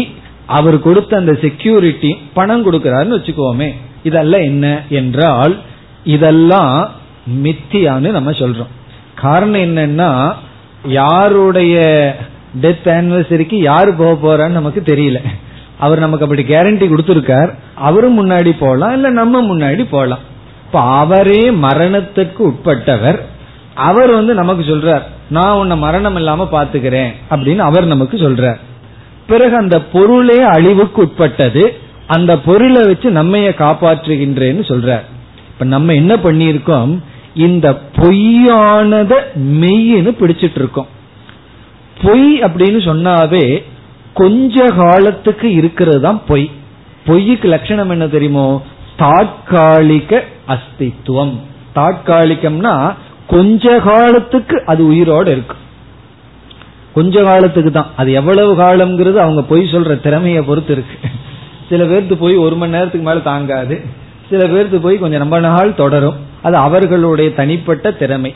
அவர் 0.57 0.77
கொடுத்த 0.87 1.13
அந்த 1.17 1.33
செக்யூரிட்டி 1.45 2.11
பணம் 2.35 2.65
கொடுக்கிறாருன்னு 2.67 3.19
வச்சுக்கோமே. 3.19 3.69
இதெல்லாம் 4.03 4.47
என்ன? 4.51 4.67
என்றால் 4.89 5.55
இதெல்லாம் 6.15 6.73
மித்தியான்னு 7.31 8.11
நம்ம 8.11 8.31
சொல்றோம். 8.31 8.73
காரணம் 9.15 9.61
என்னன்னா 9.61 10.33
யாருடைய 10.85 11.79
டெத் 12.63 12.85
ஆனிவர்சரிக்கு 12.85 13.55
யாரு 13.55 13.95
போக 13.95 14.15
போறான்னு 14.15 14.51
நமக்கு 14.51 14.83
தெரியல. 14.85 15.23
அவர் 15.79 15.99
நமக்கு 15.99 16.25
அப்படி 16.25 16.43
கேரண்டி 16.43 16.89
கொடுத்துருக்கார். 16.89 17.55
அவரும் 17.75 18.19
முன்னாடி 18.19 18.53
போகலாம் 18.59 18.93
இல்ல 18.93 19.11
நம்ம 19.11 19.43
முன்னாடி 19.43 19.87
போகலாம் 19.91 20.19
இப்ப 20.67 20.81
அவரே 20.81 21.51
மரணத்துக்கு 21.51 22.39
உட்பட்டவர். 22.39 23.19
அவர் 23.75 24.13
வந்து 24.13 24.35
நமக்கு 24.35 24.77
சொல்றார் 24.77 25.03
நான் 25.31 25.57
உன்னை 25.57 25.77
மரணம் 25.77 26.17
இல்லாம 26.17 26.49
பாத்துக்கிறேன் 26.53 27.13
அப்படின்னு 27.31 27.59
அவர் 27.59 27.85
நமக்கு 27.85 28.17
சொல்றார். 28.17 28.57
பிறகு 29.27 29.57
அந்த 29.57 29.81
பொருளே 29.83 30.43
அழிவுக்கு 30.43 31.03
உட்பட்டது. 31.03 31.79
அந்த 32.07 32.39
பொருளை 32.39 32.83
வச்சு 32.85 33.11
நம்மைய 33.11 33.51
காப்பாற்றுகின்றேன்னு 33.59 34.65
சொல்றார். 34.69 35.03
இப்ப 35.49 35.65
நம்ம 35.65 35.95
என்ன 35.95 36.15
பண்ணியிருக்கோம்? 36.15 36.99
இந்த 37.37 37.81
பொய்யானத 37.97 39.15
மெய்ன்னு 39.37 40.13
பிடிச்சிட்டு 40.21 40.55
இருக்கோம் 40.55 40.87
பொய் 42.03 42.41
அப்படின்னு 42.41 42.81
சொன்னாவே 42.89 43.63
கொஞ்ச 44.15 44.65
காலத்துக்கு 44.65 45.53
இருக்கிறது 45.53 46.01
தான் 46.01 46.23
பொய். 46.29 46.51
பொய்க்கு 47.07 47.49
லட்சணம் 47.49 47.91
என்ன 47.91 48.09
தெரியுமோ? 48.09 48.63
தாற்காலிக 48.97 50.25
அஸ்தித்துவம். 50.49 51.35
தாட்காலிகம்னா 51.75 52.95
கொஞ்ச 53.27 53.79
காலத்துக்கு 53.79 54.63
அது 54.67 54.87
உயிரோடு 54.87 55.31
இருக்கு. 55.31 55.57
கொஞ்ச 56.93 57.23
காலத்துக்கு 57.23 57.71
தான். 57.71 57.91
அது 57.97 58.13
எவ்வளவு 58.13 58.57
காலம்ங்கிறது 58.57 59.15
அவங்க 59.15 59.43
பொய் 59.43 59.69
சொல்ற 59.73 60.01
திறமையை 60.01 60.43
பொறுத்து 60.43 60.73
இருக்கு. 60.73 61.09
சில 61.69 61.85
பேர்த்து 61.85 62.15
போய் 62.15 62.37
ஒரு 62.37 62.57
மணி 62.57 62.71
நேரத்துக்கு 62.71 63.07
மேல 63.07 63.21
தாங்காது. 63.21 63.85
சில 64.31 64.45
பேர்த்து 64.45 64.77
போய் 64.81 64.99
கொஞ்சம் 64.99 65.21
ரொம்ப 65.21 65.41
நாள் 65.41 65.75
தொடரும். 65.75 66.26
அது 66.47 66.57
அவர்களுடைய 66.67 67.29
தனிப்பட்ட 67.41 67.93
திறமை. 68.01 68.33